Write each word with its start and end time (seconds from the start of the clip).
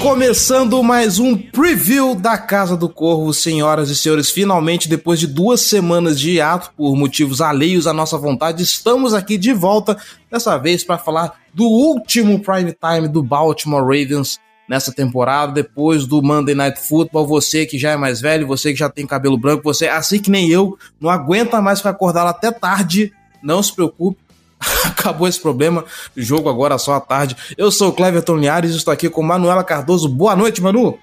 Começando 0.00 0.80
mais 0.80 1.18
um 1.18 1.36
preview 1.36 2.14
da 2.14 2.38
Casa 2.38 2.76
do 2.76 2.88
Corvo, 2.88 3.34
senhoras 3.34 3.90
e 3.90 3.96
senhores. 3.96 4.30
Finalmente, 4.30 4.88
depois 4.88 5.18
de 5.18 5.26
duas 5.26 5.60
semanas 5.60 6.20
de 6.20 6.34
hiato, 6.34 6.72
por 6.76 6.94
motivos 6.94 7.40
alheios 7.40 7.84
à 7.86 7.92
nossa 7.92 8.16
vontade, 8.16 8.62
estamos 8.62 9.12
aqui 9.12 9.36
de 9.36 9.52
volta, 9.52 9.98
dessa 10.30 10.56
vez 10.56 10.84
para 10.84 10.98
falar 10.98 11.40
do 11.52 11.64
último 11.64 12.38
prime 12.38 12.72
time 12.72 13.08
do 13.08 13.24
Baltimore 13.24 13.82
Ravens 13.82 14.38
nessa 14.68 14.92
temporada, 14.92 15.52
depois 15.52 16.06
do 16.06 16.22
Monday 16.22 16.54
Night 16.54 16.80
Football. 16.80 17.26
Você 17.26 17.66
que 17.66 17.76
já 17.76 17.90
é 17.90 17.96
mais 17.96 18.20
velho, 18.20 18.46
você 18.46 18.72
que 18.72 18.78
já 18.78 18.88
tem 18.88 19.04
cabelo 19.04 19.36
branco, 19.36 19.64
você, 19.64 19.88
assim 19.88 20.20
que 20.20 20.30
nem 20.30 20.48
eu, 20.48 20.78
não 21.00 21.10
aguenta 21.10 21.60
mais 21.60 21.80
ficar 21.80 21.90
acordado 21.90 22.28
até 22.28 22.52
tarde, 22.52 23.12
não 23.42 23.60
se 23.60 23.74
preocupe 23.74 24.27
Acabou 24.84 25.28
esse 25.28 25.40
problema. 25.40 25.84
Jogo 26.16 26.48
agora 26.48 26.78
só 26.78 26.94
à 26.94 27.00
tarde. 27.00 27.36
Eu 27.56 27.70
sou 27.70 27.88
o 27.88 27.92
Cleverton 27.92 28.36
Linhares 28.36 28.72
e 28.72 28.76
estou 28.76 28.92
aqui 28.92 29.08
com 29.08 29.22
Manuela 29.22 29.64
Cardoso. 29.64 30.08
Boa 30.08 30.34
noite, 30.34 30.60
Manu. 30.60 30.98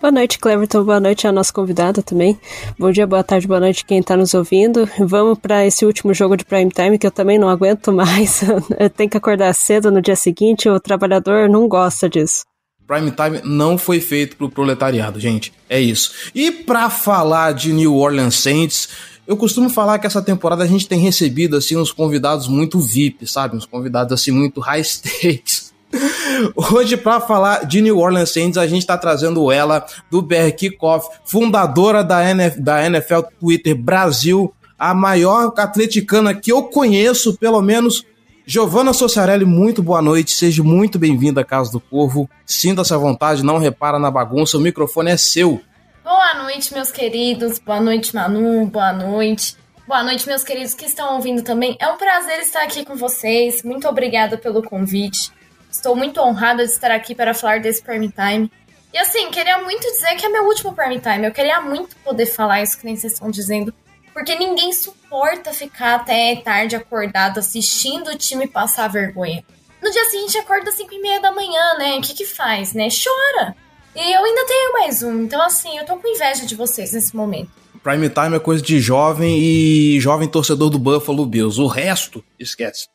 Boa 0.00 0.10
noite, 0.10 0.38
Cleverton. 0.38 0.84
Boa 0.84 1.00
noite 1.00 1.26
à 1.26 1.32
nossa 1.32 1.52
convidada 1.52 2.02
também. 2.02 2.38
Bom 2.78 2.90
dia, 2.90 3.06
boa 3.06 3.22
tarde, 3.22 3.46
boa 3.46 3.60
noite 3.60 3.84
quem 3.84 3.98
está 3.98 4.16
nos 4.16 4.32
ouvindo. 4.34 4.88
Vamos 4.98 5.38
para 5.38 5.66
esse 5.66 5.84
último 5.84 6.14
jogo 6.14 6.36
de 6.36 6.44
prime 6.44 6.70
time 6.70 6.98
que 6.98 7.06
eu 7.06 7.10
também 7.10 7.38
não 7.38 7.48
aguento 7.48 7.92
mais. 7.92 8.42
Tem 8.96 9.08
que 9.08 9.16
acordar 9.16 9.52
cedo 9.54 9.90
no 9.90 10.00
dia 10.00 10.16
seguinte. 10.16 10.68
O 10.68 10.80
trabalhador 10.80 11.48
não 11.48 11.68
gosta 11.68 12.08
disso. 12.08 12.44
Prime 12.86 13.10
Time 13.10 13.42
não 13.44 13.76
foi 13.76 14.00
feito 14.00 14.34
para 14.34 14.46
o 14.46 14.50
proletariado, 14.50 15.20
gente. 15.20 15.52
É 15.68 15.78
isso. 15.78 16.30
E 16.34 16.50
para 16.50 16.88
falar 16.88 17.52
de 17.52 17.70
New 17.70 17.94
Orleans 17.94 18.36
Saints, 18.36 18.88
eu 19.28 19.36
costumo 19.36 19.68
falar 19.68 19.98
que 19.98 20.06
essa 20.06 20.22
temporada 20.22 20.64
a 20.64 20.66
gente 20.66 20.88
tem 20.88 20.98
recebido 20.98 21.54
assim 21.54 21.76
uns 21.76 21.92
convidados 21.92 22.48
muito 22.48 22.80
VIP, 22.80 23.26
sabe? 23.26 23.58
Uns 23.58 23.66
convidados 23.66 24.10
assim 24.14 24.30
muito 24.30 24.58
high 24.58 24.80
stakes. 24.80 25.74
Hoje, 26.72 26.96
para 26.96 27.20
falar 27.20 27.66
de 27.66 27.82
New 27.82 27.98
Orleans 27.98 28.30
Saints, 28.30 28.56
a 28.56 28.66
gente 28.66 28.80
está 28.80 28.96
trazendo 28.96 29.52
ela 29.52 29.84
do 30.10 30.22
BR 30.22 30.50
Kickoff, 30.56 31.06
fundadora 31.26 32.02
da, 32.02 32.24
NF, 32.24 32.58
da 32.58 32.86
NFL 32.86 33.20
Twitter 33.38 33.76
Brasil, 33.76 34.50
a 34.78 34.94
maior 34.94 35.52
atleticana 35.58 36.34
que 36.34 36.50
eu 36.50 36.62
conheço, 36.62 37.36
pelo 37.36 37.60
menos. 37.60 38.06
Giovana 38.46 38.94
Sociarelli, 38.94 39.44
muito 39.44 39.82
boa 39.82 40.00
noite, 40.00 40.30
seja 40.30 40.62
muito 40.62 40.98
bem-vinda 40.98 41.42
à 41.42 41.44
Casa 41.44 41.70
do 41.70 41.80
Corvo. 41.80 42.30
Sinta-se 42.46 42.94
à 42.94 42.96
vontade, 42.96 43.44
não 43.44 43.58
repara 43.58 43.98
na 43.98 44.10
bagunça, 44.10 44.56
o 44.56 44.60
microfone 44.60 45.10
é 45.10 45.18
seu. 45.18 45.60
Boa 46.08 46.32
noite, 46.36 46.72
meus 46.72 46.90
queridos. 46.90 47.58
Boa 47.58 47.82
noite, 47.82 48.16
Manu. 48.16 48.64
Boa 48.64 48.94
noite. 48.94 49.54
Boa 49.86 50.02
noite, 50.02 50.26
meus 50.26 50.42
queridos 50.42 50.72
que 50.72 50.86
estão 50.86 51.16
ouvindo 51.16 51.42
também. 51.42 51.76
É 51.78 51.86
um 51.86 51.98
prazer 51.98 52.40
estar 52.40 52.62
aqui 52.62 52.82
com 52.82 52.96
vocês. 52.96 53.62
Muito 53.62 53.86
obrigada 53.86 54.38
pelo 54.38 54.62
convite. 54.62 55.30
Estou 55.70 55.94
muito 55.94 56.18
honrada 56.18 56.64
de 56.64 56.72
estar 56.72 56.90
aqui 56.90 57.14
para 57.14 57.34
falar 57.34 57.60
desse 57.60 57.82
Prime 57.82 58.08
Time. 58.08 58.50
E 58.90 58.96
assim, 58.96 59.30
queria 59.30 59.58
muito 59.58 59.82
dizer 59.82 60.14
que 60.16 60.24
é 60.24 60.30
meu 60.30 60.44
último 60.44 60.74
Prime 60.74 60.98
Time. 60.98 61.26
Eu 61.26 61.30
queria 61.30 61.60
muito 61.60 61.94
poder 61.96 62.24
falar 62.24 62.62
isso 62.62 62.78
que 62.78 62.86
nem 62.86 62.96
vocês 62.96 63.12
estão 63.12 63.30
dizendo. 63.30 63.74
Porque 64.14 64.34
ninguém 64.34 64.72
suporta 64.72 65.52
ficar 65.52 65.96
até 65.96 66.36
tarde 66.36 66.74
acordado 66.74 67.36
assistindo 67.36 68.08
o 68.08 68.16
time 68.16 68.48
passar 68.48 68.88
vergonha. 68.88 69.44
No 69.82 69.90
dia 69.90 70.04
seguinte 70.06 70.38
acorda 70.38 70.70
às 70.70 70.76
5 70.76 70.90
e 70.90 71.02
meia 71.02 71.20
da 71.20 71.32
manhã, 71.32 71.74
né? 71.76 71.98
O 71.98 72.00
que 72.00 72.14
que 72.14 72.24
faz, 72.24 72.72
né? 72.72 72.88
Chora. 72.88 73.54
E 73.94 74.14
eu 74.14 74.24
ainda 74.24 74.46
tenho 74.46 74.72
mais 74.72 75.02
um. 75.02 75.22
Então, 75.22 75.42
assim, 75.42 75.76
eu 75.76 75.84
tô 75.84 75.96
com 75.96 76.08
inveja 76.08 76.46
de 76.46 76.54
vocês 76.54 76.92
nesse 76.92 77.14
momento. 77.16 77.50
Prime 77.82 78.08
Time 78.08 78.36
é 78.36 78.38
coisa 78.38 78.62
de 78.62 78.80
jovem 78.80 79.38
e 79.38 80.00
jovem 80.00 80.28
torcedor 80.28 80.70
do 80.70 80.78
Buffalo 80.78 81.24
Bills. 81.24 81.60
O 81.60 81.66
resto, 81.66 82.22
esquece. 82.38 82.88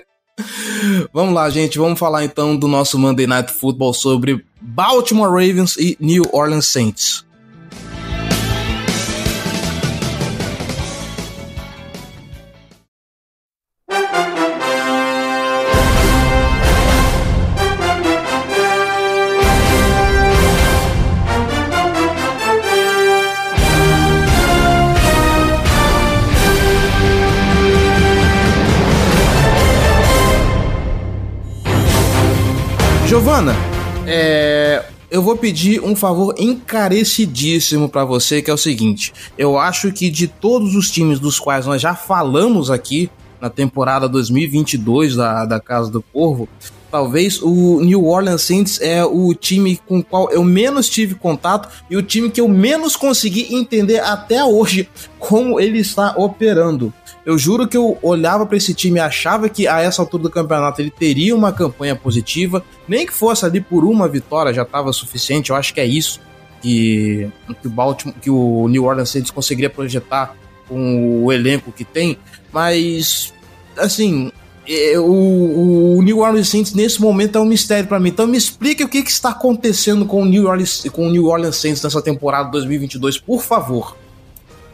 vamos 1.12 1.34
lá, 1.34 1.48
gente. 1.50 1.78
Vamos 1.78 1.98
falar 1.98 2.24
então 2.24 2.56
do 2.56 2.68
nosso 2.68 2.98
Monday 2.98 3.26
Night 3.26 3.52
Football 3.52 3.94
sobre 3.94 4.44
Baltimore 4.60 5.30
Ravens 5.30 5.76
e 5.76 5.96
New 6.00 6.24
Orleans 6.32 6.66
Saints. 6.66 7.24
Giovana, 33.40 33.54
é, 34.06 34.84
eu 35.10 35.22
vou 35.22 35.34
pedir 35.34 35.80
um 35.82 35.96
favor 35.96 36.34
encarecidíssimo 36.38 37.88
para 37.88 38.04
você, 38.04 38.42
que 38.42 38.50
é 38.50 38.54
o 38.54 38.58
seguinte: 38.58 39.14
eu 39.38 39.58
acho 39.58 39.90
que 39.92 40.10
de 40.10 40.28
todos 40.28 40.74
os 40.74 40.90
times 40.90 41.18
dos 41.18 41.38
quais 41.38 41.66
nós 41.66 41.80
já 41.80 41.94
falamos 41.94 42.70
aqui 42.70 43.10
na 43.40 43.48
temporada 43.48 44.08
2022 44.08 45.16
da, 45.16 45.46
da 45.46 45.58
Casa 45.58 45.90
do 45.90 46.02
Corvo, 46.02 46.46
talvez 46.90 47.40
o 47.40 47.80
New 47.80 48.06
Orleans 48.06 48.42
Saints 48.42 48.78
é 48.80 49.02
o 49.04 49.32
time 49.32 49.80
com 49.88 50.00
o 50.00 50.04
qual 50.04 50.30
eu 50.30 50.44
menos 50.44 50.90
tive 50.90 51.14
contato 51.14 51.68
e 51.88 51.96
o 51.96 52.02
time 52.02 52.30
que 52.30 52.42
eu 52.42 52.48
menos 52.48 52.94
consegui 52.94 53.54
entender 53.54 54.00
até 54.00 54.44
hoje 54.44 54.86
como 55.18 55.58
ele 55.58 55.78
está 55.78 56.14
operando. 56.16 56.92
Eu 57.24 57.36
juro 57.36 57.68
que 57.68 57.76
eu 57.76 57.98
olhava 58.02 58.46
para 58.46 58.56
esse 58.56 58.72
time 58.72 58.98
e 58.98 59.00
achava 59.00 59.48
que 59.48 59.66
a 59.66 59.80
essa 59.80 60.00
altura 60.00 60.24
do 60.24 60.30
campeonato 60.30 60.80
ele 60.80 60.90
teria 60.90 61.36
uma 61.36 61.52
campanha 61.52 61.94
positiva, 61.94 62.64
nem 62.88 63.06
que 63.06 63.12
fosse 63.12 63.44
ali 63.44 63.60
por 63.60 63.84
uma 63.84 64.08
vitória 64.08 64.54
já 64.54 64.62
estava 64.62 64.92
suficiente. 64.92 65.50
Eu 65.50 65.56
acho 65.56 65.74
que 65.74 65.80
é 65.80 65.86
isso 65.86 66.20
que, 66.62 67.28
que 67.60 67.66
o 67.66 67.70
Baltimore, 67.70 68.16
que 68.20 68.30
o 68.30 68.68
New 68.68 68.84
Orleans 68.84 69.10
Saints 69.10 69.30
conseguiria 69.30 69.70
projetar 69.70 70.34
com 70.68 71.24
o 71.24 71.32
elenco 71.32 71.72
que 71.72 71.84
tem, 71.84 72.16
mas 72.52 73.34
assim, 73.76 74.30
o, 74.98 75.96
o, 75.98 76.02
New 76.02 76.18
Orleans 76.18 76.48
Saints 76.48 76.74
nesse 76.74 77.00
momento 77.00 77.36
é 77.36 77.40
um 77.40 77.46
mistério 77.46 77.88
para 77.88 77.98
mim. 77.98 78.10
Então 78.10 78.26
me 78.26 78.38
explique 78.38 78.84
o 78.84 78.88
que, 78.88 79.02
que, 79.02 79.10
está 79.10 79.30
acontecendo 79.30 80.06
com 80.06 80.22
o 80.22 80.24
New 80.24 80.46
Orleans, 80.46 80.84
com 80.92 81.06
o 81.06 81.10
New 81.10 81.26
Orleans 81.26 81.56
Saints 81.56 81.82
nessa 81.82 82.00
temporada 82.00 82.50
2022, 82.50 83.18
por 83.18 83.42
favor. 83.42 83.96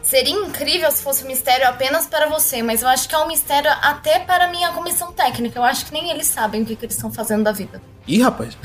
Seria 0.07 0.33
incrível 0.33 0.89
se 0.93 1.03
fosse 1.03 1.25
um 1.25 1.27
mistério 1.27 1.67
apenas 1.69 2.07
para 2.07 2.29
você, 2.29 2.63
mas 2.63 2.81
eu 2.81 2.89
acho 2.89 3.09
que 3.09 3.15
é 3.15 3.19
um 3.19 3.27
mistério 3.27 3.69
até 3.83 4.21
para 4.21 4.45
a 4.45 4.49
minha 4.49 4.71
comissão 4.71 5.13
técnica. 5.13 5.59
Eu 5.59 5.65
acho 5.65 5.85
que 5.85 5.93
nem 5.93 6.11
eles 6.11 6.29
sabem 6.29 6.63
o 6.63 6.65
que, 6.65 6.77
que 6.77 6.85
eles 6.85 6.95
estão 6.95 7.13
fazendo 7.13 7.43
da 7.43 7.51
vida. 7.51 7.83
Ih, 8.07 8.23
rapaz. 8.23 8.57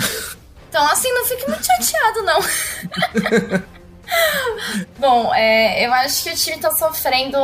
Então, 0.70 0.86
assim, 0.86 1.12
não 1.12 1.26
fique 1.26 1.50
muito 1.50 1.66
chateado, 1.66 2.22
não. 2.22 2.40
Bom, 5.00 5.34
é, 5.34 5.84
eu 5.84 5.92
acho 5.96 6.24
que 6.24 6.30
o 6.30 6.36
time 6.36 6.58
tá 6.60 6.70
sofrendo. 6.72 7.38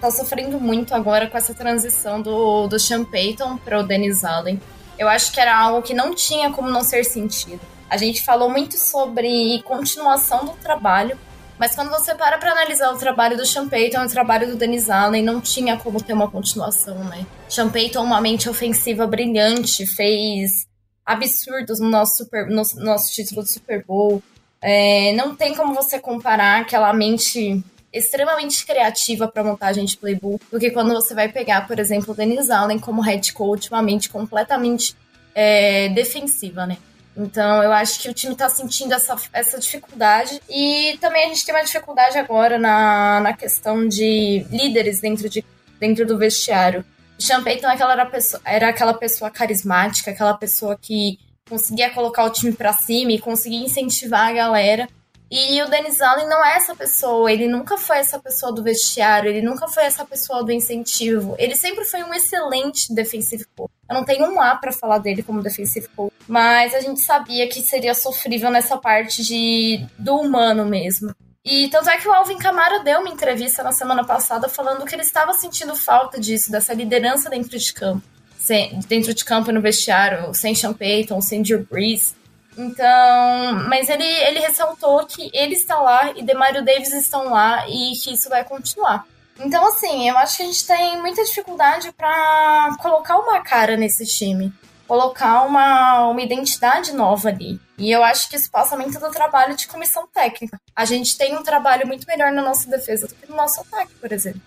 tá 0.00 0.10
sofrendo 0.10 0.60
muito 0.60 0.92
agora 0.92 1.28
com 1.28 1.38
essa 1.38 1.54
transição 1.54 2.20
do, 2.20 2.66
do 2.66 2.78
Sean 2.78 3.04
Payton 3.04 3.56
para 3.58 3.78
o 3.78 3.84
Dennis 3.84 4.24
Allen. 4.24 4.60
Eu 4.98 5.08
acho 5.08 5.30
que 5.30 5.40
era 5.40 5.56
algo 5.56 5.80
que 5.80 5.94
não 5.94 6.12
tinha 6.12 6.50
como 6.50 6.68
não 6.68 6.82
ser 6.82 7.04
sentido. 7.04 7.60
A 7.88 7.96
gente 7.96 8.22
falou 8.24 8.50
muito 8.50 8.76
sobre 8.76 9.62
continuação 9.62 10.44
do 10.44 10.52
trabalho, 10.52 11.16
mas 11.58 11.74
quando 11.74 11.90
você 11.90 12.14
para 12.14 12.38
pra 12.38 12.52
analisar 12.52 12.92
o 12.92 12.98
trabalho 12.98 13.36
do 13.36 13.46
Sean 13.46 13.68
Payton 13.68 14.02
e 14.02 14.06
o 14.06 14.10
trabalho 14.10 14.48
do 14.48 14.56
Dennis 14.56 14.90
Allen, 14.90 15.22
não 15.22 15.40
tinha 15.40 15.76
como 15.76 16.02
ter 16.02 16.12
uma 16.12 16.30
continuação, 16.30 17.04
né? 17.04 17.26
Sean 17.48 17.70
uma 18.00 18.20
mente 18.20 18.48
ofensiva 18.48 19.06
brilhante, 19.06 19.86
fez 19.86 20.66
absurdos 21.04 21.80
no 21.80 21.88
nosso, 21.88 22.18
super, 22.18 22.46
no 22.46 22.62
nosso 22.76 23.12
título 23.12 23.42
de 23.42 23.50
Super 23.50 23.84
Bowl. 23.84 24.22
É, 24.60 25.12
não 25.14 25.34
tem 25.34 25.54
como 25.54 25.74
você 25.74 25.98
comparar 25.98 26.60
aquela 26.60 26.92
mente 26.92 27.62
extremamente 27.92 28.64
criativa 28.64 29.28
para 29.28 29.44
montagem 29.44 29.84
de 29.84 29.96
playbook 29.96 30.44
do 30.50 30.58
que 30.58 30.70
quando 30.70 30.94
você 30.94 31.14
vai 31.14 31.28
pegar, 31.28 31.66
por 31.66 31.78
exemplo, 31.78 32.12
o 32.12 32.16
Dennis 32.16 32.48
Allen 32.48 32.78
como 32.78 33.02
head 33.02 33.32
coach, 33.34 33.68
uma 33.70 33.82
mente 33.82 34.08
completamente 34.08 34.96
é, 35.34 35.88
defensiva, 35.90 36.66
né? 36.66 36.78
Então, 37.16 37.62
eu 37.62 37.72
acho 37.72 38.00
que 38.00 38.08
o 38.08 38.14
time 38.14 38.32
está 38.32 38.48
sentindo 38.48 38.94
essa, 38.94 39.16
essa 39.32 39.58
dificuldade. 39.58 40.40
E 40.48 40.96
também 41.00 41.24
a 41.24 41.28
gente 41.28 41.44
tem 41.44 41.54
uma 41.54 41.64
dificuldade 41.64 42.16
agora 42.18 42.58
na, 42.58 43.20
na 43.20 43.32
questão 43.34 43.86
de 43.86 44.46
líderes 44.50 45.00
dentro, 45.00 45.28
de, 45.28 45.44
dentro 45.78 46.06
do 46.06 46.16
vestiário. 46.18 46.84
O 47.18 47.22
Sean 47.22 47.42
Payton 47.42 47.68
aquela 47.68 47.92
era, 47.92 48.06
pessoa, 48.06 48.42
era 48.44 48.68
aquela 48.68 48.94
pessoa 48.94 49.30
carismática, 49.30 50.10
aquela 50.10 50.34
pessoa 50.34 50.76
que 50.80 51.18
conseguia 51.48 51.90
colocar 51.90 52.24
o 52.24 52.30
time 52.30 52.52
para 52.52 52.72
cima 52.72 53.12
e 53.12 53.18
conseguia 53.18 53.64
incentivar 53.64 54.28
a 54.28 54.32
galera. 54.32 54.88
E 55.34 55.62
o 55.62 55.70
Dennis 55.70 55.98
Allen 56.02 56.28
não 56.28 56.44
é 56.44 56.56
essa 56.56 56.76
pessoa, 56.76 57.32
ele 57.32 57.48
nunca 57.48 57.78
foi 57.78 57.96
essa 57.96 58.18
pessoa 58.18 58.52
do 58.52 58.62
vestiário, 58.62 59.30
ele 59.30 59.40
nunca 59.40 59.66
foi 59.66 59.84
essa 59.84 60.04
pessoa 60.04 60.44
do 60.44 60.52
incentivo. 60.52 61.34
Ele 61.38 61.56
sempre 61.56 61.86
foi 61.86 62.02
um 62.02 62.12
excelente 62.12 62.94
defensive 62.94 63.46
coach. 63.56 63.72
Eu 63.88 63.94
não 63.94 64.04
tenho 64.04 64.30
um 64.30 64.38
A 64.38 64.54
para 64.56 64.72
falar 64.72 64.98
dele 64.98 65.22
como 65.22 65.42
defensive 65.42 65.88
coach, 65.96 66.12
mas 66.28 66.74
a 66.74 66.80
gente 66.80 67.00
sabia 67.00 67.48
que 67.48 67.62
seria 67.62 67.94
sofrível 67.94 68.50
nessa 68.50 68.76
parte 68.76 69.24
de 69.24 69.86
do 69.98 70.16
humano 70.16 70.66
mesmo. 70.66 71.14
E 71.42 71.66
tanto 71.70 71.88
é 71.88 71.96
que 71.96 72.06
o 72.06 72.12
Alvin 72.12 72.36
Kamara 72.36 72.80
deu 72.80 73.00
uma 73.00 73.08
entrevista 73.08 73.62
na 73.62 73.72
semana 73.72 74.04
passada 74.04 74.50
falando 74.50 74.84
que 74.84 74.94
ele 74.94 75.00
estava 75.00 75.32
sentindo 75.32 75.74
falta 75.74 76.20
disso, 76.20 76.52
dessa 76.52 76.74
liderança 76.74 77.30
dentro 77.30 77.58
de 77.58 77.72
campo. 77.72 78.02
Sem, 78.36 78.78
dentro 78.80 79.14
de 79.14 79.24
campo 79.24 79.50
no 79.50 79.62
vestiário, 79.62 80.34
sem 80.34 80.54
Sean 80.54 80.74
Payton, 80.74 81.22
sem 81.22 81.40
Drew 81.40 81.66
Brees. 81.70 82.14
Então, 82.56 83.68
mas 83.68 83.88
ele, 83.88 84.04
ele 84.04 84.40
ressaltou 84.40 85.04
que 85.06 85.30
ele 85.32 85.54
está 85.54 85.80
lá 85.80 86.12
e 86.14 86.22
Demario 86.22 86.64
Davis 86.64 86.92
estão 86.92 87.30
lá 87.30 87.66
e 87.68 87.92
que 87.96 88.12
isso 88.12 88.28
vai 88.28 88.44
continuar. 88.44 89.06
Então, 89.40 89.66
assim, 89.66 90.08
eu 90.08 90.16
acho 90.18 90.36
que 90.36 90.42
a 90.42 90.46
gente 90.46 90.66
tem 90.66 91.00
muita 91.00 91.24
dificuldade 91.24 91.90
para 91.92 92.76
colocar 92.80 93.16
uma 93.18 93.40
cara 93.40 93.76
nesse 93.76 94.04
time, 94.04 94.52
colocar 94.86 95.42
uma, 95.42 96.08
uma 96.08 96.20
identidade 96.20 96.92
nova 96.92 97.30
ali. 97.30 97.58
E 97.78 97.90
eu 97.90 98.04
acho 98.04 98.28
que 98.28 98.36
isso 98.36 98.50
passa 98.50 98.76
muito 98.76 99.00
do 99.00 99.10
trabalho 99.10 99.56
de 99.56 99.66
comissão 99.66 100.06
técnica. 100.12 100.60
A 100.76 100.84
gente 100.84 101.16
tem 101.16 101.36
um 101.36 101.42
trabalho 101.42 101.86
muito 101.86 102.06
melhor 102.06 102.30
na 102.30 102.42
nossa 102.42 102.68
defesa 102.68 103.08
do 103.08 103.14
que 103.14 103.28
no 103.28 103.36
nosso 103.36 103.60
ataque, 103.62 103.92
por 104.00 104.12
exemplo. 104.12 104.40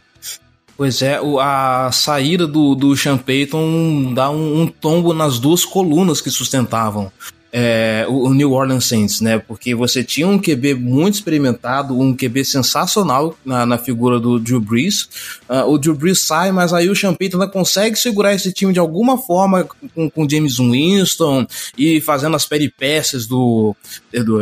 Pois 0.77 1.01
é, 1.01 1.19
a 1.41 1.89
saída 1.91 2.45
do, 2.45 2.75
do 2.75 2.95
Sean 2.97 3.17
Payton 3.17 4.13
dá 4.13 4.29
um, 4.29 4.61
um 4.61 4.67
tombo 4.67 5.13
nas 5.13 5.39
duas 5.39 5.63
colunas 5.63 6.19
que 6.19 6.29
sustentavam 6.29 7.11
é, 7.57 8.05
o 8.09 8.33
New 8.33 8.51
Orleans 8.51 8.83
Saints, 8.83 9.21
né? 9.21 9.39
Porque 9.39 9.73
você 9.73 10.03
tinha 10.03 10.27
um 10.27 10.37
QB 10.37 10.73
muito 10.73 11.13
experimentado, 11.13 11.97
um 11.97 12.13
QB 12.13 12.43
sensacional 12.43 13.33
na, 13.45 13.65
na 13.65 13.77
figura 13.77 14.19
do 14.19 14.37
Drew 14.37 14.59
Brees. 14.59 15.07
Uh, 15.47 15.63
o 15.65 15.77
Drew 15.77 15.95
Brees 15.95 16.19
sai, 16.19 16.51
mas 16.51 16.73
aí 16.73 16.89
o 16.89 16.95
Sean 16.95 17.13
Payton 17.13 17.37
ainda 17.37 17.49
consegue 17.49 17.95
segurar 17.95 18.33
esse 18.33 18.51
time 18.51 18.73
de 18.73 18.79
alguma 18.79 19.17
forma 19.17 19.63
com, 19.63 20.27
James 20.29 20.57
Winston 20.57 21.47
e 21.77 22.01
fazendo 22.01 22.35
as 22.35 22.45
peripécias 22.45 23.25
do, 23.25 23.73
do 24.11 24.41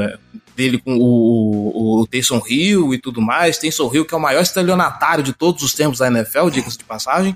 dele 0.55 0.77
com 0.77 0.95
o, 0.95 1.01
o, 1.01 2.01
o 2.01 2.07
Taysom 2.07 2.41
Hill 2.47 2.94
e 2.94 2.97
tudo 2.97 3.21
mais. 3.21 3.57
Taysom 3.57 3.89
Hill, 3.94 4.05
que 4.05 4.13
é 4.13 4.17
o 4.17 4.21
maior 4.21 4.41
estelionatário 4.41 5.23
de 5.23 5.33
todos 5.33 5.63
os 5.63 5.73
tempos 5.73 6.00
da 6.00 6.07
NFL, 6.07 6.50
diga-se 6.50 6.77
de 6.77 6.83
passagem. 6.83 7.35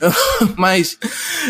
Mas 0.56 0.98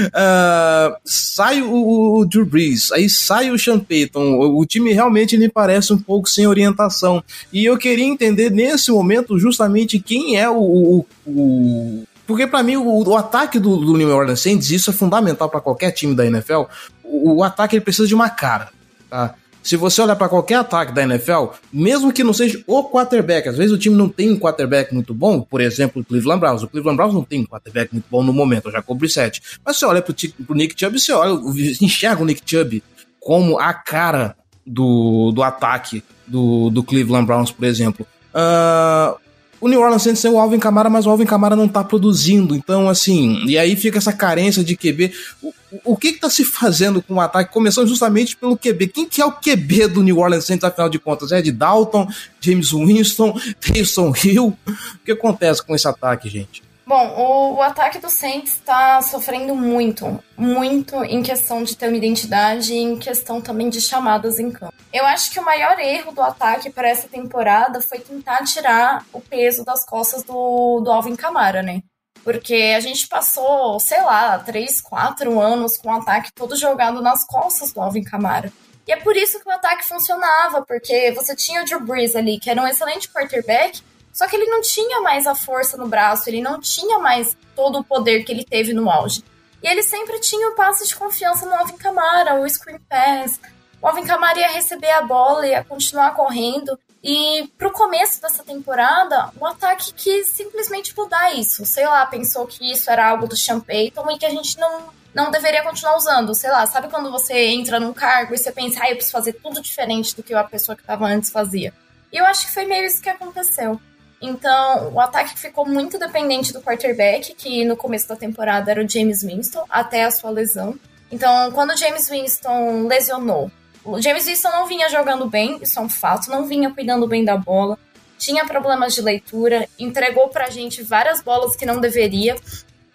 uh, 0.06 0.96
sai 1.04 1.62
o, 1.62 2.18
o, 2.18 2.24
Drew 2.24 2.46
Brees, 2.46 2.92
aí 2.92 3.08
sai 3.08 3.50
o 3.50 3.58
Sean 3.58 3.78
Payton. 3.78 4.34
O, 4.34 4.60
o, 4.60 4.66
time 4.66 4.92
realmente 4.92 5.36
me 5.36 5.48
parece 5.48 5.92
um 5.92 5.98
pouco 5.98 6.28
sem 6.28 6.46
orientação. 6.46 7.22
E 7.52 7.64
eu 7.64 7.76
queria 7.76 8.04
entender 8.04 8.50
nesse 8.50 8.90
momento 8.90 9.38
justamente 9.38 9.98
quem 9.98 10.38
é 10.38 10.48
o, 10.48 11.04
o 11.26 12.04
porque 12.26 12.46
para 12.46 12.62
mim 12.62 12.76
o, 12.76 13.08
o, 13.08 13.16
ataque 13.16 13.58
do, 13.58 13.76
do, 13.76 13.96
New 13.96 14.08
Orleans 14.08 14.40
Saints, 14.40 14.70
isso 14.70 14.90
é 14.90 14.92
fundamental 14.92 15.48
para 15.48 15.60
qualquer 15.60 15.92
time 15.92 16.14
da 16.14 16.26
NFL. 16.26 16.64
O, 17.04 17.36
o, 17.36 17.44
ataque 17.44 17.76
ele 17.76 17.84
precisa 17.84 18.08
de 18.08 18.14
uma 18.14 18.28
cara, 18.28 18.68
tá? 19.08 19.34
Se 19.66 19.76
você 19.76 20.00
olhar 20.00 20.14
para 20.14 20.28
qualquer 20.28 20.54
ataque 20.54 20.92
da 20.92 21.02
NFL, 21.02 21.46
mesmo 21.72 22.12
que 22.12 22.22
não 22.22 22.32
seja 22.32 22.62
o 22.68 22.84
quarterback, 22.84 23.48
às 23.48 23.56
vezes 23.56 23.72
o 23.72 23.76
time 23.76 23.96
não 23.96 24.08
tem 24.08 24.30
um 24.30 24.38
quarterback 24.38 24.94
muito 24.94 25.12
bom, 25.12 25.40
por 25.40 25.60
exemplo, 25.60 26.02
o 26.02 26.04
Cleveland 26.04 26.38
Browns. 26.38 26.62
O 26.62 26.68
Cleveland 26.68 26.96
Browns 26.96 27.12
não 27.12 27.24
tem 27.24 27.40
um 27.40 27.44
quarterback 27.44 27.92
muito 27.92 28.04
bom 28.08 28.22
no 28.22 28.32
momento, 28.32 28.70
já 28.70 28.80
cobre 28.80 29.08
7. 29.08 29.42
Mas 29.64 29.76
você 29.76 29.84
olha 29.84 30.00
pro, 30.00 30.14
pro 30.46 30.54
Nick 30.54 30.78
Chubb, 30.78 31.00
você 31.00 31.10
olha, 31.10 31.32
enxerga 31.80 32.22
o 32.22 32.24
Nick 32.24 32.42
Chubb 32.46 32.80
como 33.18 33.58
a 33.58 33.74
cara 33.74 34.36
do, 34.64 35.32
do 35.34 35.42
ataque 35.42 36.00
do, 36.28 36.70
do 36.70 36.84
Cleveland 36.84 37.26
Browns, 37.26 37.50
por 37.50 37.64
exemplo. 37.64 38.06
Uh, 38.32 39.18
o 39.60 39.68
New 39.68 39.80
Orleans 39.80 40.02
Saints 40.02 40.22
tem 40.22 40.30
o 40.30 40.38
Alvin 40.38 40.60
Kamara, 40.60 40.88
mas 40.88 41.06
o 41.06 41.10
Alvin 41.10 41.26
Kamara 41.26 41.56
não 41.56 41.66
tá 41.66 41.82
produzindo. 41.82 42.54
Então, 42.54 42.88
assim, 42.88 43.44
e 43.46 43.58
aí 43.58 43.74
fica 43.74 43.98
essa 43.98 44.12
carência 44.12 44.62
de 44.62 44.76
QB. 44.76 45.12
O, 45.42 45.52
o 45.84 45.96
que 45.96 46.12
que 46.12 46.20
tá 46.20 46.30
se 46.30 46.44
fazendo 46.44 47.02
com 47.02 47.14
o 47.14 47.20
ataque? 47.20 47.52
Começando 47.52 47.86
justamente 47.88 48.36
pelo 48.36 48.56
QB. 48.56 48.88
Quem 48.88 49.08
que 49.08 49.20
é 49.20 49.26
o 49.26 49.32
QB 49.32 49.88
do 49.88 50.02
New 50.02 50.18
Orleans 50.18 50.46
Saints, 50.46 50.64
afinal 50.64 50.88
de 50.88 50.98
contas? 50.98 51.32
É 51.32 51.40
de 51.40 51.52
Dalton, 51.52 52.08
James 52.40 52.72
Winston, 52.72 53.38
Taysom 53.60 54.12
Hill? 54.14 54.56
O 54.66 55.04
que 55.04 55.12
acontece 55.12 55.62
com 55.62 55.74
esse 55.74 55.86
ataque, 55.86 56.28
gente? 56.28 56.66
Bom, 56.86 57.04
o, 57.16 57.54
o 57.56 57.62
ataque 57.62 57.98
do 57.98 58.08
Saints 58.08 58.52
está 58.52 59.02
sofrendo 59.02 59.56
muito, 59.56 60.22
muito 60.38 61.02
em 61.02 61.20
questão 61.20 61.64
de 61.64 61.76
ter 61.76 61.88
uma 61.88 61.96
identidade 61.96 62.72
e 62.72 62.76
em 62.76 62.96
questão 62.96 63.40
também 63.40 63.68
de 63.68 63.80
chamadas 63.80 64.38
em 64.38 64.52
campo. 64.52 64.72
Eu 64.92 65.04
acho 65.04 65.32
que 65.32 65.40
o 65.40 65.44
maior 65.44 65.76
erro 65.80 66.12
do 66.12 66.22
ataque 66.22 66.70
para 66.70 66.88
essa 66.88 67.08
temporada 67.08 67.80
foi 67.80 67.98
tentar 67.98 68.44
tirar 68.44 69.04
o 69.12 69.20
peso 69.20 69.64
das 69.64 69.84
costas 69.84 70.22
do, 70.22 70.80
do 70.80 70.92
Alvin 70.92 71.16
Kamara, 71.16 71.60
né? 71.60 71.82
Porque 72.26 72.74
a 72.76 72.80
gente 72.80 73.06
passou, 73.06 73.78
sei 73.78 74.02
lá, 74.02 74.36
três, 74.40 74.80
quatro 74.80 75.40
anos 75.40 75.78
com 75.78 75.88
o 75.90 75.92
ataque 75.92 76.32
todo 76.32 76.56
jogado 76.56 77.00
nas 77.00 77.24
costas 77.24 77.72
do 77.72 77.80
Alvin 77.80 78.02
Kamara. 78.02 78.52
E 78.84 78.90
é 78.90 78.96
por 78.96 79.16
isso 79.16 79.38
que 79.38 79.48
o 79.48 79.52
ataque 79.52 79.84
funcionava, 79.84 80.60
porque 80.62 81.12
você 81.12 81.36
tinha 81.36 81.62
o 81.62 81.64
Drew 81.64 81.78
Brees 81.78 82.16
ali, 82.16 82.40
que 82.40 82.50
era 82.50 82.60
um 82.60 82.66
excelente 82.66 83.08
quarterback, 83.10 83.80
só 84.12 84.26
que 84.26 84.34
ele 84.34 84.46
não 84.46 84.60
tinha 84.60 85.00
mais 85.02 85.24
a 85.24 85.36
força 85.36 85.76
no 85.76 85.86
braço, 85.86 86.28
ele 86.28 86.42
não 86.42 86.58
tinha 86.60 86.98
mais 86.98 87.36
todo 87.54 87.78
o 87.78 87.84
poder 87.84 88.24
que 88.24 88.32
ele 88.32 88.44
teve 88.44 88.72
no 88.72 88.90
auge. 88.90 89.22
E 89.62 89.68
ele 89.68 89.84
sempre 89.84 90.18
tinha 90.18 90.48
o 90.48 90.56
passe 90.56 90.84
de 90.84 90.96
confiança 90.96 91.46
no 91.46 91.54
Alvin 91.54 91.76
Kamara, 91.76 92.40
o 92.40 92.50
screen 92.50 92.80
pass. 92.88 93.38
O 93.80 93.86
Alvin 93.86 94.04
Kamara 94.04 94.40
ia 94.40 94.50
receber 94.50 94.90
a 94.90 95.02
bola, 95.02 95.46
ia 95.46 95.62
continuar 95.62 96.12
correndo. 96.16 96.76
E 97.08 97.46
pro 97.56 97.70
começo 97.70 98.20
dessa 98.20 98.42
temporada, 98.42 99.30
o 99.38 99.46
ataque 99.46 99.92
quis 99.92 100.26
simplesmente 100.30 100.92
mudar 100.96 101.32
isso. 101.34 101.64
Sei 101.64 101.86
lá, 101.86 102.04
pensou 102.04 102.48
que 102.48 102.72
isso 102.72 102.90
era 102.90 103.08
algo 103.08 103.28
do 103.28 103.36
Sean 103.36 103.62
e 103.68 103.92
que 104.18 104.26
a 104.26 104.30
gente 104.30 104.58
não, 104.58 104.88
não 105.14 105.30
deveria 105.30 105.62
continuar 105.62 105.96
usando. 105.96 106.34
Sei 106.34 106.50
lá, 106.50 106.66
sabe 106.66 106.88
quando 106.88 107.12
você 107.12 107.46
entra 107.46 107.78
num 107.78 107.92
cargo 107.92 108.34
e 108.34 108.38
você 108.38 108.50
pensa, 108.50 108.80
ah, 108.82 108.90
eu 108.90 108.96
preciso 108.96 109.12
fazer 109.12 109.34
tudo 109.34 109.62
diferente 109.62 110.16
do 110.16 110.22
que 110.24 110.34
a 110.34 110.42
pessoa 110.42 110.74
que 110.74 110.82
estava 110.82 111.06
antes 111.06 111.30
fazia? 111.30 111.72
E 112.12 112.16
eu 112.16 112.26
acho 112.26 112.44
que 112.44 112.52
foi 112.52 112.64
meio 112.64 112.84
isso 112.84 113.00
que 113.00 113.08
aconteceu. 113.08 113.80
Então, 114.20 114.92
o 114.92 114.98
ataque 114.98 115.38
ficou 115.38 115.64
muito 115.64 116.00
dependente 116.00 116.52
do 116.52 116.60
quarterback, 116.60 117.34
que 117.34 117.64
no 117.64 117.76
começo 117.76 118.08
da 118.08 118.16
temporada 118.16 118.72
era 118.72 118.84
o 118.84 118.88
James 118.88 119.22
Winston, 119.22 119.64
até 119.70 120.02
a 120.02 120.10
sua 120.10 120.30
lesão. 120.30 120.76
Então, 121.08 121.52
quando 121.52 121.70
o 121.70 121.76
James 121.76 122.08
Winston 122.08 122.88
lesionou, 122.88 123.48
o 123.86 124.02
James 124.02 124.26
Winston 124.26 124.50
não 124.50 124.66
vinha 124.66 124.88
jogando 124.88 125.26
bem, 125.26 125.58
isso 125.62 125.78
é 125.78 125.82
um 125.82 125.88
fato, 125.88 126.28
não 126.28 126.44
vinha 126.44 126.70
cuidando 126.74 127.06
bem 127.06 127.24
da 127.24 127.36
bola, 127.36 127.78
tinha 128.18 128.44
problemas 128.44 128.94
de 128.94 129.00
leitura, 129.00 129.68
entregou 129.78 130.28
pra 130.28 130.50
gente 130.50 130.82
várias 130.82 131.22
bolas 131.22 131.54
que 131.54 131.64
não 131.64 131.80
deveria. 131.80 132.36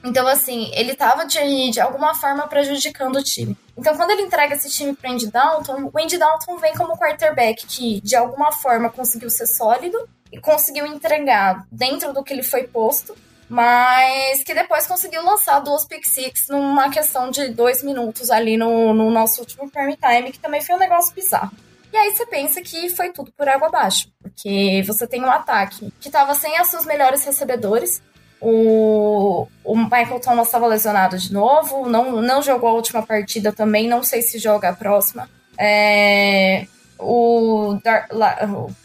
Então, 0.03 0.27
assim, 0.27 0.69
ele 0.73 0.95
tava 0.95 1.25
de, 1.25 1.69
de 1.69 1.79
alguma 1.79 2.15
forma 2.15 2.47
prejudicando 2.47 3.17
o 3.17 3.23
time. 3.23 3.55
Então, 3.77 3.95
quando 3.95 4.11
ele 4.11 4.23
entrega 4.23 4.55
esse 4.55 4.69
time 4.69 4.95
pro 4.95 5.09
Andy 5.09 5.27
Dalton, 5.27 5.89
o 5.93 5.99
Andy 5.99 6.17
Dalton 6.17 6.57
vem 6.57 6.73
como 6.73 6.97
quarterback 6.97 7.65
que, 7.67 8.01
de 8.01 8.15
alguma 8.15 8.51
forma, 8.51 8.89
conseguiu 8.89 9.29
ser 9.29 9.45
sólido 9.45 9.97
e 10.31 10.39
conseguiu 10.39 10.85
entregar 10.87 11.65
dentro 11.71 12.11
do 12.13 12.23
que 12.23 12.33
ele 12.33 12.43
foi 12.43 12.63
posto, 12.63 13.15
mas 13.51 14.45
que 14.45 14.53
depois 14.53 14.87
conseguiu 14.87 15.21
lançar 15.25 15.59
duas 15.59 15.83
pick 15.83 16.07
six 16.07 16.47
numa 16.47 16.89
questão 16.89 17.29
de 17.29 17.49
dois 17.49 17.83
minutos 17.83 18.31
ali 18.31 18.55
no, 18.55 18.93
no 18.93 19.11
nosso 19.11 19.41
último 19.41 19.69
prime 19.69 19.97
time, 19.97 20.31
que 20.31 20.39
também 20.39 20.61
foi 20.61 20.75
um 20.75 20.79
negócio 20.79 21.13
bizarro. 21.13 21.51
E 21.91 21.97
aí 21.97 22.15
você 22.15 22.25
pensa 22.25 22.61
que 22.61 22.89
foi 22.91 23.11
tudo 23.11 23.29
por 23.33 23.49
água 23.49 23.67
abaixo, 23.67 24.07
porque 24.21 24.81
você 24.87 25.05
tem 25.05 25.21
um 25.21 25.29
ataque 25.29 25.91
que 25.99 26.07
estava 26.07 26.33
sem 26.33 26.61
os 26.61 26.69
seus 26.69 26.85
melhores 26.85 27.25
recebedores, 27.25 28.01
o, 28.39 29.45
o 29.65 29.75
Michael 29.75 30.21
Thomas 30.21 30.47
estava 30.47 30.65
lesionado 30.65 31.17
de 31.17 31.33
novo, 31.33 31.89
não, 31.89 32.21
não 32.21 32.41
jogou 32.41 32.69
a 32.69 32.73
última 32.73 33.03
partida 33.03 33.51
também, 33.51 33.85
não 33.85 34.01
sei 34.01 34.21
se 34.21 34.39
joga 34.39 34.69
a 34.69 34.73
próxima. 34.73 35.29
É, 35.57 36.65
o, 37.01 37.77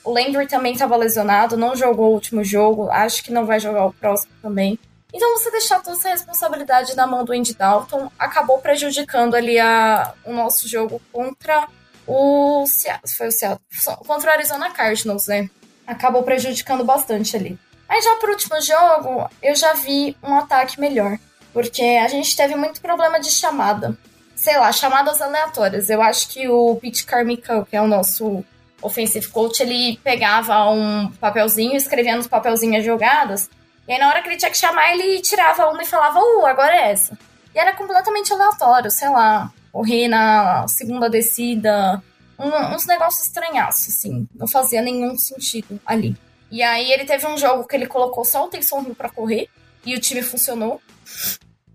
o 0.04 0.10
Landry 0.10 0.46
também 0.46 0.72
estava 0.72 0.96
lesionado, 0.96 1.56
não 1.56 1.76
jogou 1.76 2.10
o 2.10 2.14
último 2.14 2.42
jogo, 2.42 2.90
acho 2.90 3.22
que 3.22 3.32
não 3.32 3.44
vai 3.44 3.60
jogar 3.60 3.86
o 3.86 3.92
próximo 3.92 4.32
também. 4.42 4.78
Então 5.12 5.38
você 5.38 5.50
deixar 5.50 5.82
toda 5.82 5.96
essa 5.96 6.10
responsabilidade 6.10 6.96
na 6.96 7.06
mão 7.06 7.24
do 7.24 7.32
Andy 7.32 7.54
Dalton 7.54 8.10
acabou 8.18 8.58
prejudicando 8.58 9.34
ali 9.34 9.58
a, 9.58 10.14
o 10.24 10.32
nosso 10.32 10.68
jogo 10.68 11.00
contra 11.12 11.68
o 12.06 12.64
foi 13.16 13.28
o 13.28 13.32
Seattle, 13.32 13.60
contra 14.06 14.30
o 14.30 14.32
Arizona 14.32 14.70
Cardinals, 14.70 15.26
né? 15.26 15.50
Acabou 15.86 16.22
prejudicando 16.22 16.84
bastante 16.84 17.36
ali. 17.36 17.58
Aí 17.88 18.00
já 18.02 18.16
pro 18.16 18.32
último 18.32 18.60
jogo, 18.60 19.28
eu 19.42 19.54
já 19.54 19.72
vi 19.74 20.16
um 20.22 20.34
ataque 20.36 20.80
melhor, 20.80 21.18
porque 21.52 21.82
a 21.82 22.08
gente 22.08 22.36
teve 22.36 22.54
muito 22.54 22.80
problema 22.80 23.18
de 23.20 23.30
chamada 23.30 23.96
sei 24.46 24.56
lá, 24.58 24.70
chamadas 24.70 25.20
aleatórias. 25.20 25.90
Eu 25.90 26.00
acho 26.00 26.28
que 26.28 26.48
o 26.48 26.76
Pete 26.76 27.04
Carmichael, 27.04 27.66
que 27.66 27.74
é 27.74 27.82
o 27.82 27.88
nosso 27.88 28.44
offensive 28.80 29.26
coach, 29.26 29.60
ele 29.60 29.98
pegava 30.04 30.70
um 30.70 31.10
papelzinho, 31.20 31.76
escrevia 31.76 32.14
nos 32.14 32.28
papelzinhos 32.28 32.78
as 32.78 32.84
jogadas, 32.84 33.50
e 33.88 33.92
aí 33.92 33.98
na 33.98 34.06
hora 34.08 34.22
que 34.22 34.28
ele 34.28 34.36
tinha 34.36 34.50
que 34.50 34.56
chamar, 34.56 34.92
ele 34.92 35.20
tirava 35.20 35.68
uma 35.68 35.82
e 35.82 35.86
falava, 35.86 36.20
uh, 36.20 36.46
agora 36.46 36.76
é 36.76 36.92
essa. 36.92 37.18
E 37.52 37.58
era 37.58 37.74
completamente 37.74 38.32
aleatório, 38.32 38.88
sei 38.88 39.08
lá, 39.08 39.50
correr 39.72 40.06
na 40.06 40.68
segunda 40.68 41.10
descida, 41.10 42.00
um, 42.38 42.72
uns 42.72 42.86
negócios 42.86 43.26
estranhaços, 43.26 43.96
assim, 43.96 44.28
não 44.32 44.46
fazia 44.46 44.80
nenhum 44.80 45.18
sentido 45.18 45.80
ali. 45.84 46.16
E 46.52 46.62
aí 46.62 46.92
ele 46.92 47.04
teve 47.04 47.26
um 47.26 47.36
jogo 47.36 47.66
que 47.66 47.74
ele 47.74 47.88
colocou 47.88 48.24
só 48.24 48.44
o 48.44 48.48
Taysom 48.48 48.82
Hill 48.82 48.94
pra 48.94 49.08
correr, 49.08 49.48
e 49.84 49.96
o 49.96 50.00
time 50.00 50.22
funcionou. 50.22 50.80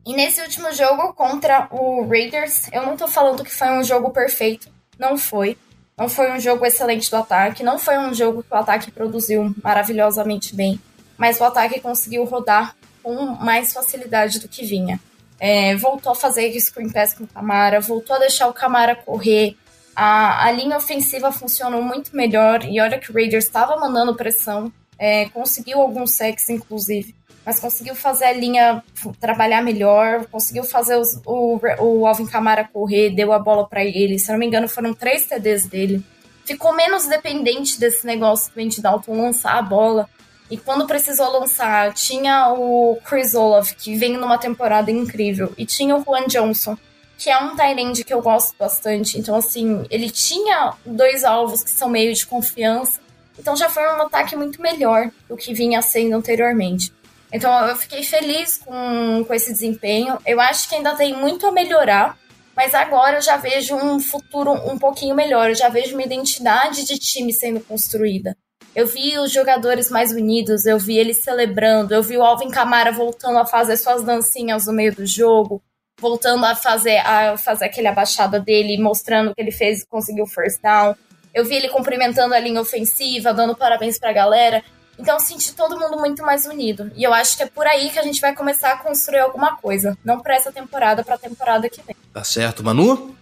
E 0.05 0.13
nesse 0.13 0.41
último 0.41 0.73
jogo 0.73 1.13
contra 1.13 1.67
o 1.71 2.07
Raiders, 2.07 2.67
eu 2.71 2.83
não 2.85 2.97
tô 2.97 3.07
falando 3.07 3.43
que 3.43 3.51
foi 3.51 3.69
um 3.69 3.83
jogo 3.83 4.09
perfeito, 4.09 4.67
não 4.97 5.17
foi. 5.17 5.57
Não 5.97 6.09
foi 6.09 6.31
um 6.31 6.39
jogo 6.39 6.65
excelente 6.65 7.11
do 7.11 7.17
ataque, 7.17 7.63
não 7.63 7.77
foi 7.77 7.97
um 7.99 8.11
jogo 8.13 8.41
que 8.41 8.51
o 8.51 8.57
ataque 8.57 8.89
produziu 8.89 9.53
maravilhosamente 9.63 10.55
bem, 10.55 10.79
mas 11.15 11.39
o 11.39 11.43
ataque 11.43 11.79
conseguiu 11.79 12.23
rodar 12.23 12.75
com 13.03 13.13
mais 13.35 13.71
facilidade 13.71 14.39
do 14.39 14.47
que 14.47 14.65
vinha. 14.65 14.99
É, 15.39 15.75
voltou 15.75 16.13
a 16.13 16.15
fazer 16.15 16.51
screen 16.59 16.89
pass 16.89 17.13
com 17.13 17.25
o 17.25 17.27
Camara, 17.27 17.79
voltou 17.79 18.15
a 18.15 18.19
deixar 18.19 18.47
o 18.47 18.53
Camara 18.53 18.95
correr, 18.95 19.55
A, 19.95 20.45
a 20.47 20.51
linha 20.51 20.77
ofensiva 20.77 21.31
funcionou 21.31 21.81
muito 21.83 22.15
melhor 22.15 22.63
e 22.63 22.79
olha 22.79 22.97
que 22.97 23.11
o 23.11 23.13
Raiders 23.13 23.45
estava 23.45 23.75
mandando 23.77 24.15
pressão, 24.15 24.71
é, 24.97 25.29
conseguiu 25.29 25.81
alguns 25.81 26.13
sacks, 26.15 26.49
inclusive, 26.49 27.13
mas 27.45 27.59
conseguiu 27.59 27.95
fazer 27.95 28.25
a 28.25 28.33
linha 28.33 28.83
trabalhar 29.19 29.61
melhor, 29.61 30.25
conseguiu 30.27 30.63
fazer 30.63 30.95
os, 30.95 31.19
o, 31.25 31.59
o 31.79 32.05
Alvin 32.05 32.27
Kamara 32.27 32.67
correr, 32.71 33.09
deu 33.11 33.33
a 33.33 33.39
bola 33.39 33.67
para 33.67 33.83
ele. 33.83 34.19
Se 34.19 34.31
não 34.31 34.37
me 34.37 34.45
engano, 34.45 34.67
foram 34.67 34.93
três 34.93 35.25
TDs 35.25 35.65
dele. 35.65 36.03
Ficou 36.45 36.73
menos 36.75 37.07
dependente 37.07 37.79
desse 37.79 38.05
negócio 38.05 38.51
Andy 38.57 38.81
Dalton 38.81 39.21
lançar 39.21 39.57
a 39.57 39.61
bola. 39.61 40.07
E 40.49 40.57
quando 40.57 40.85
precisou 40.85 41.31
lançar, 41.31 41.93
tinha 41.93 42.53
o 42.53 42.99
Chris 43.05 43.33
Olaf, 43.33 43.71
que 43.71 43.95
vem 43.95 44.17
numa 44.17 44.37
temporada 44.37 44.91
incrível, 44.91 45.53
e 45.57 45.65
tinha 45.65 45.95
o 45.95 46.03
Juan 46.03 46.27
Johnson, 46.27 46.77
que 47.17 47.29
é 47.29 47.37
um 47.37 47.55
Tyrande 47.55 48.03
que 48.03 48.13
eu 48.13 48.21
gosto 48.21 48.53
bastante. 48.59 49.17
Então, 49.17 49.35
assim, 49.35 49.85
ele 49.89 50.09
tinha 50.09 50.73
dois 50.85 51.23
alvos 51.23 51.63
que 51.63 51.69
são 51.69 51.87
meio 51.87 52.13
de 52.13 52.25
confiança. 52.25 52.99
Então 53.39 53.55
já 53.55 53.69
foi 53.69 53.83
um 53.83 54.01
ataque 54.01 54.35
muito 54.35 54.61
melhor 54.61 55.09
do 55.29 55.37
que 55.37 55.53
vinha 55.53 55.81
sendo 55.81 56.15
anteriormente. 56.15 56.91
Então 57.31 57.67
eu 57.67 57.75
fiquei 57.75 58.03
feliz 58.03 58.57
com, 58.57 59.23
com 59.25 59.33
esse 59.33 59.51
desempenho. 59.51 60.17
Eu 60.25 60.39
acho 60.41 60.67
que 60.67 60.75
ainda 60.75 60.95
tem 60.95 61.13
muito 61.13 61.47
a 61.47 61.51
melhorar, 61.51 62.17
mas 62.55 62.73
agora 62.73 63.17
eu 63.17 63.21
já 63.21 63.37
vejo 63.37 63.75
um 63.75 63.99
futuro 63.99 64.51
um 64.51 64.77
pouquinho 64.77 65.15
melhor. 65.15 65.49
Eu 65.49 65.55
já 65.55 65.69
vejo 65.69 65.93
uma 65.93 66.03
identidade 66.03 66.85
de 66.85 66.97
time 66.97 67.31
sendo 67.31 67.61
construída. 67.61 68.35
Eu 68.73 68.87
vi 68.87 69.17
os 69.17 69.31
jogadores 69.31 69.89
mais 69.89 70.11
unidos, 70.11 70.65
eu 70.65 70.79
vi 70.79 70.97
eles 70.97 71.21
celebrando, 71.21 71.93
eu 71.93 72.01
vi 72.01 72.17
o 72.17 72.23
Alvin 72.23 72.49
Camara 72.49 72.91
voltando 72.91 73.37
a 73.37 73.45
fazer 73.45 73.75
suas 73.75 74.01
dancinhas 74.01 74.65
no 74.65 74.71
meio 74.71 74.95
do 74.95 75.05
jogo, 75.05 75.61
voltando 75.99 76.45
a 76.45 76.55
fazer, 76.55 76.97
a 76.99 77.37
fazer 77.37 77.65
aquele 77.65 77.87
abaixada 77.87 78.39
dele, 78.39 78.81
mostrando 78.81 79.35
que 79.35 79.41
ele 79.41 79.51
fez, 79.51 79.83
conseguiu 79.83 80.25
first 80.25 80.61
down. 80.61 80.95
Eu 81.33 81.43
vi 81.43 81.55
ele 81.55 81.67
cumprimentando 81.67 82.33
a 82.33 82.39
linha 82.39 82.61
ofensiva, 82.61 83.33
dando 83.33 83.55
parabéns 83.55 83.99
pra 83.99 84.13
galera. 84.13 84.63
Então 84.99 85.15
eu 85.15 85.19
senti 85.19 85.53
todo 85.53 85.79
mundo 85.79 85.97
muito 85.97 86.21
mais 86.23 86.45
unido. 86.45 86.91
E 86.95 87.03
eu 87.03 87.13
acho 87.13 87.37
que 87.37 87.43
é 87.43 87.47
por 87.47 87.65
aí 87.65 87.89
que 87.89 87.99
a 87.99 88.03
gente 88.03 88.21
vai 88.21 88.35
começar 88.35 88.71
a 88.73 88.77
construir 88.77 89.19
alguma 89.19 89.57
coisa. 89.57 89.97
Não 90.03 90.19
para 90.19 90.35
essa 90.35 90.51
temporada, 90.51 91.03
pra 91.03 91.17
temporada 91.17 91.69
que 91.69 91.81
vem. 91.81 91.95
Tá 92.13 92.23
certo, 92.23 92.63
Manu? 92.63 93.15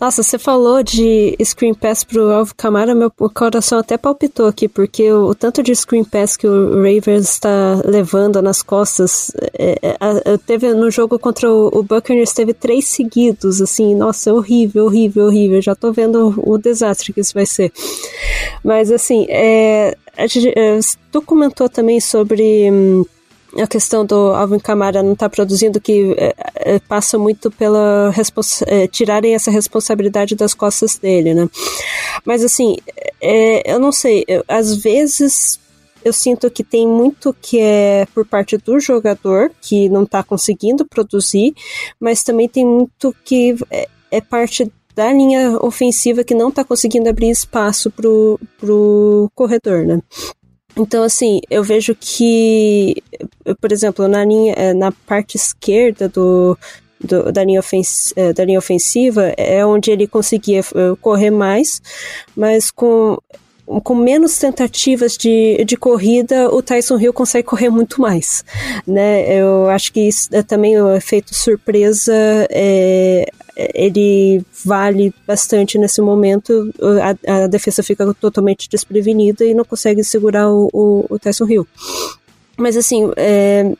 Nossa, 0.00 0.22
você 0.22 0.38
falou 0.38 0.82
de 0.82 1.36
Screen 1.44 1.74
Pass 1.74 2.04
pro 2.04 2.30
Alvo 2.30 2.54
Camara, 2.54 2.94
meu 2.94 3.10
coração 3.10 3.80
até 3.80 3.98
palpitou 3.98 4.46
aqui, 4.46 4.68
porque 4.68 5.10
o, 5.12 5.26
o 5.26 5.34
tanto 5.34 5.62
de 5.62 5.74
Screen 5.74 6.04
Pass 6.04 6.36
que 6.36 6.46
o 6.46 6.76
Ravens 6.76 7.28
está 7.28 7.82
levando 7.84 8.40
nas 8.40 8.62
costas, 8.62 9.32
é, 9.58 9.76
é, 9.82 10.36
teve 10.38 10.72
no 10.72 10.90
jogo 10.90 11.18
contra 11.18 11.52
o, 11.52 11.66
o 11.78 11.82
Buccaneers, 11.82 12.32
teve 12.32 12.54
três 12.54 12.86
seguidos, 12.86 13.60
assim, 13.60 13.94
nossa, 13.94 14.32
horrível, 14.32 14.86
horrível, 14.86 15.26
horrível, 15.26 15.60
já 15.60 15.74
tô 15.74 15.92
vendo 15.92 16.28
o, 16.28 16.54
o 16.54 16.58
desastre 16.58 17.12
que 17.12 17.20
isso 17.20 17.34
vai 17.34 17.46
ser. 17.46 17.72
Mas, 18.64 18.92
assim, 18.92 19.26
a 19.28 19.34
é, 19.34 19.96
tu 21.12 21.22
comentou 21.22 21.68
também 21.68 22.00
sobre... 22.00 22.70
Hum, 22.70 23.04
a 23.56 23.66
questão 23.66 24.04
do 24.04 24.14
Alvin 24.34 24.58
Camara 24.58 25.02
não 25.02 25.14
estar 25.14 25.28
tá 25.28 25.34
produzindo, 25.34 25.80
que 25.80 26.14
é, 26.18 26.78
passa 26.80 27.18
muito 27.18 27.50
pela 27.50 28.12
é, 28.66 28.86
tirarem 28.86 29.34
essa 29.34 29.50
responsabilidade 29.50 30.34
das 30.34 30.54
costas 30.54 30.98
dele, 30.98 31.34
né? 31.34 31.48
Mas 32.24 32.44
assim, 32.44 32.76
é, 33.20 33.72
eu 33.72 33.78
não 33.78 33.90
sei, 33.90 34.24
eu, 34.28 34.44
às 34.46 34.76
vezes 34.76 35.58
eu 36.04 36.12
sinto 36.12 36.50
que 36.50 36.62
tem 36.62 36.86
muito 36.86 37.34
que 37.40 37.58
é 37.58 38.06
por 38.14 38.26
parte 38.26 38.56
do 38.56 38.78
jogador 38.78 39.50
que 39.60 39.88
não 39.88 40.02
está 40.02 40.22
conseguindo 40.22 40.84
produzir, 40.84 41.54
mas 41.98 42.22
também 42.22 42.48
tem 42.48 42.66
muito 42.66 43.14
que 43.24 43.56
é 44.10 44.20
parte 44.20 44.70
da 44.98 45.12
linha 45.12 45.56
ofensiva 45.62 46.24
que 46.24 46.34
não 46.34 46.48
está 46.48 46.64
conseguindo 46.64 47.08
abrir 47.08 47.30
espaço 47.30 47.88
pro, 47.88 48.36
pro 48.58 49.30
corredor, 49.32 49.86
né? 49.86 50.02
Então, 50.76 51.04
assim, 51.04 51.40
eu 51.48 51.62
vejo 51.62 51.94
que, 51.94 52.96
por 53.60 53.70
exemplo, 53.70 54.08
na, 54.08 54.24
linha, 54.24 54.54
eh, 54.56 54.74
na 54.74 54.90
parte 54.90 55.36
esquerda 55.36 56.08
do, 56.08 56.58
do, 57.00 57.30
da, 57.30 57.44
linha 57.44 57.60
eh, 58.16 58.32
da 58.32 58.44
linha 58.44 58.58
ofensiva 58.58 59.32
é 59.36 59.64
onde 59.64 59.92
ele 59.92 60.08
conseguia 60.08 60.58
eh, 60.58 60.96
correr 61.00 61.30
mais, 61.30 61.80
mas 62.34 62.72
com 62.72 63.18
com 63.82 63.94
menos 63.94 64.38
tentativas 64.38 65.16
de, 65.16 65.62
de 65.64 65.76
corrida, 65.76 66.52
o 66.52 66.62
Tyson 66.62 66.98
Hill 66.98 67.12
consegue 67.12 67.46
correr 67.46 67.68
muito 67.68 68.00
mais, 68.00 68.44
né? 68.86 69.40
Eu 69.40 69.68
acho 69.68 69.92
que 69.92 70.00
isso, 70.00 70.28
é 70.32 70.42
também 70.42 70.80
o 70.80 70.94
efeito 70.94 71.34
surpresa 71.34 72.14
é, 72.50 73.26
ele 73.74 74.42
vale 74.64 75.12
bastante 75.26 75.76
nesse 75.76 76.00
momento. 76.00 76.72
A, 77.26 77.44
a, 77.44 77.46
defesa 77.46 77.82
fica 77.82 78.14
totalmente 78.14 78.68
desprevenida 78.68 79.44
e 79.44 79.52
não 79.52 79.64
consegue 79.64 80.04
segurar 80.04 80.48
o, 80.48 80.68
o, 80.72 81.06
o 81.10 81.18
Tyson 81.18 81.46
Hill. 81.46 81.66
Mas 82.56 82.76
assim, 82.76 83.10
é, 83.16 83.70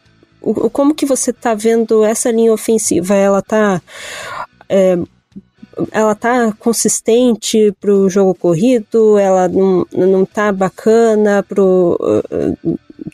o, 0.40 0.68
como 0.68 0.94
que 0.94 1.06
você 1.06 1.30
está 1.30 1.54
vendo 1.54 2.04
essa 2.04 2.30
linha 2.30 2.52
ofensiva? 2.52 3.14
Ela 3.14 3.38
está 3.38 3.80
é, 4.68 4.98
ela 5.92 6.14
tá 6.14 6.52
consistente 6.58 7.72
pro 7.80 8.08
jogo 8.08 8.34
corrido, 8.34 9.18
ela 9.18 9.48
não, 9.48 9.86
não 9.92 10.24
tá 10.24 10.52
bacana 10.52 11.42
pro 11.42 11.98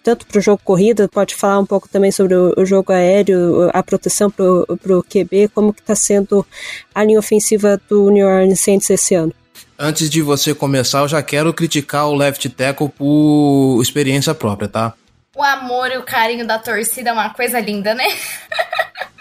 tanto 0.02 0.26
pro 0.26 0.40
jogo 0.40 0.60
corrida, 0.62 1.08
pode 1.08 1.34
falar 1.34 1.58
um 1.58 1.66
pouco 1.66 1.88
também 1.88 2.12
sobre 2.12 2.34
o, 2.34 2.52
o 2.56 2.66
jogo 2.66 2.92
aéreo, 2.92 3.70
a 3.72 3.82
proteção 3.82 4.30
pro, 4.30 4.66
pro 4.82 5.02
QB, 5.02 5.48
como 5.54 5.72
que 5.72 5.82
tá 5.82 5.94
sendo 5.94 6.46
a 6.94 7.02
linha 7.02 7.18
ofensiva 7.18 7.80
do 7.88 8.10
New 8.10 8.26
Orleans 8.26 8.60
Saints 8.60 8.90
esse 8.90 9.14
ano. 9.14 9.32
Antes 9.78 10.08
de 10.10 10.22
você 10.22 10.54
começar, 10.54 11.00
eu 11.00 11.08
já 11.08 11.22
quero 11.22 11.52
criticar 11.52 12.06
o 12.06 12.14
left 12.14 12.48
tackle 12.50 12.88
por 12.88 13.80
experiência 13.82 14.34
própria, 14.34 14.68
tá? 14.68 14.94
O 15.34 15.42
amor 15.42 15.90
e 15.90 15.98
o 15.98 16.04
carinho 16.04 16.46
da 16.46 16.58
torcida 16.58 17.10
é 17.10 17.12
uma 17.12 17.30
coisa 17.30 17.58
linda, 17.58 17.92
né? 17.94 18.04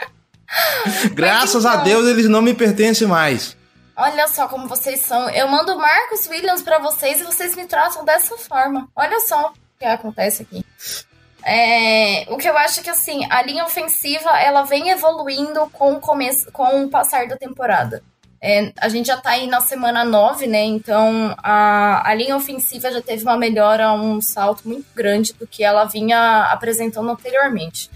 Graças 1.14 1.66
então, 1.66 1.80
a 1.80 1.84
Deus 1.84 2.08
eles 2.08 2.28
não 2.30 2.42
me 2.42 2.54
pertencem 2.54 3.08
mais. 3.08 3.56
Olha 3.96 4.28
só 4.28 4.48
como 4.48 4.68
vocês 4.68 5.02
são. 5.02 5.30
Eu 5.30 5.48
mando 5.48 5.78
Marcos 5.78 6.28
Williams 6.28 6.64
para 6.64 6.80
vocês 6.80 7.22
e 7.22 7.24
vocês 7.24 7.56
me 7.56 7.66
tratam 7.66 8.04
dessa 8.04 8.36
forma. 8.38 8.88
Olha 8.96 9.20
só 9.22 9.50
o 9.50 9.80
que 9.80 9.86
acontece 9.86 10.44
aqui. 10.44 10.66
É, 11.46 12.26
o 12.30 12.38
que 12.38 12.48
eu 12.48 12.58
acho 12.58 12.82
que 12.82 12.90
assim, 12.90 13.28
a 13.30 13.44
linha 13.44 13.66
ofensiva 13.66 14.30
ela 14.40 14.64
vem 14.64 14.90
evoluindo 14.90 15.70
com 15.74 15.94
o 15.94 16.00
começo, 16.00 16.52
com 16.52 16.86
o 16.86 16.90
passar 16.90 17.28
da 17.28 17.38
temporada. 17.38 18.02
É, 18.42 18.74
a 18.78 18.90
gente 18.90 19.08
já 19.08 19.16
tá 19.16 19.32
aí 19.32 19.48
na 19.48 19.62
semana 19.62 20.04
9, 20.04 20.48
né? 20.48 20.64
Então 20.64 21.36
a, 21.38 22.10
a 22.10 22.14
linha 22.14 22.36
ofensiva 22.36 22.92
já 22.92 23.02
teve 23.02 23.24
uma 23.24 23.38
melhora, 23.38 23.94
um 23.94 24.20
salto 24.22 24.68
muito 24.68 24.88
grande 24.96 25.34
do 25.34 25.46
que 25.46 25.64
ela 25.64 25.86
vinha 25.86 26.50
apresentando 26.52 27.10
anteriormente. 27.10 27.90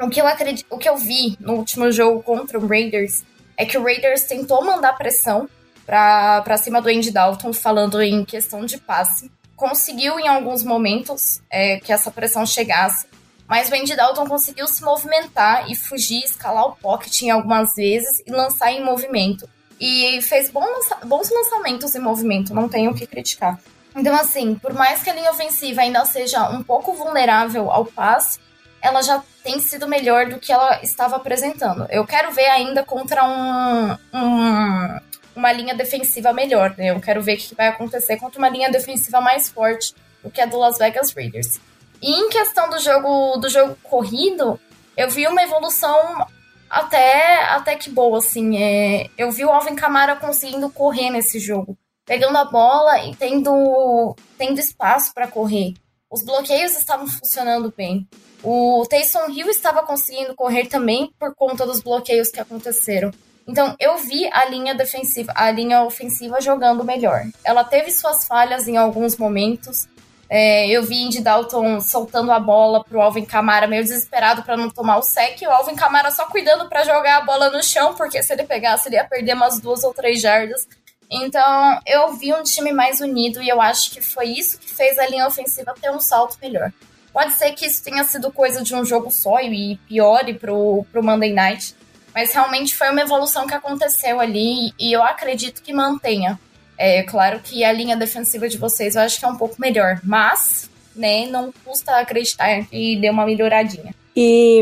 O 0.00 0.10
que 0.10 0.20
eu 0.20 0.26
acredito, 0.26 0.66
o 0.70 0.78
que 0.78 0.88
eu 0.88 0.96
vi 0.96 1.36
no 1.38 1.54
último 1.54 1.90
jogo 1.92 2.22
contra 2.22 2.58
o 2.58 2.66
Raiders 2.66 3.22
é 3.56 3.64
que 3.64 3.78
o 3.78 3.82
Raiders 3.82 4.22
tentou 4.22 4.64
mandar 4.64 4.94
pressão 4.94 5.48
para 5.86 6.56
cima 6.56 6.80
do 6.80 6.88
Andy 6.88 7.10
Dalton, 7.10 7.52
falando 7.52 8.02
em 8.02 8.24
questão 8.24 8.64
de 8.64 8.78
passe. 8.78 9.30
Conseguiu 9.54 10.18
em 10.18 10.26
alguns 10.26 10.64
momentos 10.64 11.40
é, 11.48 11.78
que 11.78 11.92
essa 11.92 12.10
pressão 12.10 12.44
chegasse, 12.44 13.06
mas 13.46 13.70
o 13.70 13.74
Andy 13.74 13.94
Dalton 13.94 14.26
conseguiu 14.26 14.66
se 14.66 14.82
movimentar 14.82 15.70
e 15.70 15.76
fugir, 15.76 16.24
escalar 16.24 16.66
o 16.66 16.76
pocket 16.76 17.22
em 17.22 17.30
algumas 17.30 17.74
vezes 17.74 18.22
e 18.26 18.30
lançar 18.30 18.72
em 18.72 18.82
movimento. 18.82 19.48
E 19.78 20.20
fez 20.22 20.50
bons, 20.50 20.88
bons 21.04 21.30
lançamentos 21.30 21.94
em 21.94 22.00
movimento, 22.00 22.54
não 22.54 22.68
tenho 22.68 22.90
o 22.90 22.94
que 22.94 23.06
criticar. 23.06 23.60
Então, 23.94 24.14
assim, 24.16 24.56
por 24.56 24.72
mais 24.72 25.02
que 25.02 25.10
a 25.10 25.14
linha 25.14 25.30
ofensiva 25.30 25.82
ainda 25.82 26.04
seja 26.04 26.48
um 26.50 26.62
pouco 26.62 26.94
vulnerável 26.94 27.70
ao 27.70 27.84
passe, 27.84 28.40
ela 28.84 29.00
já 29.00 29.24
tem 29.42 29.58
sido 29.60 29.88
melhor 29.88 30.26
do 30.26 30.38
que 30.38 30.52
ela 30.52 30.80
estava 30.82 31.16
apresentando. 31.16 31.86
Eu 31.88 32.06
quero 32.06 32.30
ver 32.32 32.44
ainda 32.50 32.84
contra 32.84 33.24
um, 33.24 33.92
um 34.12 34.98
uma 35.34 35.50
linha 35.50 35.74
defensiva 35.74 36.32
melhor, 36.32 36.74
né? 36.76 36.90
Eu 36.90 37.00
quero 37.00 37.22
ver 37.22 37.34
o 37.34 37.38
que 37.38 37.54
vai 37.54 37.68
acontecer 37.68 38.18
contra 38.18 38.38
uma 38.38 38.48
linha 38.48 38.70
defensiva 38.70 39.20
mais 39.22 39.48
forte 39.48 39.94
do 40.22 40.30
que 40.30 40.40
a 40.40 40.46
do 40.46 40.58
Las 40.58 40.78
Vegas 40.78 41.12
Raiders. 41.12 41.58
E 42.00 42.12
em 42.12 42.28
questão 42.28 42.68
do 42.68 42.78
jogo 42.78 43.38
do 43.38 43.48
jogo 43.48 43.76
corrido, 43.82 44.60
eu 44.96 45.08
vi 45.08 45.26
uma 45.26 45.42
evolução 45.42 46.26
até, 46.68 47.42
até 47.46 47.76
que 47.76 47.88
boa, 47.88 48.18
assim. 48.18 48.62
É, 48.62 49.08
eu 49.16 49.32
vi 49.32 49.46
o 49.46 49.50
Alvin 49.50 49.74
Kamara 49.74 50.14
conseguindo 50.14 50.68
correr 50.68 51.08
nesse 51.08 51.40
jogo, 51.40 51.76
pegando 52.04 52.36
a 52.36 52.44
bola 52.44 53.02
e 53.06 53.16
tendo, 53.16 54.14
tendo 54.36 54.60
espaço 54.60 55.12
para 55.14 55.26
correr. 55.26 55.72
Os 56.10 56.22
bloqueios 56.22 56.76
estavam 56.76 57.08
funcionando 57.08 57.72
bem. 57.74 58.06
O 58.44 58.84
Taysom 58.86 59.30
Hill 59.30 59.48
estava 59.48 59.82
conseguindo 59.82 60.34
correr 60.34 60.66
também 60.66 61.10
por 61.18 61.34
conta 61.34 61.64
dos 61.64 61.80
bloqueios 61.80 62.28
que 62.28 62.38
aconteceram. 62.38 63.10
Então, 63.48 63.74
eu 63.80 63.96
vi 63.96 64.28
a 64.30 64.44
linha 64.44 64.74
defensiva, 64.74 65.32
a 65.34 65.50
linha 65.50 65.82
ofensiva 65.82 66.40
jogando 66.42 66.84
melhor. 66.84 67.22
Ela 67.42 67.64
teve 67.64 67.90
suas 67.90 68.26
falhas 68.26 68.68
em 68.68 68.76
alguns 68.76 69.16
momentos. 69.16 69.88
É, 70.28 70.68
eu 70.68 70.82
vi 70.82 71.04
Indy 71.04 71.22
Dalton 71.22 71.80
soltando 71.80 72.30
a 72.32 72.38
bola 72.38 72.84
pro 72.84 73.00
Alvin 73.00 73.24
Kamara 73.24 73.66
meio 73.66 73.82
desesperado 73.82 74.42
para 74.42 74.58
não 74.58 74.68
tomar 74.68 74.98
o 74.98 75.02
sec. 75.02 75.40
E 75.40 75.46
o 75.46 75.50
Alvin 75.50 75.74
Kamara 75.74 76.10
só 76.10 76.26
cuidando 76.26 76.68
para 76.68 76.84
jogar 76.84 77.18
a 77.18 77.24
bola 77.24 77.48
no 77.50 77.62
chão, 77.62 77.94
porque 77.94 78.22
se 78.22 78.32
ele 78.32 78.44
pegasse, 78.44 78.88
ele 78.88 78.96
ia 78.96 79.04
perder 79.04 79.34
umas 79.34 79.58
duas 79.58 79.82
ou 79.84 79.94
três 79.94 80.20
jardas. 80.20 80.68
Então, 81.10 81.80
eu 81.86 82.12
vi 82.14 82.34
um 82.34 82.42
time 82.42 82.72
mais 82.72 83.00
unido 83.00 83.42
e 83.42 83.48
eu 83.48 83.60
acho 83.60 83.90
que 83.90 84.02
foi 84.02 84.26
isso 84.26 84.58
que 84.58 84.70
fez 84.70 84.98
a 84.98 85.06
linha 85.06 85.26
ofensiva 85.26 85.74
ter 85.80 85.90
um 85.90 86.00
salto 86.00 86.36
melhor. 86.42 86.70
Pode 87.14 87.34
ser 87.34 87.52
que 87.52 87.64
isso 87.64 87.80
tenha 87.80 88.02
sido 88.02 88.32
coisa 88.32 88.60
de 88.60 88.74
um 88.74 88.84
jogo 88.84 89.08
só 89.08 89.40
e 89.40 89.78
piore 89.88 90.34
pro, 90.34 90.84
pro 90.90 91.00
Monday 91.00 91.32
Night, 91.32 91.76
mas 92.12 92.34
realmente 92.34 92.74
foi 92.74 92.90
uma 92.90 93.02
evolução 93.02 93.46
que 93.46 93.54
aconteceu 93.54 94.18
ali 94.18 94.72
e 94.76 94.92
eu 94.92 95.00
acredito 95.00 95.62
que 95.62 95.72
mantenha. 95.72 96.36
É 96.76 97.04
claro 97.04 97.38
que 97.38 97.62
a 97.62 97.70
linha 97.70 97.96
defensiva 97.96 98.48
de 98.48 98.58
vocês 98.58 98.96
eu 98.96 99.02
acho 99.02 99.20
que 99.20 99.24
é 99.24 99.28
um 99.28 99.36
pouco 99.36 99.54
melhor, 99.60 100.00
mas 100.02 100.68
né, 100.94 101.26
não 101.26 101.54
custa 101.64 102.00
acreditar 102.00 102.66
que 102.66 102.96
deu 102.96 103.12
uma 103.12 103.24
melhoradinha. 103.24 103.94
E 104.16 104.60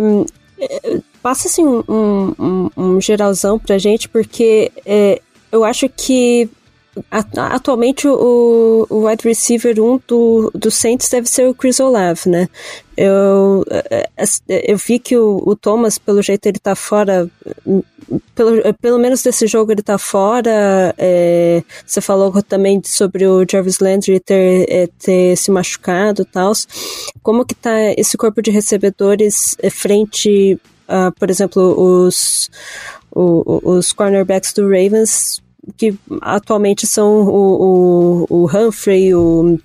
é, 0.60 1.00
passa 1.22 1.48
assim 1.48 1.64
um, 1.64 2.34
um, 2.38 2.70
um 2.76 3.00
geralzão 3.00 3.58
pra 3.58 3.78
gente, 3.78 4.10
porque 4.10 4.70
é, 4.84 5.22
eu 5.50 5.64
acho 5.64 5.88
que 5.88 6.50
Atualmente 7.10 8.06
o, 8.06 8.86
o 8.90 9.06
wide 9.06 9.26
receiver 9.26 9.80
1 9.80 10.00
do, 10.06 10.50
do 10.54 10.70
Saints 10.70 11.08
deve 11.08 11.26
ser 11.26 11.48
o 11.48 11.54
Chris 11.54 11.80
Olave, 11.80 12.28
né? 12.28 12.48
Eu, 12.94 13.64
é, 13.70 14.10
é, 14.14 14.72
eu 14.72 14.76
vi 14.76 14.98
que 14.98 15.16
o, 15.16 15.42
o 15.46 15.56
Thomas, 15.56 15.96
pelo 15.96 16.20
jeito, 16.20 16.44
ele 16.46 16.58
tá 16.58 16.74
fora. 16.74 17.30
Pelo, 18.34 18.74
pelo 18.74 18.98
menos 18.98 19.22
desse 19.22 19.46
jogo 19.46 19.72
ele 19.72 19.82
tá 19.82 19.96
fora. 19.96 20.94
É, 20.98 21.62
você 21.86 22.02
falou 22.02 22.42
também 22.42 22.82
sobre 22.84 23.26
o 23.26 23.46
Jarvis 23.50 23.78
Landry 23.78 24.20
ter, 24.20 24.66
é, 24.68 24.86
ter 24.98 25.34
se 25.36 25.50
machucado 25.50 26.22
e 26.22 26.26
tal. 26.26 26.52
Como 27.22 27.46
que 27.46 27.54
tá 27.54 27.72
esse 27.96 28.18
corpo 28.18 28.42
de 28.42 28.50
recebedores 28.50 29.56
frente 29.70 30.60
a, 30.86 31.10
por 31.10 31.30
exemplo, 31.30 31.74
os, 31.74 32.50
os 33.14 33.94
cornerbacks 33.94 34.52
do 34.52 34.64
Ravens 34.64 35.40
que 35.76 35.94
atualmente 36.20 36.86
são 36.86 37.22
o, 37.22 38.26
o, 38.28 38.44
o 38.44 38.46
Humphrey, 38.46 39.14
o 39.14 39.58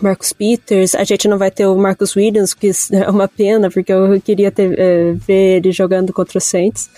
Marcus 0.00 0.32
Peters. 0.32 0.94
A 0.94 1.04
gente 1.04 1.28
não 1.28 1.38
vai 1.38 1.50
ter 1.50 1.66
o 1.66 1.76
Marcus 1.76 2.16
Williams, 2.16 2.54
que 2.54 2.70
é 2.92 3.08
uma 3.10 3.28
pena, 3.28 3.70
porque 3.70 3.92
eu 3.92 4.20
queria 4.20 4.50
ter, 4.50 4.78
é, 4.78 5.12
ver 5.12 5.56
ele 5.56 5.72
jogando 5.72 6.12
contra 6.12 6.38
o 6.38 6.40
Saints, 6.40 6.90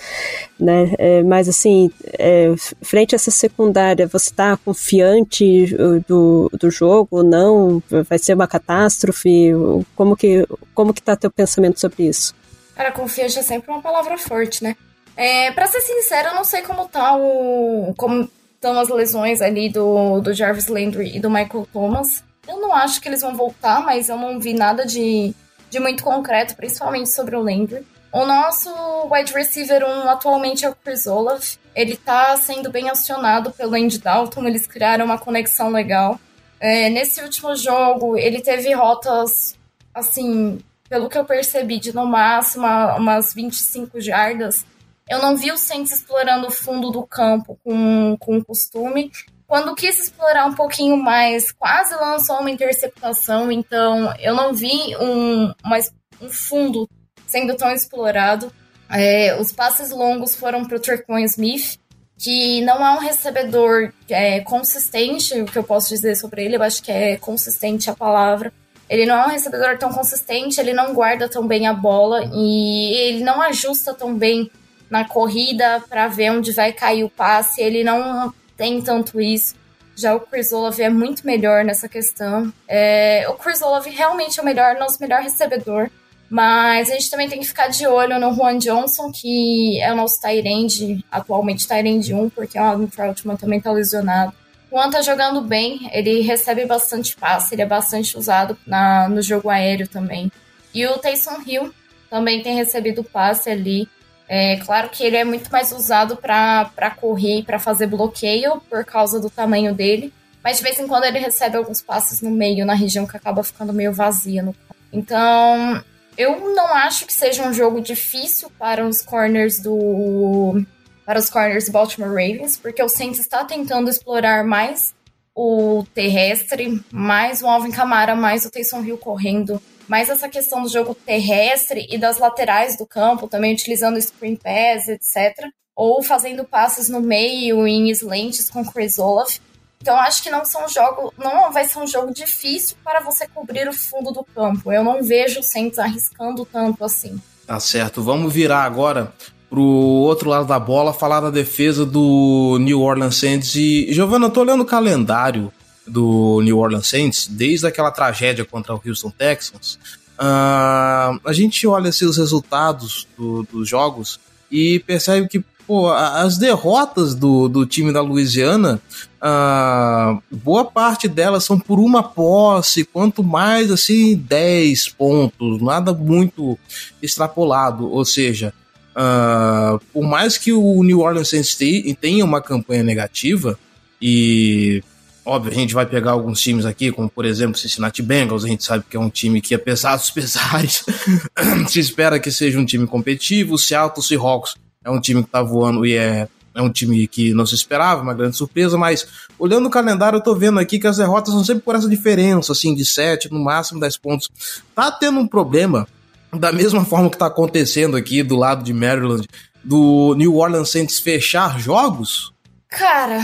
né? 0.58 0.94
É, 0.98 1.22
mas 1.22 1.48
assim, 1.48 1.90
é, 2.18 2.54
frente 2.82 3.14
a 3.14 3.16
essa 3.16 3.30
secundária, 3.30 4.06
você 4.06 4.30
está 4.30 4.56
confiante 4.56 5.74
do, 6.08 6.50
do 6.58 6.70
jogo 6.70 7.18
ou 7.18 7.24
não? 7.24 7.82
Vai 8.08 8.18
ser 8.18 8.34
uma 8.34 8.46
catástrofe? 8.46 9.52
Como 9.94 10.16
que, 10.16 10.46
como 10.74 10.94
que 10.94 11.02
tá 11.02 11.16
teu 11.16 11.30
pensamento 11.30 11.80
sobre 11.80 12.08
isso? 12.08 12.34
Cara, 12.74 12.92
confiante 12.92 13.38
é 13.38 13.42
sempre 13.42 13.70
uma 13.70 13.80
palavra 13.80 14.18
forte, 14.18 14.62
né? 14.62 14.76
É, 15.16 15.50
pra 15.52 15.66
ser 15.66 15.80
sincera, 15.80 16.28
eu 16.28 16.34
não 16.34 16.44
sei 16.44 16.60
como 16.60 16.86
tá 16.88 17.16
o. 17.16 17.94
como 17.96 18.30
estão 18.56 18.78
as 18.78 18.88
lesões 18.88 19.40
ali 19.40 19.68
do, 19.68 20.20
do 20.20 20.34
Jarvis 20.34 20.66
Landry 20.66 21.16
e 21.16 21.20
do 21.20 21.30
Michael 21.30 21.68
Thomas. 21.72 22.24
Eu 22.48 22.60
não 22.60 22.74
acho 22.74 23.00
que 23.00 23.08
eles 23.08 23.20
vão 23.20 23.36
voltar, 23.36 23.84
mas 23.84 24.08
eu 24.08 24.16
não 24.16 24.40
vi 24.40 24.54
nada 24.54 24.84
de, 24.84 25.34
de 25.70 25.78
muito 25.78 26.02
concreto, 26.02 26.56
principalmente 26.56 27.10
sobre 27.10 27.36
o 27.36 27.42
Landry. 27.42 27.86
O 28.12 28.24
nosso 28.24 28.70
wide 29.10 29.32
receiver 29.32 29.84
1 29.84 30.08
atualmente 30.08 30.64
é 30.64 30.70
o 30.70 30.74
Chris 30.74 31.06
Olaf. 31.06 31.56
Ele 31.74 31.96
tá 31.96 32.36
sendo 32.36 32.70
bem 32.70 32.88
acionado 32.88 33.50
pelo 33.50 33.74
Andy 33.74 33.98
Dalton, 33.98 34.46
eles 34.46 34.66
criaram 34.66 35.04
uma 35.04 35.18
conexão 35.18 35.70
legal. 35.70 36.18
É, 36.58 36.88
nesse 36.88 37.20
último 37.20 37.54
jogo, 37.54 38.16
ele 38.16 38.40
teve 38.40 38.72
rotas, 38.72 39.58
assim, 39.92 40.58
pelo 40.88 41.10
que 41.10 41.18
eu 41.18 41.24
percebi, 41.24 41.78
de 41.78 41.94
no 41.94 42.06
máximo 42.06 42.66
umas 42.96 43.34
25 43.34 44.00
jardas 44.00 44.64
eu 45.08 45.20
não 45.20 45.36
vi 45.36 45.52
o 45.52 45.56
Saints 45.56 45.92
explorando 45.92 46.48
o 46.48 46.50
fundo 46.50 46.90
do 46.90 47.06
campo 47.06 47.58
com, 47.62 48.16
com 48.18 48.42
costume. 48.42 49.12
Quando 49.46 49.74
quis 49.74 50.00
explorar 50.00 50.46
um 50.46 50.54
pouquinho 50.54 50.96
mais, 50.96 51.52
quase 51.52 51.94
lançou 51.94 52.40
uma 52.40 52.50
interceptação, 52.50 53.52
então 53.52 54.12
eu 54.18 54.34
não 54.34 54.52
vi 54.52 54.96
um, 54.96 55.52
uma, 55.64 55.78
um 56.20 56.28
fundo 56.28 56.88
sendo 57.26 57.54
tão 57.56 57.70
explorado. 57.70 58.52
É, 58.90 59.40
os 59.40 59.52
passes 59.52 59.90
longos 59.90 60.34
foram 60.34 60.64
para 60.64 60.76
o 60.76 60.80
Trequan 60.80 61.20
Smith, 61.22 61.78
que 62.18 62.60
não 62.62 62.84
é 62.84 62.90
um 62.92 62.98
recebedor 62.98 63.92
é, 64.08 64.40
consistente, 64.40 65.40
o 65.40 65.46
que 65.46 65.58
eu 65.58 65.64
posso 65.64 65.88
dizer 65.90 66.16
sobre 66.16 66.44
ele, 66.44 66.56
eu 66.56 66.62
acho 66.62 66.82
que 66.82 66.90
é 66.90 67.16
consistente 67.16 67.88
a 67.88 67.94
palavra. 67.94 68.52
Ele 68.88 69.06
não 69.06 69.16
é 69.16 69.26
um 69.26 69.30
recebedor 69.30 69.78
tão 69.78 69.92
consistente, 69.92 70.60
ele 70.60 70.72
não 70.72 70.94
guarda 70.94 71.28
tão 71.28 71.46
bem 71.46 71.66
a 71.66 71.72
bola 71.72 72.28
e 72.32 72.94
ele 72.94 73.24
não 73.24 73.42
ajusta 73.42 73.92
tão 73.92 74.16
bem 74.16 74.50
na 74.90 75.04
corrida 75.04 75.82
para 75.88 76.08
ver 76.08 76.30
onde 76.30 76.52
vai 76.52 76.72
cair 76.72 77.04
o 77.04 77.10
passe. 77.10 77.60
Ele 77.62 77.84
não 77.84 78.32
tem 78.56 78.80
tanto 78.80 79.20
isso. 79.20 79.54
Já 79.94 80.14
o 80.14 80.20
Chris 80.20 80.52
Olave 80.52 80.82
é 80.82 80.90
muito 80.90 81.26
melhor 81.26 81.64
nessa 81.64 81.88
questão. 81.88 82.52
É, 82.68 83.26
o 83.28 83.66
Olave 83.66 83.90
realmente 83.90 84.38
é 84.38 84.42
o 84.42 84.44
melhor, 84.44 84.76
nosso 84.76 85.00
melhor 85.00 85.22
recebedor. 85.22 85.90
Mas 86.28 86.90
a 86.90 86.94
gente 86.94 87.10
também 87.10 87.28
tem 87.28 87.40
que 87.40 87.46
ficar 87.46 87.68
de 87.68 87.86
olho 87.86 88.18
no 88.18 88.34
Juan 88.34 88.58
Johnson, 88.58 89.12
que 89.12 89.80
é 89.80 89.92
o 89.92 89.96
nosso 89.96 90.20
Tyrande, 90.20 91.04
atualmente 91.10 91.68
Tyrande 91.68 92.12
1, 92.12 92.30
porque 92.30 92.58
o 92.58 92.62
Alan 92.62 92.86
Troutman 92.86 93.36
também 93.36 93.60
tá 93.60 93.70
lesionado. 93.70 94.32
O 94.70 94.76
Juan 94.76 94.90
tá 94.90 95.02
jogando 95.02 95.40
bem, 95.40 95.88
ele 95.92 96.20
recebe 96.22 96.66
bastante 96.66 97.16
passe, 97.16 97.54
ele 97.54 97.62
é 97.62 97.66
bastante 97.66 98.18
usado 98.18 98.58
na, 98.66 99.08
no 99.08 99.22
jogo 99.22 99.48
aéreo 99.48 99.86
também. 99.86 100.30
E 100.74 100.84
o 100.86 100.98
Taysom 100.98 101.40
Hill 101.46 101.72
também 102.10 102.42
tem 102.42 102.56
recebido 102.56 103.04
passe 103.04 103.48
ali. 103.48 103.88
É 104.28 104.56
claro 104.56 104.88
que 104.88 105.04
ele 105.04 105.16
é 105.16 105.24
muito 105.24 105.50
mais 105.50 105.70
usado 105.70 106.16
para 106.16 106.90
correr 107.00 107.38
e 107.38 107.42
para 107.42 107.58
fazer 107.58 107.86
bloqueio 107.86 108.60
por 108.68 108.84
causa 108.84 109.20
do 109.20 109.30
tamanho 109.30 109.72
dele, 109.72 110.12
mas 110.42 110.58
de 110.58 110.64
vez 110.64 110.78
em 110.78 110.86
quando 110.86 111.04
ele 111.04 111.18
recebe 111.18 111.56
alguns 111.56 111.80
passes 111.80 112.20
no 112.20 112.30
meio, 112.30 112.66
na 112.66 112.74
região 112.74 113.06
que 113.06 113.16
acaba 113.16 113.42
ficando 113.44 113.72
meio 113.72 113.92
vazia. 113.92 114.42
No... 114.42 114.54
Então, 114.92 115.82
eu 116.18 116.54
não 116.54 116.66
acho 116.68 117.06
que 117.06 117.12
seja 117.12 117.42
um 117.42 117.52
jogo 117.52 117.80
difícil 117.80 118.50
para 118.58 118.86
os 118.86 119.02
corners 119.02 119.60
do 119.60 120.64
para 121.04 121.20
os 121.20 121.30
corners 121.30 121.66
do 121.66 121.72
Baltimore 121.72 122.08
Ravens, 122.08 122.56
porque 122.56 122.82
o 122.82 122.88
Saints 122.88 123.20
está 123.20 123.44
tentando 123.44 123.88
explorar 123.88 124.42
mais 124.42 124.92
o 125.32 125.84
terrestre, 125.94 126.82
mais 126.90 127.42
o 127.42 127.46
Alvin 127.46 127.70
Kamara, 127.70 128.16
mais 128.16 128.44
o 128.44 128.50
Taysom 128.50 128.82
Hill 128.82 128.98
correndo 128.98 129.62
mas 129.88 130.08
essa 130.08 130.28
questão 130.28 130.62
do 130.62 130.68
jogo 130.68 130.94
terrestre 130.94 131.86
e 131.90 131.98
das 131.98 132.18
laterais 132.18 132.76
do 132.76 132.86
campo, 132.86 133.28
também 133.28 133.52
utilizando 133.52 134.00
screen 134.00 134.36
pass, 134.36 134.88
etc. 134.88 135.48
Ou 135.74 136.02
fazendo 136.02 136.44
passes 136.44 136.88
no 136.88 137.00
meio 137.00 137.66
em 137.66 137.90
slants 137.90 138.50
com 138.50 138.64
Chris 138.64 138.98
Olaf. 138.98 139.38
Então 139.80 139.96
acho 139.96 140.22
que 140.22 140.30
não 140.30 140.44
são 140.44 140.68
jogo, 140.68 141.12
não 141.18 141.52
vai 141.52 141.68
ser 141.68 141.78
um 141.78 141.86
jogo 141.86 142.12
difícil 142.12 142.76
para 142.82 143.00
você 143.00 143.28
cobrir 143.28 143.68
o 143.68 143.72
fundo 143.72 144.10
do 144.10 144.24
campo. 144.24 144.72
Eu 144.72 144.82
não 144.82 145.02
vejo 145.02 145.40
o 145.40 145.42
Saints 145.42 145.78
arriscando 145.78 146.44
tanto 146.44 146.84
assim. 146.84 147.20
Tá 147.46 147.60
certo. 147.60 148.02
Vamos 148.02 148.32
virar 148.32 148.64
agora 148.64 149.12
pro 149.48 149.62
outro 149.62 150.28
lado 150.28 150.46
da 150.46 150.58
bola, 150.58 150.92
falar 150.92 151.20
da 151.20 151.30
defesa 151.30 151.86
do 151.86 152.58
New 152.60 152.80
Orleans 152.80 153.16
Saints. 153.16 153.54
E, 153.54 153.92
Giovanna, 153.92 154.26
eu 154.26 154.30
tô 154.30 154.40
olhando 154.40 154.62
o 154.62 154.66
calendário 154.66 155.52
do 155.86 156.40
New 156.42 156.58
Orleans 156.58 156.86
Saints, 156.86 157.26
desde 157.28 157.66
aquela 157.66 157.90
tragédia 157.90 158.44
contra 158.44 158.74
o 158.74 158.80
Houston 158.84 159.10
Texans, 159.10 159.78
uh, 160.18 161.20
a 161.24 161.32
gente 161.32 161.66
olha 161.66 161.90
assim, 161.90 162.04
os 162.04 162.16
resultados 162.16 163.06
do, 163.16 163.42
dos 163.44 163.68
jogos 163.68 164.18
e 164.50 164.80
percebe 164.80 165.28
que 165.28 165.44
pô, 165.66 165.90
as 165.92 166.38
derrotas 166.38 167.14
do, 167.14 167.48
do 167.48 167.66
time 167.66 167.92
da 167.92 168.00
Louisiana, 168.00 168.80
uh, 169.16 170.22
boa 170.30 170.64
parte 170.64 171.08
delas 171.08 171.44
são 171.44 171.58
por 171.58 171.78
uma 171.78 172.02
posse, 172.02 172.84
quanto 172.84 173.22
mais 173.22 173.70
assim 173.70 174.16
10 174.16 174.90
pontos, 174.90 175.60
nada 175.60 175.92
muito 175.92 176.58
extrapolado, 177.02 177.90
ou 177.90 178.04
seja, 178.04 178.54
uh, 178.92 179.80
por 179.92 180.04
mais 180.04 180.38
que 180.38 180.52
o 180.52 180.82
New 180.82 181.00
Orleans 181.00 181.28
Saints 181.28 181.58
tenha 182.00 182.24
uma 182.24 182.40
campanha 182.40 182.84
negativa 182.84 183.58
e 184.00 184.82
Óbvio, 185.26 185.50
a 185.50 185.54
gente 185.56 185.74
vai 185.74 185.84
pegar 185.84 186.12
alguns 186.12 186.40
times 186.40 186.64
aqui, 186.64 186.92
como 186.92 187.10
por 187.10 187.24
exemplo 187.24 187.58
Cincinnati 187.58 188.00
Bengals, 188.00 188.44
a 188.44 188.48
gente 188.48 188.62
sabe 188.62 188.84
que 188.88 188.96
é 188.96 189.00
um 189.00 189.10
time 189.10 189.40
que, 189.40 189.56
apesar 189.56 189.96
dos 189.96 190.08
pesares, 190.08 190.84
se 191.66 191.80
espera 191.80 192.20
que 192.20 192.30
seja 192.30 192.60
um 192.60 192.64
time 192.64 192.86
competitivo. 192.86 193.58
Seattle 193.58 194.06
Seahawks 194.06 194.54
é 194.84 194.90
um 194.90 195.00
time 195.00 195.24
que 195.24 195.28
tá 195.28 195.42
voando 195.42 195.84
e 195.84 195.96
é, 195.96 196.28
é 196.54 196.62
um 196.62 196.70
time 196.70 197.08
que 197.08 197.34
não 197.34 197.44
se 197.44 197.56
esperava, 197.56 198.02
uma 198.02 198.14
grande 198.14 198.36
surpresa, 198.36 198.78
mas 198.78 199.04
olhando 199.36 199.66
o 199.66 199.70
calendário, 199.70 200.18
eu 200.18 200.22
tô 200.22 200.32
vendo 200.32 200.60
aqui 200.60 200.78
que 200.78 200.86
as 200.86 200.98
derrotas 200.98 201.34
são 201.34 201.44
sempre 201.44 201.64
por 201.64 201.74
essa 201.74 201.88
diferença, 201.88 202.52
assim, 202.52 202.72
de 202.72 202.84
7, 202.84 203.28
no 203.32 203.42
máximo 203.42 203.80
10 203.80 203.96
pontos. 203.96 204.28
Tá 204.76 204.92
tendo 204.92 205.18
um 205.18 205.26
problema, 205.26 205.88
da 206.32 206.52
mesma 206.52 206.84
forma 206.84 207.10
que 207.10 207.18
tá 207.18 207.26
acontecendo 207.26 207.96
aqui 207.96 208.22
do 208.22 208.36
lado 208.36 208.62
de 208.62 208.72
Maryland, 208.72 209.26
do 209.64 210.14
New 210.16 210.36
Orleans 210.36 210.70
Saints 210.70 211.00
fechar 211.00 211.58
jogos? 211.58 212.32
Cara, 212.68 213.18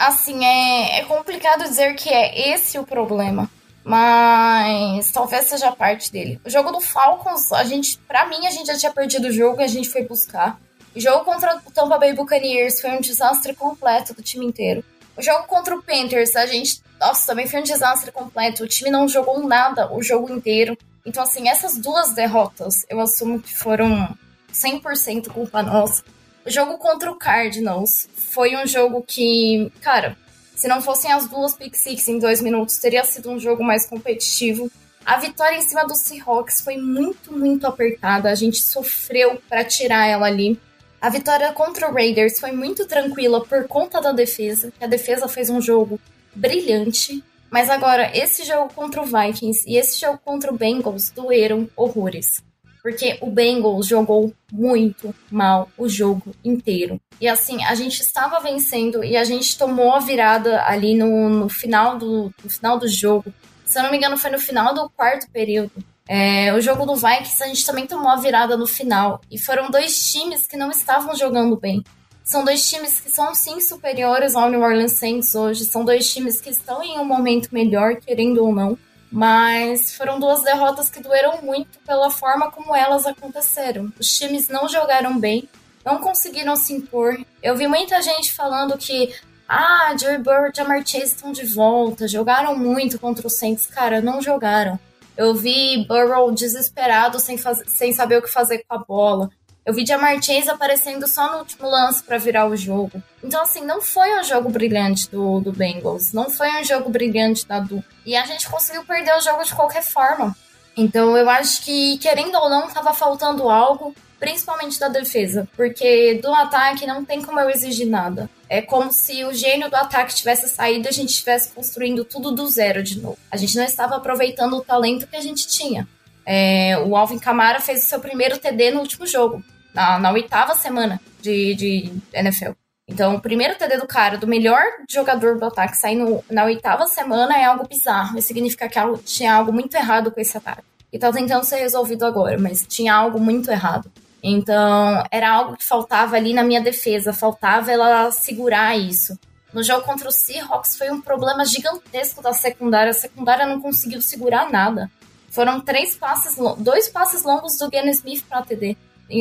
assim, 0.00 0.44
é, 0.44 1.00
é 1.00 1.04
complicado 1.04 1.62
dizer 1.62 1.94
que 1.94 2.08
é 2.08 2.54
esse 2.54 2.78
o 2.78 2.84
problema. 2.84 3.48
Mas 3.82 5.10
talvez 5.10 5.46
seja 5.46 5.72
parte 5.72 6.12
dele. 6.12 6.40
O 6.44 6.50
jogo 6.50 6.70
do 6.70 6.80
Falcons, 6.80 7.52
a 7.52 7.64
gente, 7.64 7.98
para 8.06 8.26
mim, 8.26 8.46
a 8.46 8.50
gente 8.50 8.66
já 8.66 8.76
tinha 8.76 8.92
perdido 8.92 9.28
o 9.28 9.32
jogo 9.32 9.60
e 9.60 9.64
a 9.64 9.68
gente 9.68 9.88
foi 9.88 10.04
buscar. 10.04 10.60
O 10.94 11.00
jogo 11.00 11.24
contra 11.24 11.56
o 11.56 11.70
Tampa 11.70 11.98
Bay 11.98 12.12
Buccaneers 12.12 12.80
foi 12.80 12.90
um 12.90 13.00
desastre 13.00 13.54
completo 13.54 14.12
do 14.12 14.22
time 14.22 14.44
inteiro. 14.44 14.84
O 15.16 15.22
jogo 15.22 15.46
contra 15.46 15.74
o 15.74 15.82
Panthers, 15.82 16.36
a 16.36 16.46
gente. 16.46 16.82
Nossa, 17.00 17.26
também 17.26 17.46
foi 17.46 17.60
um 17.60 17.64
desastre 17.64 18.12
completo. 18.12 18.64
O 18.64 18.68
time 18.68 18.90
não 18.90 19.08
jogou 19.08 19.46
nada 19.46 19.92
o 19.92 20.02
jogo 20.02 20.32
inteiro. 20.32 20.76
Então, 21.04 21.22
assim, 21.22 21.48
essas 21.48 21.76
duas 21.78 22.12
derrotas, 22.12 22.84
eu 22.88 23.00
assumo 23.00 23.40
que 23.40 23.56
foram 23.56 24.14
100% 24.52 25.28
culpa 25.28 25.62
nossa. 25.62 26.02
O 26.44 26.50
jogo 26.50 26.78
contra 26.78 27.10
o 27.10 27.16
Cardinals 27.16 28.08
foi 28.14 28.56
um 28.56 28.66
jogo 28.66 29.04
que, 29.06 29.70
cara, 29.80 30.16
se 30.54 30.66
não 30.68 30.80
fossem 30.80 31.12
as 31.12 31.28
duas 31.28 31.54
pick 31.54 31.74
six 31.74 32.08
em 32.08 32.18
dois 32.18 32.40
minutos, 32.40 32.78
teria 32.78 33.04
sido 33.04 33.30
um 33.30 33.38
jogo 33.38 33.62
mais 33.62 33.86
competitivo. 33.86 34.70
A 35.04 35.18
vitória 35.18 35.56
em 35.56 35.62
cima 35.62 35.86
do 35.86 35.94
Seahawks 35.94 36.60
foi 36.60 36.76
muito, 36.76 37.32
muito 37.32 37.66
apertada. 37.66 38.30
A 38.30 38.34
gente 38.34 38.62
sofreu 38.62 39.40
para 39.48 39.64
tirar 39.64 40.06
ela 40.06 40.26
ali. 40.26 40.58
A 41.00 41.08
vitória 41.08 41.52
contra 41.52 41.88
o 41.88 41.94
Raiders 41.94 42.38
foi 42.38 42.52
muito 42.52 42.86
tranquila 42.86 43.44
por 43.44 43.66
conta 43.66 44.00
da 44.00 44.12
defesa. 44.12 44.72
A 44.80 44.86
defesa 44.86 45.28
fez 45.28 45.48
um 45.48 45.60
jogo 45.60 45.98
brilhante. 46.34 47.24
Mas 47.50 47.68
agora, 47.68 48.16
esse 48.16 48.44
jogo 48.44 48.72
contra 48.72 49.02
o 49.02 49.06
Vikings 49.06 49.64
e 49.66 49.76
esse 49.76 49.98
jogo 49.98 50.20
contra 50.24 50.52
o 50.52 50.56
Bengals 50.56 51.10
doeram 51.10 51.68
horrores. 51.74 52.42
Porque 52.82 53.18
o 53.20 53.30
Bengals 53.30 53.86
jogou 53.86 54.32
muito 54.50 55.14
mal 55.30 55.68
o 55.76 55.88
jogo 55.88 56.34
inteiro. 56.44 57.00
E 57.20 57.28
assim, 57.28 57.62
a 57.64 57.74
gente 57.74 58.00
estava 58.00 58.40
vencendo 58.40 59.04
e 59.04 59.16
a 59.16 59.24
gente 59.24 59.58
tomou 59.58 59.92
a 59.92 60.00
virada 60.00 60.64
ali 60.64 60.94
no, 60.94 61.28
no 61.28 61.48
final, 61.48 61.98
do, 61.98 62.32
no 62.42 62.50
final 62.50 62.78
do 62.78 62.88
jogo. 62.88 63.32
Se 63.66 63.78
eu 63.78 63.82
não 63.82 63.90
me 63.90 63.98
engano, 63.98 64.16
foi 64.16 64.30
no 64.30 64.38
final 64.38 64.74
do 64.74 64.88
quarto 64.90 65.30
período. 65.30 65.72
É, 66.08 66.52
o 66.54 66.60
jogo 66.60 66.84
do 66.86 66.96
Vikings 66.96 67.42
a 67.42 67.46
gente 67.46 67.64
também 67.64 67.86
tomou 67.86 68.10
a 68.10 68.16
virada 68.16 68.56
no 68.56 68.66
final. 68.66 69.20
E 69.30 69.38
foram 69.38 69.70
dois 69.70 70.10
times 70.10 70.46
que 70.46 70.56
não 70.56 70.70
estavam 70.70 71.14
jogando 71.14 71.56
bem. 71.56 71.84
São 72.24 72.44
dois 72.44 72.68
times 72.68 73.00
que 73.00 73.10
são 73.10 73.34
sim 73.34 73.60
superiores 73.60 74.34
ao 74.34 74.50
New 74.50 74.60
Orleans 74.60 74.92
Saints 74.92 75.34
hoje. 75.34 75.64
São 75.64 75.84
dois 75.84 76.12
times 76.12 76.40
que 76.40 76.50
estão 76.50 76.82
em 76.82 76.98
um 76.98 77.04
momento 77.04 77.50
melhor, 77.52 77.96
querendo 77.96 78.44
ou 78.44 78.54
não. 78.54 78.78
Mas 79.10 79.94
foram 79.94 80.20
duas 80.20 80.42
derrotas 80.42 80.88
que 80.88 81.00
doeram 81.00 81.42
muito 81.42 81.78
pela 81.80 82.10
forma 82.10 82.50
como 82.50 82.74
elas 82.74 83.06
aconteceram. 83.06 83.92
Os 83.98 84.16
times 84.16 84.48
não 84.48 84.68
jogaram 84.68 85.18
bem, 85.18 85.48
não 85.84 85.98
conseguiram 85.98 86.54
se 86.54 86.72
impor. 86.72 87.18
Eu 87.42 87.56
vi 87.56 87.66
muita 87.66 88.00
gente 88.00 88.32
falando 88.32 88.78
que 88.78 89.12
ah, 89.48 89.96
Joey 90.00 90.18
Burrow 90.18 90.46
e 90.46 90.56
Jamar 90.56 90.86
Chase 90.86 91.06
estão 91.06 91.32
de 91.32 91.44
volta, 91.44 92.06
jogaram 92.06 92.56
muito 92.56 93.00
contra 93.00 93.26
o 93.26 93.30
Saints. 93.30 93.66
Cara, 93.66 94.00
não 94.00 94.22
jogaram. 94.22 94.78
Eu 95.16 95.34
vi 95.34 95.84
Burrow 95.88 96.30
desesperado, 96.32 97.18
sem, 97.18 97.36
sem 97.66 97.92
saber 97.92 98.18
o 98.18 98.22
que 98.22 98.30
fazer 98.30 98.64
com 98.66 98.74
a 98.76 98.78
bola. 98.78 99.28
Eu 99.70 99.74
vi 99.74 99.86
Chase 99.86 100.50
aparecendo 100.50 101.06
só 101.06 101.30
no 101.30 101.38
último 101.38 101.70
lance 101.70 102.02
para 102.02 102.18
virar 102.18 102.48
o 102.48 102.56
jogo. 102.56 103.00
Então, 103.22 103.40
assim, 103.40 103.64
não 103.64 103.80
foi 103.80 104.18
um 104.18 104.24
jogo 104.24 104.48
brilhante 104.48 105.08
do, 105.08 105.38
do 105.38 105.52
Bengals. 105.52 106.12
Não 106.12 106.28
foi 106.28 106.48
um 106.60 106.64
jogo 106.64 106.90
brilhante 106.90 107.46
da 107.46 107.60
Du. 107.60 107.80
E 108.04 108.16
a 108.16 108.26
gente 108.26 108.50
conseguiu 108.50 108.84
perder 108.84 109.16
o 109.16 109.20
jogo 109.20 109.44
de 109.44 109.54
qualquer 109.54 109.84
forma. 109.84 110.36
Então, 110.76 111.16
eu 111.16 111.30
acho 111.30 111.62
que, 111.62 111.98
querendo 111.98 112.34
ou 112.34 112.50
não, 112.50 112.66
tava 112.66 112.92
faltando 112.92 113.48
algo 113.48 113.94
principalmente 114.18 114.78
da 114.80 114.88
defesa, 114.88 115.48
porque 115.56 116.14
do 116.20 116.34
ataque 116.34 116.84
não 116.84 117.04
tem 117.04 117.22
como 117.22 117.38
eu 117.38 117.48
exigir 117.48 117.86
nada. 117.86 118.28
É 118.48 118.60
como 118.60 118.92
se 118.92 119.24
o 119.24 119.32
gênio 119.32 119.70
do 119.70 119.76
ataque 119.76 120.16
tivesse 120.16 120.48
saído 120.48 120.86
e 120.86 120.88
a 120.88 120.92
gente 120.92 121.10
estivesse 121.10 121.52
construindo 121.52 122.04
tudo 122.04 122.32
do 122.32 122.46
zero 122.48 122.82
de 122.82 123.00
novo. 123.00 123.16
A 123.30 123.36
gente 123.36 123.56
não 123.56 123.64
estava 123.64 123.94
aproveitando 123.94 124.56
o 124.56 124.64
talento 124.64 125.06
que 125.06 125.16
a 125.16 125.20
gente 125.20 125.46
tinha. 125.46 125.88
É, 126.26 126.76
o 126.84 126.96
Alvin 126.96 127.20
Kamara 127.20 127.60
fez 127.60 127.84
o 127.84 127.86
seu 127.86 128.00
primeiro 128.00 128.36
TD 128.36 128.72
no 128.72 128.80
último 128.80 129.06
jogo, 129.06 129.42
na, 129.74 129.98
na 129.98 130.12
oitava 130.12 130.54
semana 130.54 131.00
de, 131.20 131.54
de 131.54 131.92
NFL. 132.12 132.52
Então, 132.90 133.14
o 133.14 133.20
primeiro 133.20 133.56
TD 133.56 133.76
do 133.76 133.86
cara, 133.86 134.18
do 134.18 134.26
melhor 134.26 134.60
jogador 134.88 135.38
do 135.38 135.46
ataque, 135.46 135.76
saindo 135.76 136.24
na 136.28 136.44
oitava 136.44 136.86
semana 136.86 137.36
é 137.36 137.44
algo 137.44 137.66
bizarro. 137.66 138.18
Isso 138.18 138.28
significa 138.28 138.68
que 138.68 138.78
algo, 138.78 138.98
tinha 138.98 139.32
algo 139.32 139.52
muito 139.52 139.76
errado 139.76 140.10
com 140.10 140.20
esse 140.20 140.36
ataque. 140.36 140.62
E 140.92 140.98
tá 140.98 141.12
tentando 141.12 141.44
ser 141.44 141.56
resolvido 141.56 142.04
agora, 142.04 142.36
mas 142.36 142.66
tinha 142.66 142.92
algo 142.92 143.20
muito 143.20 143.48
errado. 143.48 143.90
Então, 144.20 145.04
era 145.08 145.30
algo 145.30 145.56
que 145.56 145.64
faltava 145.64 146.16
ali 146.16 146.34
na 146.34 146.42
minha 146.42 146.60
defesa, 146.60 147.12
faltava 147.12 147.70
ela 147.70 148.10
segurar 148.10 148.76
isso. 148.76 149.16
No 149.52 149.62
jogo 149.62 149.84
contra 149.84 150.08
o 150.08 150.12
Seahawks 150.12 150.76
foi 150.76 150.90
um 150.90 151.00
problema 151.00 151.44
gigantesco 151.44 152.20
da 152.20 152.32
secundária. 152.32 152.90
A 152.90 152.94
secundária 152.94 153.46
não 153.46 153.60
conseguiu 153.60 154.02
segurar 154.02 154.50
nada. 154.50 154.90
Foram 155.30 155.60
três 155.60 155.96
passes, 155.96 156.36
dois 156.58 156.88
passes 156.88 157.22
longos 157.22 157.56
do 157.56 157.70
Glenn 157.70 157.88
Smith 157.90 158.24
para 158.28 158.42
TD 158.42 158.76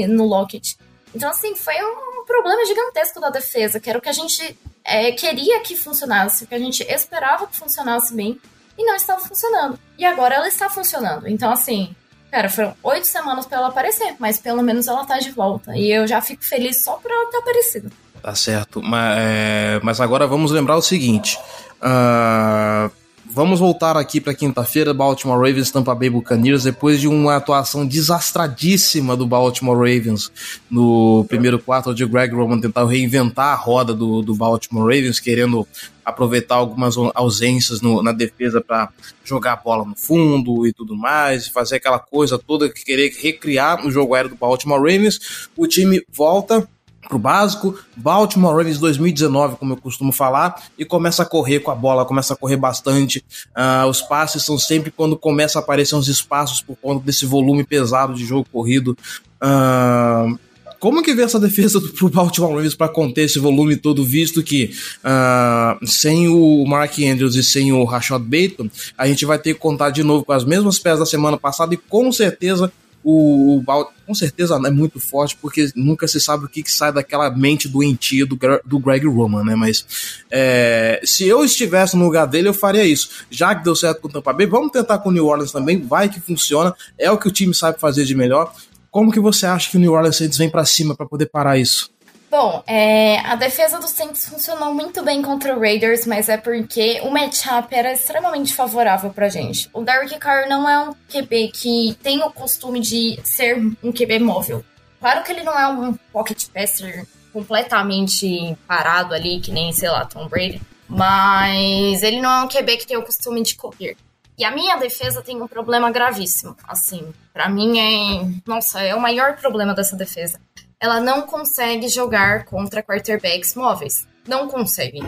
no 0.07 0.25
Lockett. 0.25 0.77
Então, 1.13 1.29
assim, 1.29 1.55
foi 1.55 1.75
um 1.75 2.25
problema 2.25 2.65
gigantesco 2.65 3.19
da 3.19 3.29
defesa, 3.29 3.79
que 3.79 3.89
era 3.89 3.97
o 3.97 4.01
que 4.01 4.09
a 4.09 4.13
gente 4.13 4.57
é, 4.83 5.11
queria 5.11 5.59
que 5.61 5.75
funcionasse, 5.75 6.43
o 6.43 6.47
que 6.47 6.55
a 6.55 6.59
gente 6.59 6.83
esperava 6.83 7.47
que 7.47 7.55
funcionasse 7.55 8.13
bem, 8.13 8.39
e 8.77 8.85
não 8.85 8.95
estava 8.95 9.19
funcionando. 9.19 9.79
E 9.97 10.05
agora 10.05 10.35
ela 10.35 10.47
está 10.47 10.69
funcionando. 10.69 11.27
Então, 11.27 11.51
assim, 11.51 11.95
Cara, 12.31 12.47
foram 12.47 12.75
oito 12.83 13.07
semanas 13.07 13.45
pra 13.47 13.57
ela 13.57 13.69
aparecer, 13.69 14.15
mas 14.19 14.37
pelo 14.37 14.61
menos 14.61 14.87
ela 14.87 15.03
tá 15.03 15.17
de 15.17 15.31
volta. 15.31 15.75
E 15.75 15.91
eu 15.91 16.05
já 16.07 16.21
fico 16.21 16.43
feliz 16.43 16.83
só 16.83 16.93
por 16.97 17.09
ela 17.09 17.29
ter 17.31 17.37
aparecido. 17.37 17.91
Tá 18.21 18.35
certo. 18.35 18.81
Mas, 18.83 19.17
é, 19.19 19.79
mas 19.81 19.99
agora 19.99 20.27
vamos 20.27 20.51
lembrar 20.51 20.77
o 20.77 20.81
seguinte. 20.81 21.39
Uh, 21.81 22.91
Vamos 23.31 23.59
voltar 23.59 23.95
aqui 23.95 24.19
para 24.19 24.33
quinta-feira, 24.33 24.91
Baltimore 24.91 25.37
Ravens 25.37 25.69
Tampa 25.69 25.93
Bay 25.93 26.09
Buccaneers, 26.09 26.63
depois 26.63 26.99
de 26.99 27.07
uma 27.07 27.35
atuação 27.35 27.85
desastradíssima 27.85 29.15
do 29.15 29.27
Baltimore 29.27 29.77
Ravens 29.77 30.31
no 30.69 31.23
primeiro 31.29 31.59
quarto, 31.59 31.91
onde 31.91 32.03
o 32.03 32.09
Greg 32.09 32.33
Roman 32.33 32.59
tentar 32.59 32.85
reinventar 32.85 33.53
a 33.53 33.55
roda 33.55 33.93
do, 33.93 34.23
do 34.23 34.33
Baltimore 34.33 34.83
Ravens, 34.83 35.19
querendo 35.19 35.67
aproveitar 36.03 36.55
algumas 36.55 36.95
ausências 37.13 37.81
no, 37.81 38.01
na 38.01 38.11
defesa 38.11 38.61
para 38.61 38.89
jogar 39.23 39.53
a 39.53 39.57
bola 39.57 39.85
no 39.85 39.95
fundo 39.95 40.65
e 40.65 40.73
tudo 40.73 40.97
mais, 40.97 41.47
fazer 41.47 41.75
aquela 41.75 41.99
coisa 41.99 42.39
toda, 42.39 42.67
querer 42.67 43.13
recriar 43.21 43.85
o 43.85 43.91
jogo 43.91 44.15
aéreo 44.15 44.31
do 44.31 44.37
Baltimore 44.37 44.79
Ravens. 44.79 45.47
O 45.55 45.67
time 45.67 46.01
volta 46.11 46.67
pro 47.09 47.17
básico, 47.17 47.75
Baltimore 47.97 48.55
Ravens 48.55 48.77
2019, 48.77 49.57
como 49.57 49.73
eu 49.73 49.77
costumo 49.77 50.13
falar, 50.13 50.63
e 50.77 50.85
começa 50.85 51.23
a 51.23 51.25
correr 51.25 51.59
com 51.59 51.71
a 51.71 51.75
bola, 51.75 52.05
começa 52.05 52.35
a 52.35 52.37
correr 52.37 52.55
bastante. 52.55 53.25
Uh, 53.49 53.89
os 53.89 53.99
passes 53.99 54.43
são 54.43 54.59
sempre 54.59 54.91
quando 54.91 55.17
começa 55.17 55.57
a 55.57 55.61
aparecer 55.61 55.95
uns 55.95 56.07
espaços 56.07 56.61
por 56.61 56.77
conta 56.77 57.03
desse 57.03 57.25
volume 57.25 57.63
pesado 57.63 58.13
de 58.13 58.23
jogo 58.23 58.47
corrido. 58.51 58.95
Uh, 59.41 60.37
como 60.79 61.01
que 61.01 61.15
vê 61.15 61.23
essa 61.23 61.39
defesa 61.41 61.79
do 61.79 61.89
pro 61.89 62.09
Baltimore 62.09 62.53
Ravens 62.53 62.75
para 62.75 62.87
conter 62.87 63.23
esse 63.23 63.39
volume 63.39 63.75
todo, 63.75 64.05
visto 64.05 64.43
que 64.43 64.71
uh, 65.03 65.85
sem 65.87 66.27
o 66.29 66.63
Mark 66.67 66.93
Andrews 66.99 67.35
e 67.35 67.43
sem 67.43 67.73
o 67.73 67.83
Rashad 67.85 68.21
Bateman, 68.21 68.69
a 68.95 69.07
gente 69.07 69.25
vai 69.25 69.39
ter 69.39 69.55
que 69.55 69.59
contar 69.59 69.89
de 69.89 70.03
novo 70.03 70.23
com 70.23 70.31
as 70.31 70.45
mesmas 70.45 70.77
peças 70.77 70.99
da 70.99 71.05
semana 71.07 71.37
passada 71.37 71.73
e 71.73 71.77
com 71.77 72.11
certeza 72.11 72.71
o, 73.03 73.57
o 73.57 73.63
com 74.05 74.13
certeza 74.13 74.55
é 74.55 74.71
muito 74.71 74.99
forte, 74.99 75.37
porque 75.39 75.69
nunca 75.75 76.07
se 76.07 76.19
sabe 76.19 76.45
o 76.45 76.49
que, 76.49 76.63
que 76.63 76.71
sai 76.71 76.91
daquela 76.91 77.29
mente 77.29 77.67
doentia 77.67 78.25
do, 78.25 78.37
do 78.65 78.79
Greg 78.79 79.05
Roman, 79.07 79.43
né? 79.43 79.55
Mas 79.55 79.85
é, 80.31 80.99
se 81.03 81.27
eu 81.27 81.43
estivesse 81.43 81.95
no 81.95 82.05
lugar 82.05 82.25
dele, 82.25 82.49
eu 82.49 82.53
faria 82.53 82.83
isso. 82.83 83.09
Já 83.29 83.55
que 83.55 83.63
deu 83.63 83.75
certo 83.75 84.01
com 84.01 84.07
o 84.07 84.11
Tampa 84.11 84.33
Bay, 84.33 84.47
vamos 84.47 84.71
tentar 84.71 84.97
com 84.99 85.09
o 85.09 85.11
New 85.11 85.25
Orleans 85.25 85.51
também, 85.51 85.79
vai 85.79 86.09
que 86.09 86.19
funciona, 86.19 86.75
é 86.97 87.09
o 87.11 87.17
que 87.17 87.27
o 87.27 87.31
time 87.31 87.53
sabe 87.53 87.79
fazer 87.79 88.05
de 88.05 88.15
melhor. 88.15 88.53
Como 88.91 89.11
que 89.11 89.19
você 89.19 89.45
acha 89.45 89.69
que 89.69 89.77
o 89.77 89.79
New 89.79 89.93
Orleans 89.93 90.17
Saints 90.17 90.37
vem 90.37 90.49
para 90.49 90.65
cima 90.65 90.95
para 90.95 91.05
poder 91.05 91.27
parar 91.27 91.57
isso? 91.57 91.91
Bom, 92.29 92.63
é, 92.67 93.19
a 93.21 93.35
defesa 93.35 93.79
do 93.79 93.87
Saints 93.87 94.29
funcionou 94.29 94.71
muito 94.71 95.03
bem 95.03 95.19
contra 95.19 95.55
o 95.55 95.59
Raiders, 95.59 96.05
mas 96.05 96.29
é 96.29 96.37
porque 96.37 97.01
o 97.01 97.09
matchup 97.09 97.73
era 97.73 97.91
extremamente 97.91 98.53
favorável 98.53 99.09
pra 99.09 99.29
gente. 99.29 99.67
O 99.73 99.81
Derek 99.81 100.15
Carr 100.19 100.47
não 100.47 100.69
é 100.69 100.79
um 100.79 100.93
QB 101.11 101.47
que 101.51 101.97
tem 102.03 102.21
o 102.21 102.29
costume 102.29 102.79
de 102.79 103.19
ser 103.23 103.57
um 103.81 103.91
QB 103.91 104.19
móvel. 104.19 104.63
Claro 104.99 105.23
que 105.23 105.31
ele 105.31 105.41
não 105.41 105.57
é 105.57 105.67
um 105.67 105.93
pocket 106.13 106.45
passer 106.53 107.07
completamente 107.33 108.55
parado 108.67 109.15
ali, 109.15 109.39
que 109.39 109.51
nem, 109.51 109.71
sei 109.71 109.89
lá, 109.89 110.05
Tom 110.05 110.27
Brady, 110.27 110.61
mas 110.87 112.03
ele 112.03 112.21
não 112.21 112.29
é 112.31 112.43
um 112.43 112.47
QB 112.47 112.77
que 112.77 112.87
tem 112.87 112.97
o 112.97 113.03
costume 113.03 113.41
de 113.41 113.55
correr. 113.55 113.97
E 114.37 114.45
a 114.45 114.51
minha 114.51 114.77
defesa 114.77 115.21
tem 115.21 115.41
um 115.41 115.47
problema 115.47 115.89
gravíssimo. 115.91 116.55
Assim, 116.67 117.11
para 117.33 117.49
mim 117.49 117.77
é. 117.77 118.25
Nossa, 118.45 118.81
é 118.81 118.95
o 118.95 119.01
maior 119.01 119.35
problema 119.35 119.73
dessa 119.73 119.97
defesa 119.97 120.39
ela 120.79 120.99
não 120.99 121.23
consegue 121.23 121.87
jogar 121.89 122.45
contra 122.45 122.81
quarterbacks 122.81 123.53
móveis. 123.53 124.07
Não 124.25 124.47
consegue. 124.47 124.99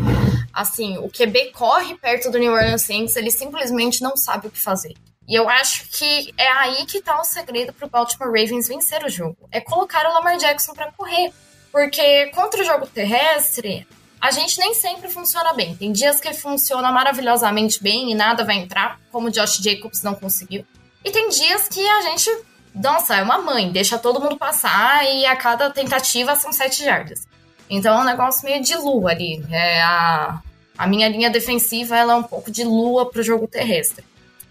Assim, 0.54 0.98
o 0.98 1.10
QB 1.10 1.52
corre 1.54 1.96
perto 1.96 2.30
do 2.30 2.38
New 2.38 2.52
Orleans 2.52 2.82
Saints, 2.82 3.16
ele 3.16 3.32
simplesmente 3.32 4.02
não 4.02 4.18
sabe 4.18 4.48
o 4.48 4.52
que 4.52 4.60
fazer. 4.60 4.94
E 5.28 5.36
eu 5.36 5.48
acho 5.48 5.88
que 5.90 6.34
é 6.38 6.48
aí 6.58 6.86
que 6.86 7.02
tá 7.02 7.20
o 7.22 7.24
segredo 7.24 7.72
pro 7.72 7.90
Baltimore 7.90 8.28
Ravens 8.28 8.68
vencer 8.68 9.04
o 9.06 9.10
jogo. 9.10 9.48
É 9.52 9.62
colocar 9.62 10.06
o 10.06 10.14
Lamar 10.14 10.38
Jackson 10.38 10.74
para 10.74 10.92
correr. 10.92 11.32
Porque 11.72 12.28
contra 12.36 12.62
o 12.62 12.66
jogo 12.66 12.86
terrestre, 12.86 13.88
a 14.20 14.30
gente 14.30 14.60
nem 14.60 14.74
sempre 14.74 15.08
funciona 15.10 15.54
bem. 15.54 15.74
Tem 15.76 15.92
dias 15.92 16.20
que 16.20 16.34
funciona 16.34 16.92
maravilhosamente 16.92 17.82
bem 17.82 18.12
e 18.12 18.16
nada 18.16 18.44
vai 18.44 18.58
entrar, 18.58 19.00
como 19.10 19.28
o 19.28 19.32
Josh 19.32 19.58
Jacobs 19.58 20.04
não 20.04 20.16
conseguiu. 20.16 20.66
E 21.04 21.12
tem 21.12 21.30
dias 21.30 21.70
que 21.70 21.88
a 21.88 22.02
gente 22.02 22.30
nossa, 22.74 23.16
é 23.16 23.24
uma 23.24 23.38
mãe, 23.40 23.72
deixa 23.72 23.98
todo 23.98 24.20
mundo 24.20 24.38
passar 24.38 25.06
e 25.06 25.26
a 25.26 25.36
cada 25.36 25.70
tentativa 25.70 26.36
são 26.36 26.54
sete 26.54 26.84
jardas. 26.84 27.28
Então 27.70 27.98
é 27.98 28.02
um 28.02 28.06
negócio 28.06 28.46
meio 28.46 28.62
de 28.62 28.76
lua 28.76 29.12
ali. 29.12 29.44
É 29.50 29.82
a, 29.82 30.42
A 30.78 30.88
minha 30.88 31.08
linha 31.08 31.30
defensiva 31.30 31.98
ela 31.98 32.14
é 32.14 32.16
um 32.16 32.24
pouco 32.24 32.52
de 32.52 32.64
lua 32.64 33.10
para 33.10 33.22
o 33.22 33.24
jogo 33.24 33.48
terrestre. 33.48 34.04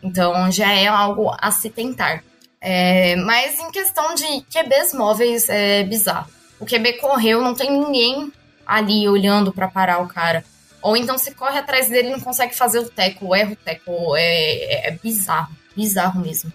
Então 0.02 0.50
já 0.50 0.72
é 0.72 0.86
algo 0.86 1.34
a 1.38 1.50
se 1.50 1.70
tentar. 1.70 2.22
É, 2.60 3.16
mas 3.16 3.58
em 3.58 3.70
questão 3.70 4.14
de 4.14 4.42
QBs 4.42 4.94
móveis 4.94 5.48
é 5.48 5.82
bizarro. 5.82 6.30
O 6.58 6.66
QB 6.66 6.94
correu, 6.94 7.40
não 7.40 7.54
tem 7.54 7.70
ninguém 7.70 8.30
ali 8.66 9.08
olhando 9.08 9.52
para 9.52 9.68
parar 9.68 9.98
o 10.00 10.08
cara. 10.08 10.44
Ou 10.82 10.96
então 10.96 11.18
se 11.18 11.34
corre 11.34 11.58
atrás 11.58 11.88
dele 11.88 12.10
não 12.10 12.20
consegue 12.20 12.54
fazer 12.54 12.78
o 12.78 12.88
teco, 12.88 13.34
erra 13.34 13.52
o 13.52 13.56
teco. 13.56 14.16
É, 14.16 14.88
é 14.88 14.90
bizarro, 14.92 15.54
bizarro 15.74 16.20
mesmo. 16.20 16.52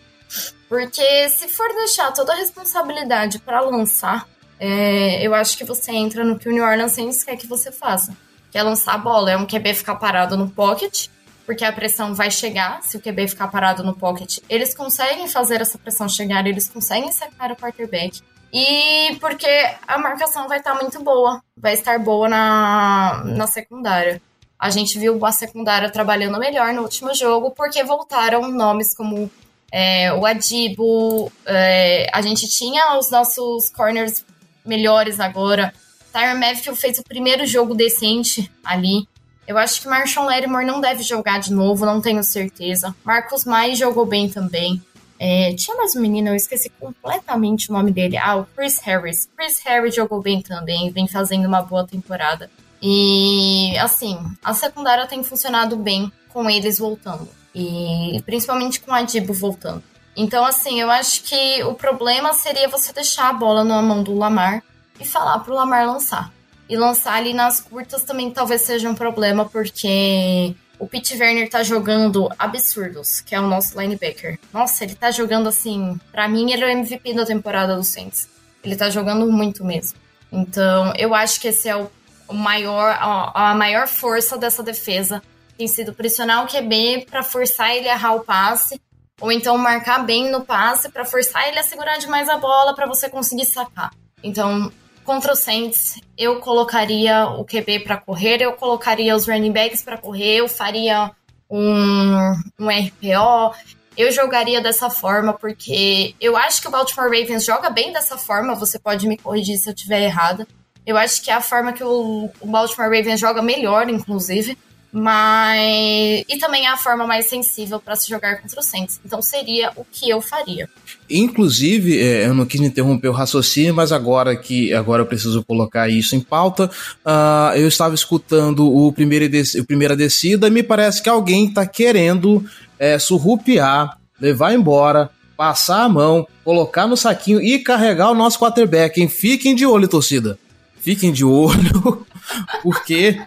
Porque 0.68 1.30
se 1.30 1.48
for 1.48 1.68
deixar 1.76 2.12
toda 2.12 2.34
a 2.34 2.36
responsabilidade 2.36 3.40
para 3.40 3.60
lançar, 3.62 4.28
é, 4.60 5.26
eu 5.26 5.34
acho 5.34 5.58
que 5.58 5.64
você 5.64 5.92
entra 5.92 6.24
no 6.24 6.40
que 6.40 6.50
o 6.50 6.52
New 6.52 6.64
Orleans 6.64 6.94
Saints 6.94 7.24
quer 7.24 7.38
que 7.38 7.48
você 7.48 7.72
faça. 7.72 8.16
Que 8.52 8.58
é 8.58 8.64
lançar 8.64 8.94
a 8.94 8.98
bola. 8.98 9.32
É 9.32 9.38
um 9.38 9.46
QB 9.46 9.74
ficar 9.74 9.96
parado 9.96 10.38
no 10.38 10.50
pocket, 10.50 11.08
porque 11.46 11.64
a 11.64 11.72
pressão 11.72 12.14
vai 12.14 12.32
chegar. 12.32 12.82
Se 12.84 12.98
o 12.98 13.02
QB 13.02 13.28
ficar 13.28 13.48
parado 13.48 13.84
no 13.84 13.94
pocket, 13.94 14.40
eles 14.50 14.74
conseguem 14.74 15.28
fazer 15.28 15.62
essa 15.62 15.78
pressão 15.78 16.08
chegar, 16.08 16.46
eles 16.48 16.70
conseguem 16.70 17.12
sacar 17.12 17.52
o 17.52 17.56
quarterback. 17.56 18.22
E 18.52 19.18
porque 19.20 19.48
a 19.86 19.98
marcação 19.98 20.48
vai 20.48 20.60
estar 20.60 20.74
muito 20.76 21.04
boa, 21.04 21.44
vai 21.58 21.74
estar 21.74 22.00
boa 22.00 22.30
na, 22.30 23.24
na 23.26 23.48
secundária. 23.48 24.22
A 24.58 24.70
gente 24.70 24.98
viu 24.98 25.24
a 25.26 25.32
secundária 25.34 25.90
trabalhando 25.92 26.40
melhor 26.40 26.74
no 26.74 26.84
último 26.84 27.14
jogo, 27.14 27.52
porque 27.52 27.84
voltaram 27.84 28.50
nomes 28.50 28.96
como 28.96 29.30
é, 29.78 30.14
o 30.14 30.26
Adibo, 30.26 31.30
é, 31.46 32.08
a 32.14 32.22
gente 32.22 32.48
tinha 32.48 32.98
os 32.98 33.12
nossos 33.12 33.70
corners 33.70 34.24
melhores 34.66 35.20
agora. 35.20 35.74
Tyron 36.14 36.40
Matthew 36.40 36.78
fez 36.78 36.98
o 36.98 37.04
primeiro 37.04 37.46
jogo 37.46 37.76
decente 37.76 38.50
ali. 38.64 39.06
Eu 39.46 39.58
acho 39.58 39.82
que 39.82 39.90
Marshall 39.90 40.28
Lattimore 40.28 40.66
não 40.66 40.80
deve 40.80 41.04
jogar 41.04 41.42
de 41.42 41.52
novo, 41.52 41.86
não 41.86 42.00
tenho 42.00 42.24
certeza. 42.24 42.96
Marcos 43.04 43.44
Mai 43.44 43.76
jogou 43.76 44.06
bem 44.06 44.30
também. 44.30 44.82
É, 45.20 45.54
tinha 45.58 45.76
mais 45.76 45.94
um 45.94 46.00
menino, 46.00 46.30
eu 46.30 46.36
esqueci 46.36 46.70
completamente 46.80 47.70
o 47.70 47.74
nome 47.74 47.92
dele. 47.92 48.16
Ah, 48.16 48.38
o 48.38 48.46
Chris 48.46 48.80
Harris. 48.80 49.28
Chris 49.36 49.60
Harris 49.66 49.94
jogou 49.94 50.22
bem 50.22 50.42
também, 50.42 50.90
vem 50.90 51.06
fazendo 51.06 51.50
uma 51.50 51.62
boa 51.62 51.86
temporada. 51.86 52.50
E, 52.82 53.78
assim, 53.80 54.18
a 54.42 54.54
secundária 54.54 55.06
tem 55.06 55.22
funcionado 55.22 55.76
bem 55.76 56.10
com 56.30 56.50
eles 56.50 56.80
voltando. 56.80 57.28
E 57.56 58.22
principalmente 58.26 58.82
com 58.82 58.94
a 58.94 59.02
Dibo 59.02 59.34
voltando. 59.34 59.82
Então, 60.16 60.46
assim, 60.46 60.80
eu 60.80 60.92
acho 60.92 61.24
que 61.24 61.64
o 61.64 61.74
problema 61.74 62.34
seria 62.34 62.68
você 62.68 62.92
deixar 62.92 63.30
a 63.30 63.34
bola 63.34 63.64
na 63.64 63.82
mão 63.82 64.04
do 64.04 64.14
Lamar 64.14 64.62
e 65.00 65.06
falar 65.06 65.40
pro 65.40 65.56
Lamar 65.56 65.88
lançar. 65.88 66.32
E 66.68 66.76
lançar 66.76 67.14
ali 67.14 67.34
nas 67.34 67.62
curtas 67.62 68.04
também 68.04 68.32
talvez 68.32 68.62
seja 68.62 68.90
um 68.90 68.96
problema, 68.96 69.46
porque 69.46 70.56
o 70.80 70.88
Pete 70.88 71.16
Werner 71.16 71.50
tá 71.50 71.64
jogando 71.64 72.30
absurdos, 72.38 73.22
que 73.22 73.36
é 73.36 73.40
o 73.40 73.48
nosso 73.48 73.80
linebacker. 73.80 74.40
Nossa, 74.52 74.84
ele 74.84 74.96
tá 74.96 75.12
jogando 75.12 75.48
assim. 75.48 76.00
para 76.12 76.28
mim, 76.28 76.52
ele 76.52 76.64
é 76.64 76.68
o 76.68 76.70
MVP 76.70 77.14
da 77.14 77.26
temporada 77.26 77.76
do 77.76 77.84
Saints. 77.84 78.30
Ele 78.64 78.76
tá 78.76 78.90
jogando 78.90 79.32
muito 79.32 79.64
mesmo. 79.64 79.98
Então, 80.32 80.92
eu 80.98 81.14
acho 81.14 81.40
que 81.40 81.50
esse 81.50 81.70
é 81.70 81.76
o 81.76 82.34
maior, 82.34 82.98
a 83.34 83.54
maior 83.54 83.88
força 83.88 84.38
dessa 84.38 84.64
defesa 84.64 85.22
tem 85.58 85.68
sido 85.68 85.94
pressionar 85.94 86.44
o 86.44 86.48
QB 86.48 87.08
para 87.10 87.24
forçar 87.24 87.76
ele 87.76 87.90
a 87.90 87.94
errar 87.94 88.16
o 88.16 88.24
passe, 88.24 88.80
ou 89.20 89.32
então 89.32 89.58
marcar 89.58 90.06
bem 90.06 90.30
no 90.30 90.44
passe 90.44 90.90
para 90.90 91.06
forçar 91.06 91.48
ele 91.48 91.60
a 91.60 91.64
segurar 91.64 91.98
demais 91.98 92.28
a 92.28 92.38
bola 92.38 92.76
para 92.76 92.86
você 92.86 93.10
conseguir 93.10 93.46
sacar. 93.46 93.92
Então, 94.24 94.72
contra 95.04 95.34
o 95.34 95.36
Saints, 95.36 96.02
eu 96.18 96.40
colocaria 96.40 97.26
o 97.28 97.46
QB 97.46 97.82
para 97.82 97.98
correr, 97.98 98.42
eu 98.42 98.54
colocaria 98.54 99.16
os 99.16 99.28
running 99.28 99.52
backs 99.52 99.84
para 99.84 99.98
correr, 99.98 100.38
eu 100.38 100.50
faria 100.50 101.12
um, 101.50 102.34
um 102.60 102.68
RPO, 102.68 103.56
eu 103.98 104.12
jogaria 104.12 104.60
dessa 104.60 104.90
forma, 104.90 105.32
porque 105.34 106.16
eu 106.20 106.36
acho 106.36 106.62
que 106.62 106.68
o 106.68 106.72
Baltimore 106.72 107.10
Ravens 107.10 107.46
joga 107.46 107.70
bem 107.70 107.94
dessa 107.94 108.18
forma, 108.18 108.56
você 108.56 108.78
pode 108.78 109.08
me 109.08 109.18
corrigir 109.18 109.58
se 109.58 109.70
eu 109.70 109.74
estiver 109.74 110.02
errada. 110.02 110.46
Eu 110.86 110.98
acho 110.98 111.22
que 111.24 111.32
é 111.32 111.34
a 111.34 111.42
forma 111.42 111.74
que 111.74 111.84
o, 111.84 112.30
o 112.40 112.48
Baltimore 112.48 112.90
Ravens 112.90 113.20
joga 113.20 113.42
melhor, 113.42 113.90
inclusive. 113.90 114.58
Mas. 114.98 116.24
E 116.30 116.38
também 116.40 116.66
é 116.66 116.70
a 116.70 116.78
forma 116.78 117.06
mais 117.06 117.26
sensível 117.26 117.82
para 117.82 117.98
se 117.98 118.08
jogar 118.08 118.42
contra 118.42 118.62
o 118.62 118.64
Saints. 118.64 118.98
Então 119.06 119.22
seria 119.22 119.74
o 119.76 119.84
que 119.84 120.10
eu 120.10 120.22
faria. 120.22 120.70
Inclusive, 121.10 122.02
é, 122.02 122.28
eu 122.28 122.34
não 122.34 122.46
quis 122.46 122.62
interromper 122.62 123.10
o 123.10 123.12
raciocínio, 123.12 123.76
mas 123.76 123.92
agora 123.92 124.38
que 124.38 124.74
agora 124.74 125.02
eu 125.02 125.06
preciso 125.06 125.44
colocar 125.44 125.90
isso 125.90 126.16
em 126.16 126.22
pauta, 126.22 126.72
uh, 127.06 127.58
eu 127.58 127.68
estava 127.68 127.94
escutando 127.94 128.74
o 128.74 128.94
primeiro 128.94 129.26
o 129.60 129.66
primeira 129.66 129.98
descida 129.98 130.48
e 130.48 130.52
me 130.52 130.64
parece 130.64 131.04
que 131.04 131.10
alguém 131.10 131.48
está 131.48 131.66
querendo 131.68 132.46
é, 132.80 132.98
surrupiar, 132.98 133.98
levar 134.18 134.54
embora, 134.54 135.10
passar 135.36 135.84
a 135.84 135.90
mão, 135.90 136.26
colocar 136.42 136.88
no 136.88 136.96
saquinho 136.96 137.42
e 137.42 137.60
carregar 137.60 138.12
o 138.12 138.16
nosso 138.16 138.40
quarterback. 138.40 139.02
Hein? 139.02 139.10
Fiquem 139.10 139.54
de 139.54 139.66
olho, 139.66 139.90
torcida. 139.90 140.40
Fiquem 140.80 141.12
de 141.12 141.26
olho, 141.26 142.06
porque 142.64 143.20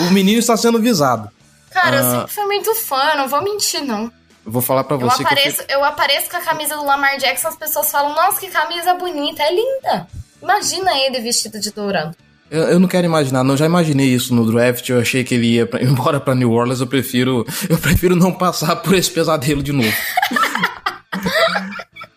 o 0.00 0.10
menino 0.10 0.38
está 0.38 0.56
sendo 0.56 0.80
visado. 0.80 1.30
Cara, 1.70 1.96
eu 1.96 2.06
ah. 2.06 2.10
sempre 2.10 2.34
fui 2.34 2.44
muito 2.44 2.74
fã, 2.74 3.14
não 3.16 3.28
vou 3.28 3.42
mentir, 3.42 3.82
não. 3.82 4.12
Eu 4.44 4.52
vou 4.52 4.62
falar 4.62 4.84
para 4.84 4.96
você 4.96 5.22
eu 5.22 5.26
apareço, 5.26 5.62
eu, 5.62 5.78
eu 5.78 5.84
apareço 5.84 6.30
com 6.30 6.36
a 6.36 6.40
camisa 6.40 6.76
do 6.76 6.84
Lamar 6.84 7.16
Jackson, 7.18 7.48
as 7.48 7.56
pessoas 7.56 7.90
falam, 7.90 8.14
nossa, 8.14 8.40
que 8.40 8.48
camisa 8.48 8.94
bonita, 8.94 9.42
é 9.42 9.54
linda. 9.54 10.06
Imagina 10.42 10.98
ele 10.98 11.20
vestido 11.20 11.60
de 11.60 11.70
dourado. 11.70 12.16
Eu, 12.50 12.64
eu, 12.64 12.78
não 12.78 12.86
quero 12.86 13.06
imaginar, 13.06 13.42
não. 13.42 13.56
Já 13.56 13.64
imaginei 13.64 14.08
isso 14.08 14.34
no 14.34 14.50
draft. 14.50 14.86
Eu 14.86 15.00
achei 15.00 15.24
que 15.24 15.34
ele 15.34 15.54
ia 15.54 15.66
pra, 15.66 15.80
embora 15.82 16.20
para 16.20 16.34
New 16.34 16.50
Orleans. 16.50 16.80
Eu 16.80 16.86
prefiro, 16.86 17.46
eu 17.66 17.78
prefiro 17.78 18.14
não 18.14 18.30
passar 18.30 18.76
por 18.76 18.94
esse 18.94 19.10
pesadelo 19.10 19.62
de 19.62 19.72
novo. 19.72 19.88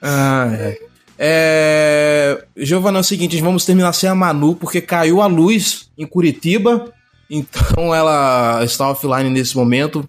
ah, 0.02 0.50
é. 0.52 0.80
é. 1.18 2.44
Giovana, 2.58 3.00
é 3.00 3.02
o 3.02 3.04
seguinte: 3.04 3.40
vamos 3.40 3.64
terminar 3.64 3.94
sem 3.94 4.10
a 4.10 4.16
Manu, 4.16 4.56
porque 4.56 4.82
caiu 4.82 5.22
a 5.22 5.28
luz 5.28 5.90
em 5.98 6.06
Curitiba. 6.06 6.92
Então 7.30 7.94
ela 7.94 8.64
está 8.64 8.90
offline 8.90 9.30
nesse 9.30 9.56
momento. 9.56 10.08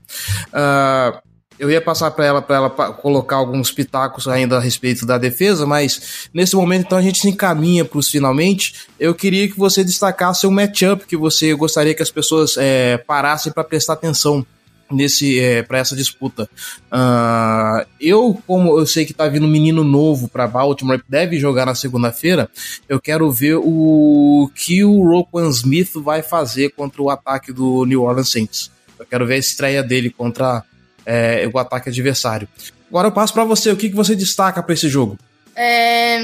Uh, 0.49 1.27
eu 1.59 1.71
ia 1.71 1.81
passar 1.81 2.11
para 2.11 2.25
ela 2.25 2.43
para 2.43 2.57
ela 2.57 2.71
colocar 2.71 3.37
alguns 3.37 3.71
pitacos 3.71 4.29
ainda 4.29 4.59
a 4.59 4.61
respeito 4.61 5.07
da 5.07 5.17
defesa, 5.17 5.67
mas 5.67 6.29
nesse 6.33 6.55
momento 6.55 6.87
então 6.87 6.99
a 6.99 7.03
gente 7.03 7.19
se 7.19 7.29
encaminha 7.29 7.85
para 7.85 7.99
os 7.99 8.11
finalmente. 8.11 8.75
Eu 9.01 9.15
queria 9.15 9.49
que 9.49 9.59
você 9.59 9.83
destacasse 9.83 10.47
um 10.47 10.51
matchup 10.51 11.07
que 11.07 11.17
você 11.17 11.55
gostaria 11.55 11.95
que 11.95 12.03
as 12.03 12.11
pessoas 12.11 12.57
é, 12.59 12.99
parassem 12.99 13.53
para 13.53 13.65
prestar 13.65 13.95
atenção 13.95 14.47
nesse 14.90 15.40
é, 15.40 15.62
para 15.62 15.79
essa 15.79 15.96
disputa. 15.96 16.49
Uh, 16.92 17.87
eu, 18.01 18.40
como 18.46 18.79
eu 18.79 18.87
sei 18.87 19.05
que 19.05 19.12
tá 19.12 19.27
vindo 19.29 19.46
um 19.46 19.51
menino 19.51 19.83
novo 19.83 20.29
para 20.29 20.46
Baltimore, 20.46 21.03
deve 21.09 21.38
jogar 21.38 21.66
na 21.66 21.75
segunda-feira, 21.75 22.49
eu 22.88 23.01
quero 23.01 23.31
ver 23.31 23.57
o 23.57 24.51
que 24.55 24.85
o 24.85 25.03
Roquan 25.03 25.49
Smith 25.51 25.92
vai 25.94 26.22
fazer 26.22 26.70
contra 26.70 27.03
o 27.03 27.11
ataque 27.11 27.53
do 27.53 27.85
New 27.85 28.03
Orleans 28.03 28.31
Saints. 28.31 28.70
Eu 28.99 29.07
quero 29.07 29.27
ver 29.27 29.35
a 29.35 29.38
estreia 29.38 29.83
dele 29.83 30.11
contra 30.11 30.64
é, 31.05 31.49
o 31.53 31.59
ataque 31.59 31.88
adversário. 31.88 32.49
Agora 32.88 33.09
eu 33.09 33.12
passo 33.12 33.33
para 33.33 33.44
você, 33.44 33.70
o 33.70 33.77
que, 33.77 33.90
que 33.90 33.96
você 33.96 34.14
destaca 34.14 34.62
para 34.62 34.72
esse 34.72 34.88
jogo? 34.88 35.18
É, 35.55 36.18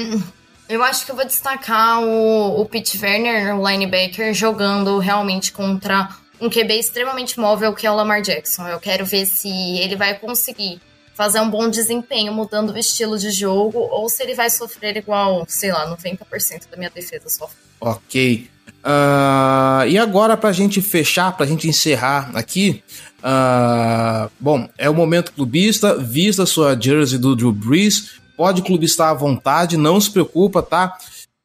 eu 0.69 0.81
acho 0.83 1.05
que 1.05 1.11
eu 1.11 1.15
vou 1.15 1.25
destacar 1.25 2.01
o, 2.01 2.61
o 2.61 2.65
Pete 2.65 2.97
Werner, 3.03 3.55
o 3.59 3.67
linebacker, 3.67 4.33
jogando 4.33 4.97
realmente 4.97 5.51
contra 5.51 6.09
um 6.43 6.49
QB 6.49 6.77
extremamente 6.77 7.39
móvel 7.39 7.73
que 7.73 7.87
é 7.87 7.91
o 7.91 7.95
Lamar 7.95 8.21
Jackson. 8.21 8.67
Eu 8.67 8.79
quero 8.79 9.05
ver 9.05 9.25
se 9.25 9.49
ele 9.49 9.95
vai 9.95 10.19
conseguir 10.19 10.81
fazer 11.15 11.39
um 11.39 11.49
bom 11.49 11.69
desempenho 11.69 12.33
mudando 12.33 12.71
o 12.71 12.77
estilo 12.77 13.17
de 13.17 13.31
jogo 13.31 13.79
ou 13.79 14.09
se 14.09 14.21
ele 14.21 14.33
vai 14.33 14.49
sofrer 14.49 14.97
igual, 14.97 15.45
sei 15.47 15.71
lá, 15.71 15.87
90% 15.95 16.69
da 16.69 16.75
minha 16.75 16.89
defesa 16.89 17.29
sofre. 17.29 17.55
Ok. 17.79 18.49
Uh, 18.83 19.87
e 19.87 19.97
agora, 19.97 20.35
para 20.35 20.49
a 20.49 20.53
gente 20.53 20.81
fechar, 20.81 21.31
para 21.31 21.45
a 21.45 21.47
gente 21.47 21.69
encerrar 21.69 22.31
aqui, 22.33 22.83
uh, 23.19 24.29
bom, 24.37 24.67
é 24.77 24.89
o 24.89 24.93
momento 24.93 25.31
clubista, 25.31 25.97
vista 25.97 26.45
sua 26.45 26.77
jersey 26.77 27.17
do 27.17 27.35
Drew 27.35 27.53
Brees, 27.53 28.19
pode 28.35 28.61
clubistar 28.61 29.09
à 29.11 29.13
vontade, 29.13 29.77
não 29.77 30.01
se 30.01 30.11
preocupa, 30.11 30.61
tá? 30.61 30.97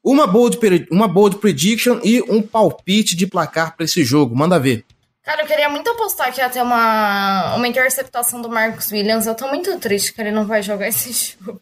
Uma 0.03 0.25
bold, 0.25 0.57
uma 0.89 1.07
bold 1.07 1.37
prediction 1.37 1.99
e 2.03 2.21
um 2.23 2.41
palpite 2.41 3.15
de 3.15 3.27
placar 3.27 3.75
para 3.75 3.85
esse 3.85 4.03
jogo. 4.03 4.35
Manda 4.35 4.59
ver. 4.59 4.85
Cara, 5.23 5.43
eu 5.43 5.47
queria 5.47 5.69
muito 5.69 5.89
apostar 5.89 6.33
que 6.33 6.39
ia 6.39 6.49
ter 6.49 6.61
uma, 6.61 7.55
uma 7.55 7.67
interceptação 7.67 8.41
do 8.41 8.49
Marcos 8.49 8.91
Williams. 8.91 9.27
Eu 9.27 9.35
tô 9.35 9.47
muito 9.47 9.77
triste 9.77 10.13
que 10.13 10.21
ele 10.21 10.31
não 10.31 10.45
vai 10.45 10.63
jogar 10.63 10.87
esse 10.87 11.35
jogo. 11.45 11.61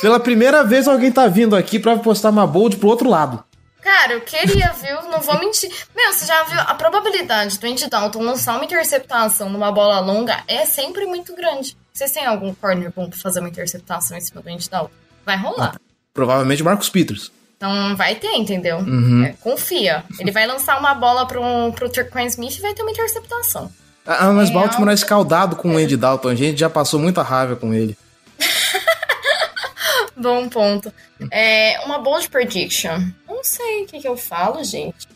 Pela 0.00 0.18
primeira 0.18 0.64
vez 0.64 0.88
alguém 0.88 1.12
tá 1.12 1.26
vindo 1.28 1.54
aqui 1.54 1.78
para 1.78 1.92
apostar 1.92 2.32
uma 2.32 2.46
bold 2.46 2.76
pro 2.78 2.88
outro 2.88 3.08
lado. 3.08 3.44
Cara, 3.80 4.14
eu 4.14 4.22
queria, 4.22 4.72
viu? 4.72 5.02
Não 5.10 5.20
vou 5.20 5.38
mentir. 5.38 5.70
Meu, 5.94 6.10
você 6.10 6.24
já 6.24 6.42
viu? 6.44 6.58
A 6.58 6.74
probabilidade 6.74 7.58
do 7.58 7.66
Andy 7.66 7.88
Dalton 7.88 8.22
lançar 8.22 8.56
uma 8.56 8.64
interceptação 8.64 9.50
numa 9.50 9.70
bola 9.70 10.00
longa 10.00 10.42
é 10.48 10.64
sempre 10.64 11.04
muito 11.04 11.36
grande. 11.36 11.76
Vocês 11.92 12.10
têm 12.10 12.24
algum 12.24 12.54
corner 12.54 12.90
bom 12.90 13.10
pra 13.10 13.18
fazer 13.18 13.40
uma 13.40 13.48
interceptação 13.48 14.16
em 14.16 14.20
cima 14.22 14.40
do 14.40 14.48
Andy 14.48 14.70
Dalton? 14.70 14.90
Vai 15.26 15.36
rolar. 15.36 15.76
Provavelmente 16.14 16.62
Marcos 16.62 16.88
Peters. 16.88 17.32
Então 17.56 17.96
vai 17.96 18.14
ter, 18.14 18.32
entendeu? 18.34 18.78
Uhum. 18.78 19.24
É, 19.24 19.34
confia. 19.40 20.04
Ele 20.18 20.30
vai 20.30 20.46
lançar 20.46 20.78
uma 20.78 20.94
bola 20.94 21.26
pro, 21.26 21.42
pro 21.74 21.90
Turquoise 21.90 22.34
Smith 22.34 22.56
e 22.58 22.62
vai 22.62 22.72
ter 22.72 22.82
uma 22.82 22.90
interceptação. 22.90 23.70
Ah, 24.06 24.32
mas 24.32 24.50
é 24.50 24.52
Baltimore 24.52 24.90
é 24.90 24.94
escaldado 24.94 25.56
com 25.56 25.74
o 25.74 25.76
Andy 25.78 25.96
Dalton. 25.96 26.28
A 26.28 26.34
gente 26.34 26.60
já 26.60 26.70
passou 26.70 27.00
muita 27.00 27.22
raiva 27.22 27.56
com 27.56 27.72
ele. 27.72 27.96
Bom 30.16 30.48
ponto. 30.48 30.92
É, 31.30 31.80
uma 31.84 31.98
bold 31.98 32.28
prediction. 32.28 33.00
Não 33.26 33.42
sei 33.42 33.82
o 33.82 33.86
que, 33.86 34.00
que 34.00 34.08
eu 34.08 34.16
falo, 34.16 34.62
gente. 34.62 35.08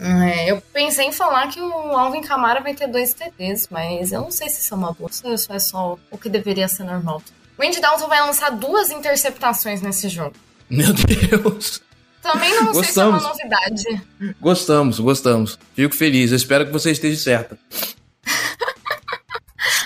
É, 0.00 0.50
eu 0.50 0.60
pensei 0.72 1.06
em 1.06 1.12
falar 1.12 1.48
que 1.48 1.60
o 1.60 1.72
Alvin 1.96 2.22
Kamara 2.22 2.60
vai 2.60 2.74
ter 2.74 2.88
dois 2.88 3.12
TDs, 3.12 3.68
mas 3.70 4.10
eu 4.12 4.20
não 4.20 4.30
sei 4.30 4.48
se 4.48 4.60
isso 4.60 4.74
é 4.74 4.76
uma 4.76 4.92
boa. 4.92 5.10
Isso 5.10 5.52
é 5.52 5.58
só 5.58 5.98
o 6.10 6.18
que 6.18 6.28
deveria 6.28 6.66
ser 6.68 6.84
normal. 6.84 7.22
O 7.62 7.64
Andy 7.64 7.80
Dalton 7.80 8.08
vai 8.08 8.20
lançar 8.20 8.50
duas 8.50 8.90
interceptações 8.90 9.80
nesse 9.80 10.08
jogo. 10.08 10.34
Meu 10.68 10.92
Deus. 10.92 11.80
Também 12.20 12.50
não 12.56 12.72
gostamos. 12.72 12.84
sei 12.86 12.92
se 12.92 13.00
é 13.00 13.04
uma 13.04 13.20
novidade. 13.20 14.34
Gostamos, 14.40 14.98
gostamos. 14.98 15.58
Fico 15.72 15.94
feliz. 15.94 16.32
Eu 16.32 16.36
espero 16.38 16.66
que 16.66 16.72
você 16.72 16.90
esteja 16.90 17.16
certa. 17.20 17.56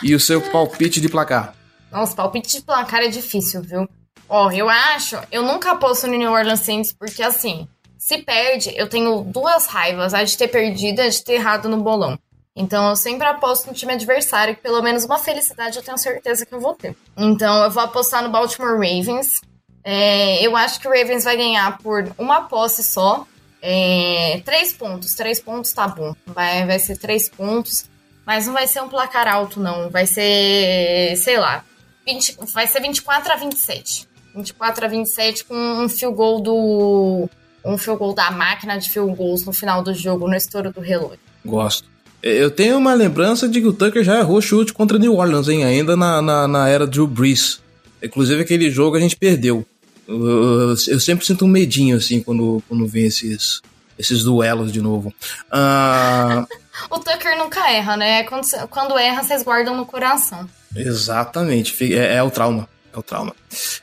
e 0.02 0.14
o 0.14 0.20
seu 0.20 0.40
palpite 0.40 1.02
de 1.02 1.08
placar? 1.10 1.54
Nossa, 1.92 2.16
palpite 2.16 2.56
de 2.56 2.62
placar 2.62 3.02
é 3.02 3.08
difícil, 3.08 3.60
viu? 3.60 3.86
Ó, 4.26 4.50
eu 4.50 4.70
acho, 4.70 5.18
eu 5.30 5.42
nunca 5.42 5.72
aposto 5.72 6.06
no 6.06 6.16
New 6.16 6.32
Orleans 6.32 6.60
Saints 6.60 6.94
porque 6.94 7.22
assim, 7.22 7.68
se 7.98 8.22
perde, 8.22 8.72
eu 8.74 8.88
tenho 8.88 9.20
duas 9.20 9.66
raivas, 9.66 10.14
a 10.14 10.24
de 10.24 10.34
ter 10.36 10.48
perdido 10.48 11.02
e 11.02 11.02
a 11.02 11.08
de 11.10 11.22
ter 11.22 11.34
errado 11.34 11.68
no 11.68 11.82
bolão. 11.82 12.18
Então 12.56 12.88
eu 12.88 12.96
sempre 12.96 13.26
aposto 13.26 13.66
no 13.66 13.74
time 13.74 13.92
adversário, 13.92 14.56
que 14.56 14.62
pelo 14.62 14.82
menos 14.82 15.04
uma 15.04 15.18
felicidade 15.18 15.76
eu 15.76 15.82
tenho 15.82 15.98
certeza 15.98 16.46
que 16.46 16.54
eu 16.54 16.60
vou 16.60 16.72
ter. 16.72 16.96
Então 17.14 17.64
eu 17.64 17.70
vou 17.70 17.82
apostar 17.82 18.22
no 18.22 18.30
Baltimore 18.30 18.72
Ravens. 18.72 19.42
É, 19.84 20.44
eu 20.44 20.56
acho 20.56 20.80
que 20.80 20.88
o 20.88 20.90
Ravens 20.90 21.24
vai 21.24 21.36
ganhar 21.36 21.76
por 21.78 22.10
uma 22.16 22.48
posse 22.48 22.82
só. 22.82 23.26
É, 23.60 24.40
três 24.44 24.72
pontos. 24.72 25.14
Três 25.14 25.38
pontos 25.38 25.72
tá 25.72 25.86
bom. 25.86 26.14
Vai, 26.26 26.66
vai 26.66 26.78
ser 26.78 26.96
três 26.96 27.28
pontos. 27.28 27.84
Mas 28.24 28.46
não 28.46 28.54
vai 28.54 28.66
ser 28.66 28.80
um 28.80 28.88
placar 28.88 29.28
alto, 29.28 29.60
não. 29.60 29.90
Vai 29.90 30.06
ser, 30.06 31.14
sei 31.16 31.38
lá, 31.38 31.62
20, 32.06 32.38
vai 32.52 32.66
ser 32.66 32.80
24 32.80 33.32
a 33.32 33.36
27. 33.36 34.08
24 34.34 34.84
a 34.84 34.88
27 34.88 35.44
com 35.44 35.54
um 35.54 35.88
field 35.88 36.16
goal 36.16 36.40
do. 36.40 37.28
Um 37.64 37.76
field 37.76 37.98
goal 37.98 38.14
da 38.14 38.30
máquina 38.30 38.78
de 38.78 38.88
field 38.88 39.14
goals 39.14 39.44
no 39.44 39.52
final 39.52 39.82
do 39.82 39.92
jogo, 39.92 40.26
no 40.26 40.34
estouro 40.34 40.72
do 40.72 40.80
relógio. 40.80 41.20
Gosto. 41.44 41.95
Eu 42.26 42.50
tenho 42.50 42.76
uma 42.76 42.92
lembrança 42.92 43.48
de 43.48 43.60
que 43.60 43.66
o 43.68 43.72
Tucker 43.72 44.02
já 44.02 44.18
errou 44.18 44.40
chute 44.40 44.72
contra 44.72 44.98
New 44.98 45.14
Orleans, 45.14 45.48
hein? 45.48 45.64
Ainda 45.64 45.96
na, 45.96 46.20
na, 46.20 46.48
na 46.48 46.68
era 46.68 46.86
Drew 46.86 47.06
Brees. 47.06 47.60
Inclusive 48.02 48.42
aquele 48.42 48.68
jogo 48.68 48.96
a 48.96 49.00
gente 49.00 49.16
perdeu. 49.16 49.64
Eu, 50.08 50.74
eu, 50.88 51.00
sempre 51.00 51.24
sinto 51.24 51.44
um 51.44 51.48
medinho, 51.48 51.96
assim, 51.96 52.20
quando, 52.20 52.62
quando 52.68 52.86
vem 52.86 53.06
esses, 53.06 53.60
esses 53.96 54.24
duelos 54.24 54.72
de 54.72 54.80
novo. 54.80 55.14
Uh... 55.52 56.46
o 56.90 56.98
Tucker 56.98 57.38
nunca 57.38 57.70
erra, 57.70 57.96
né? 57.96 58.24
Quando, 58.24 58.44
quando 58.70 58.98
erra, 58.98 59.22
vocês 59.22 59.44
guardam 59.44 59.76
no 59.76 59.86
coração. 59.86 60.48
Exatamente, 60.74 61.94
é, 61.94 62.16
é 62.16 62.22
o 62.22 62.30
trauma. 62.30 62.68
É 62.96 62.98
o 62.98 63.02
trauma. 63.02 63.37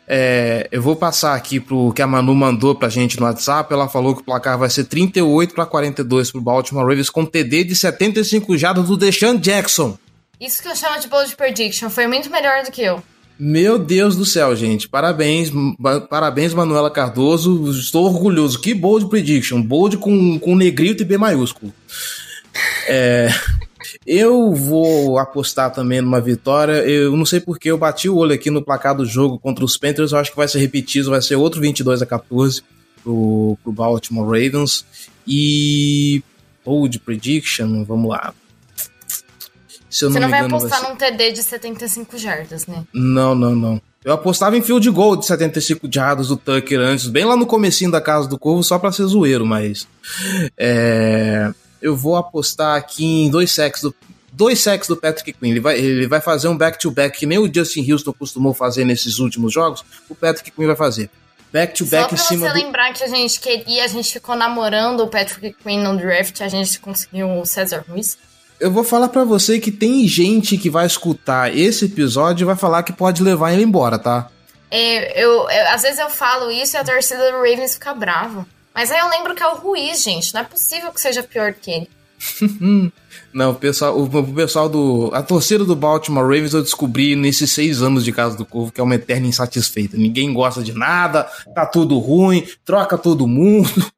É, 0.08 0.68
eu 0.72 0.82
vou 0.82 0.96
passar 0.96 1.36
aqui 1.36 1.60
pro 1.60 1.94
que 1.94 2.02
a 2.02 2.08
Manu 2.08 2.34
mandou 2.34 2.74
pra 2.74 2.90
gente 2.90 3.20
no 3.20 3.28
WhatsApp. 3.28 3.72
Ela 3.72 3.88
falou 3.88 4.16
que 4.16 4.22
o 4.22 4.26
placar 4.26 4.58
vai 4.58 4.72
ser 4.72 4.86
38 4.86 5.54
para 5.54 5.68
42 5.68 6.32
pro 6.32 6.42
Baltimore 6.42 6.84
Ravens 6.84 7.12
com 7.12 7.24
TD 7.24 7.66
de 7.66 7.76
75 7.76 8.58
jardas 8.58 8.88
do 8.88 8.98
Deshaun 8.98 9.38
Jackson. 9.38 9.96
Isso 10.42 10.64
que 10.64 10.68
eu 10.68 10.76
chamo 10.76 11.00
de 11.00 11.08
bold 11.08 11.36
prediction. 11.36 11.92
Foi 11.92 12.08
muito 12.08 12.32
melhor 12.32 12.64
do 12.64 12.72
que 12.72 12.82
eu. 12.82 13.04
Meu 13.38 13.78
Deus 13.78 14.16
do 14.16 14.26
céu, 14.26 14.56
gente. 14.56 14.90
Parabéns, 14.90 15.52
parabéns, 16.10 16.56
Manuela 16.56 16.90
Cardoso. 16.90 17.70
Estou 17.70 18.06
orgulhoso. 18.06 18.60
Que 18.60 18.74
bold 18.74 19.10
prediction. 19.10 19.62
Bold 19.62 19.98
com, 19.98 20.40
com 20.40 20.56
negrito 20.56 21.04
e 21.04 21.06
B 21.06 21.20
maiúsculo. 21.20 21.72
É, 22.88 23.30
eu 24.06 24.54
vou 24.54 25.18
apostar 25.18 25.72
também 25.72 26.02
numa 26.02 26.20
vitória. 26.20 26.74
Eu 26.88 27.16
não 27.16 27.26
sei 27.26 27.40
porque 27.40 27.72
eu 27.72 27.78
bati 27.78 28.10
o 28.10 28.18
olho 28.18 28.34
aqui 28.34 28.50
no 28.50 28.64
placar 28.64 28.96
do 28.96 29.06
jogo 29.06 29.40
contra 29.40 29.64
os 29.64 29.78
Panthers. 29.78 30.12
Eu 30.12 30.20
acho 30.20 30.32
que 30.32 30.38
vai 30.38 30.48
ser 30.48 30.60
repetido, 30.60 31.12
vai 31.12 31.22
ser 31.22 31.36
outro 31.36 31.62
22 31.62 32.02
a 32.02 32.06
14 32.06 32.62
pro, 33.04 33.58
pro 33.64 33.72
Baltimore 33.72 34.26
Ravens. 34.26 34.86
E 35.26 36.22
bold 36.66 37.00
prediction, 37.00 37.84
vamos 37.86 38.10
lá. 38.10 38.34
Se 39.90 40.06
eu 40.06 40.12
Você 40.12 40.20
não, 40.20 40.28
não 40.28 40.30
vai 40.30 40.40
engano, 40.40 40.56
apostar 40.58 40.82
vai 40.82 40.92
num 40.92 40.98
TD 40.98 41.32
de 41.34 41.44
75 41.44 42.18
jardas, 42.18 42.68
né? 42.68 42.84
Não, 42.94 43.36
não, 43.36 43.56
não. 43.56 43.82
Eu 44.04 44.12
apostava 44.12 44.58
em 44.58 44.62
field 44.62 44.90
goal 44.90 45.16
de 45.16 45.26
75 45.26 45.88
jardas 45.90 46.28
do 46.28 46.36
Tucker 46.36 46.80
antes, 46.80 47.08
bem 47.08 47.24
lá 47.24 47.38
no 47.38 47.46
comecinho 47.46 47.92
da 47.92 48.02
Casa 48.02 48.28
do 48.28 48.38
Corvo, 48.38 48.64
só 48.64 48.78
pra 48.78 48.92
ser 48.92 49.06
zoeiro, 49.06 49.46
mas... 49.46 49.88
É, 50.58 51.54
eu 51.84 51.96
vou 51.96 52.16
apostar 52.16 52.78
aqui 52.78 53.06
em 53.06 53.30
dois 53.30 53.52
sacks 53.52 53.82
do, 53.82 53.94
dois 54.32 54.60
sacks 54.62 54.88
do 54.88 54.96
Patrick 54.96 55.34
Quinn. 55.34 55.52
Ele 55.52 55.60
vai, 55.60 55.78
ele 55.78 56.08
vai 56.08 56.22
fazer 56.22 56.48
um 56.48 56.58
back-to-back 56.58 57.12
-back, 57.12 57.20
que 57.20 57.26
nem 57.26 57.38
o 57.38 57.54
Justin 57.54 57.92
Houston 57.92 58.14
costumou 58.14 58.54
fazer 58.54 58.86
nesses 58.86 59.20
últimos 59.20 59.54
jogos. 59.54 59.84
O 60.10 60.16
Patrick 60.16 60.50
Quinn 60.50 60.66
vai 60.66 60.76
fazer. 60.76 61.10
Back-to-back 61.52 62.06
-back 62.06 62.14
em 62.14 62.18
cima 62.18 62.50
você 62.50 62.54
lembrar 62.54 62.94
que 62.94 63.04
a 63.04 63.08
gente 63.08 63.40
queria, 63.40 63.84
a 63.84 63.88
gente 63.88 64.12
ficou 64.14 64.36
namorando 64.36 65.02
o 65.02 65.08
Patrick 65.08 65.56
Quinn 65.62 65.84
no 65.84 65.98
draft, 65.98 66.42
a 66.42 66.48
gente 66.48 66.80
conseguiu 66.80 67.30
o 67.40 67.46
Cesar 67.46 67.84
Ruiz 67.88 68.18
eu 68.64 68.72
vou 68.72 68.84
falar 68.86 69.10
para 69.10 69.26
você 69.26 69.60
que 69.60 69.70
tem 69.70 70.08
gente 70.08 70.58
que 70.58 70.70
vai 70.70 70.86
escutar 70.86 71.54
esse 71.54 71.84
episódio 71.84 72.46
e 72.46 72.48
vai 72.48 72.56
falar 72.56 72.84
que 72.84 72.94
pode 72.94 73.22
levar 73.22 73.52
ele 73.52 73.64
embora, 73.64 74.00
tá? 74.00 74.30
É, 74.72 75.22
eu, 75.22 75.50
eu, 75.50 75.68
às 75.68 75.82
vezes 75.82 76.00
eu 76.00 76.10
falo 76.10 76.50
isso 76.50 76.78
e 76.78 76.80
a 76.80 76.84
torcida 76.84 77.30
do 77.30 77.38
Ravens 77.38 77.74
fica 77.74 77.94
bravo. 77.94 78.48
Mas 78.74 78.92
aí 78.92 79.00
eu 79.00 79.10
lembro 79.10 79.36
que 79.36 79.44
é 79.44 79.48
o 79.48 79.56
Ruiz, 79.56 80.02
gente. 80.04 80.34
Não 80.34 80.42
é 80.42 80.44
possível 80.44 80.92
que 80.92 81.00
seja 81.00 81.22
pior 81.24 81.54
que 81.54 81.72
ele. 81.72 81.90
Não, 83.34 83.52
o 83.52 83.56
pessoal, 83.56 83.98
o, 83.98 84.04
o, 84.04 84.34
pessoal 84.34 84.70
do. 84.70 85.10
A 85.14 85.22
torcida 85.22 85.66
do 85.66 85.76
Baltimore 85.76 86.24
Ravens 86.24 86.54
eu 86.54 86.62
descobri 86.62 87.16
nesses 87.16 87.52
seis 87.52 87.82
anos 87.82 88.04
de 88.04 88.12
Casa 88.12 88.38
do 88.38 88.46
Corvo 88.46 88.72
que 88.72 88.80
é 88.80 88.84
uma 88.84 88.96
eterna 88.96 89.28
insatisfeita. 89.28 89.98
Ninguém 89.98 90.34
gosta 90.34 90.64
de 90.64 90.74
nada, 90.74 91.24
tá 91.54 91.66
tudo 91.66 91.98
ruim, 92.00 92.48
troca 92.64 92.98
todo 92.98 93.28
mundo. 93.28 93.70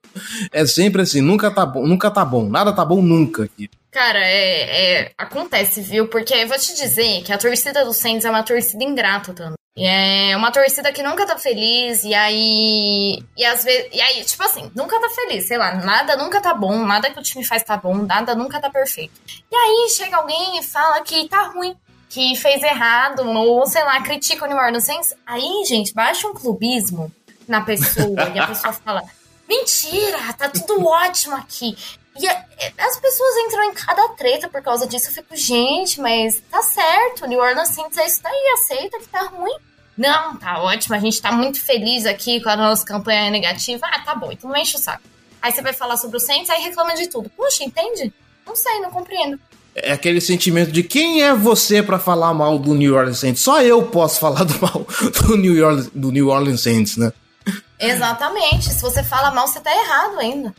É 0.49 0.65
sempre 0.65 1.01
assim, 1.01 1.19
nunca 1.19 1.51
tá 1.51 1.65
bom, 1.65 1.85
nunca 1.85 2.09
tá 2.09 2.23
bom, 2.23 2.47
nada 2.47 2.71
tá 2.71 2.85
bom 2.85 3.01
nunca 3.01 3.43
aqui. 3.43 3.69
Cara, 3.91 4.19
é, 4.19 5.01
é, 5.01 5.11
acontece, 5.17 5.81
viu? 5.81 6.07
Porque 6.07 6.33
eu 6.33 6.47
vou 6.47 6.57
te 6.57 6.73
dizer 6.73 7.21
que 7.21 7.33
a 7.33 7.37
torcida 7.37 7.83
do 7.83 7.91
Saints 7.91 8.23
é 8.23 8.29
uma 8.29 8.41
torcida 8.41 8.81
ingrata 8.81 9.33
também. 9.33 9.57
É 9.77 10.37
uma 10.37 10.53
torcida 10.53 10.89
que 10.93 11.03
nunca 11.03 11.25
tá 11.25 11.37
feliz, 11.37 12.05
e 12.05 12.13
aí. 12.13 13.21
E 13.35 13.45
às 13.45 13.63
vezes. 13.65 13.89
E 13.91 13.99
aí, 13.99 14.23
tipo 14.23 14.41
assim, 14.41 14.71
nunca 14.73 14.99
tá 15.01 15.09
feliz, 15.09 15.47
sei 15.47 15.57
lá, 15.57 15.75
nada 15.75 16.15
nunca 16.15 16.39
tá 16.39 16.53
bom, 16.53 16.85
nada 16.85 17.11
que 17.11 17.19
o 17.19 17.23
time 17.23 17.43
faz 17.43 17.61
tá 17.61 17.75
bom, 17.75 17.93
nada 17.95 18.33
nunca 18.33 18.59
tá 18.61 18.69
perfeito. 18.69 19.19
E 19.51 19.55
aí 19.55 19.89
chega 19.89 20.15
alguém 20.15 20.59
e 20.59 20.63
fala 20.63 21.01
que 21.01 21.27
tá 21.27 21.47
ruim, 21.47 21.75
que 22.09 22.37
fez 22.37 22.63
errado, 22.63 23.27
ou 23.29 23.67
sei 23.67 23.83
lá, 23.83 24.01
critica 24.01 24.45
o 24.45 24.47
New 24.47 24.57
Orleans. 24.57 25.13
Aí, 25.25 25.65
gente, 25.67 25.93
baixa 25.93 26.25
um 26.25 26.33
clubismo 26.33 27.11
na 27.45 27.59
pessoa, 27.59 28.31
e 28.33 28.39
a 28.39 28.47
pessoa 28.47 28.71
fala. 28.71 29.03
Mentira, 29.47 30.33
tá 30.37 30.49
tudo 30.49 30.87
ótimo 30.87 31.35
aqui. 31.35 31.77
E 32.17 32.27
as 32.27 32.99
pessoas 32.99 33.35
entram 33.45 33.63
em 33.65 33.73
cada 33.73 34.09
treta 34.09 34.47
por 34.47 34.61
causa 34.61 34.87
disso. 34.87 35.09
Eu 35.09 35.13
fico, 35.13 35.35
gente, 35.35 35.99
mas 35.99 36.41
tá 36.49 36.61
certo. 36.61 37.27
New 37.27 37.39
Orleans 37.39 37.69
Saints 37.69 37.97
é 37.97 38.05
isso 38.05 38.23
daí, 38.23 38.53
aceita 38.53 38.99
que 38.99 39.07
tá 39.07 39.23
ruim. 39.23 39.55
Não, 39.97 40.35
tá 40.35 40.61
ótimo, 40.61 40.95
a 40.95 40.99
gente 40.99 41.21
tá 41.21 41.31
muito 41.31 41.61
feliz 41.61 42.05
aqui 42.05 42.41
com 42.41 42.49
a 42.49 42.55
nossa 42.55 42.85
campanha 42.85 43.29
negativa. 43.29 43.85
Ah, 43.89 43.99
tá 43.99 44.15
bom, 44.15 44.31
então 44.31 44.49
não 44.49 44.57
enche 44.57 44.75
o 44.75 44.79
saco. 44.79 45.03
Aí 45.41 45.51
você 45.51 45.61
vai 45.61 45.73
falar 45.73 45.97
sobre 45.97 46.17
o 46.17 46.19
Saints, 46.19 46.49
aí 46.49 46.61
reclama 46.63 46.95
de 46.95 47.07
tudo. 47.07 47.29
Puxa, 47.29 47.63
entende? 47.63 48.13
Não 48.45 48.55
sei, 48.55 48.79
não 48.79 48.91
compreendo. 48.91 49.39
É 49.75 49.91
aquele 49.91 50.21
sentimento 50.21 50.71
de 50.71 50.83
quem 50.83 51.21
é 51.21 51.33
você 51.33 51.83
para 51.83 51.99
falar 51.99 52.33
mal 52.33 52.57
do 52.57 52.73
New 52.73 52.95
Orleans 52.95 53.19
Saints? 53.19 53.41
Só 53.41 53.61
eu 53.61 53.83
posso 53.87 54.19
falar 54.19 54.43
do 54.43 54.53
mal 54.59 54.87
do 55.21 55.37
New 55.37 55.65
Orleans, 55.65 55.89
do 55.93 56.11
New 56.11 56.29
Orleans 56.29 56.61
Saints, 56.61 56.97
né? 56.97 57.11
Exatamente. 57.77 58.73
Se 58.73 58.81
você 58.81 59.03
fala 59.03 59.31
mal, 59.31 59.47
você 59.47 59.59
tá 59.59 59.71
errado 59.71 60.19
ainda. 60.19 60.55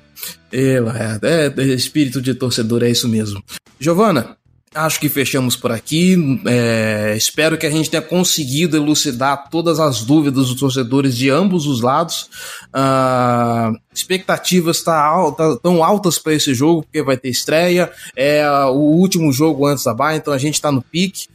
Ela 0.52 1.20
é, 1.22 1.52
é, 1.56 1.64
espírito 1.74 2.20
de 2.20 2.34
torcedor, 2.34 2.82
é 2.82 2.90
isso 2.90 3.08
mesmo. 3.08 3.42
Giovana, 3.78 4.36
acho 4.76 5.00
que 5.00 5.08
fechamos 5.08 5.56
por 5.56 5.72
aqui. 5.72 6.16
É, 6.46 7.14
espero 7.16 7.56
que 7.56 7.66
a 7.66 7.70
gente 7.70 7.90
tenha 7.90 8.02
conseguido 8.02 8.76
elucidar 8.76 9.48
todas 9.50 9.80
as 9.80 10.02
dúvidas 10.02 10.48
dos 10.48 10.60
torcedores 10.60 11.16
de 11.16 11.30
ambos 11.30 11.66
os 11.66 11.80
lados. 11.80 12.28
Uh, 12.68 13.76
expectativas 13.94 14.82
tá 14.82 15.02
alta, 15.02 15.56
tão 15.62 15.82
altas 15.82 16.18
para 16.18 16.34
esse 16.34 16.54
jogo, 16.54 16.82
porque 16.82 17.02
vai 17.02 17.16
ter 17.16 17.30
estreia. 17.30 17.90
É 18.14 18.46
o 18.66 18.74
último 18.74 19.32
jogo 19.32 19.66
antes 19.66 19.84
da 19.84 19.94
Bahia, 19.94 20.18
então 20.18 20.32
a 20.32 20.38
gente 20.38 20.54
está 20.54 20.70
no 20.70 20.82
pique. 20.82 21.26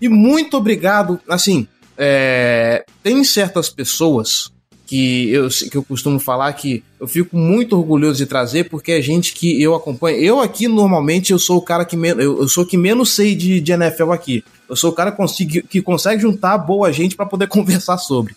E 0.00 0.08
muito 0.08 0.56
obrigado. 0.56 1.18
Assim, 1.28 1.66
é, 1.96 2.84
tem 3.02 3.22
certas 3.24 3.70
pessoas 3.70 4.51
que 4.92 5.30
eu, 5.30 5.48
que 5.48 5.74
eu 5.74 5.82
costumo 5.82 6.20
falar 6.20 6.52
que 6.52 6.84
eu 7.00 7.08
fico 7.08 7.34
muito 7.34 7.74
orgulhoso 7.78 8.18
de 8.18 8.26
trazer, 8.26 8.68
porque 8.68 8.92
é 8.92 9.00
gente 9.00 9.32
que 9.32 9.60
eu 9.62 9.74
acompanho. 9.74 10.18
Eu 10.18 10.38
aqui, 10.38 10.68
normalmente, 10.68 11.32
eu 11.32 11.38
sou 11.38 11.56
o 11.56 11.62
cara 11.62 11.86
que 11.86 11.96
menos. 11.96 12.22
Eu, 12.22 12.42
eu 12.42 12.46
sou 12.46 12.66
que 12.66 12.76
menos 12.76 13.14
sei 13.14 13.34
de, 13.34 13.58
de 13.58 13.72
NFL 13.72 14.12
aqui. 14.12 14.44
Eu 14.68 14.76
sou 14.76 14.90
o 14.90 14.92
cara 14.92 15.10
que, 15.10 15.62
que 15.62 15.80
consegue 15.80 16.20
juntar 16.20 16.58
boa 16.58 16.92
gente 16.92 17.16
para 17.16 17.24
poder 17.24 17.46
conversar 17.48 17.96
sobre. 17.96 18.36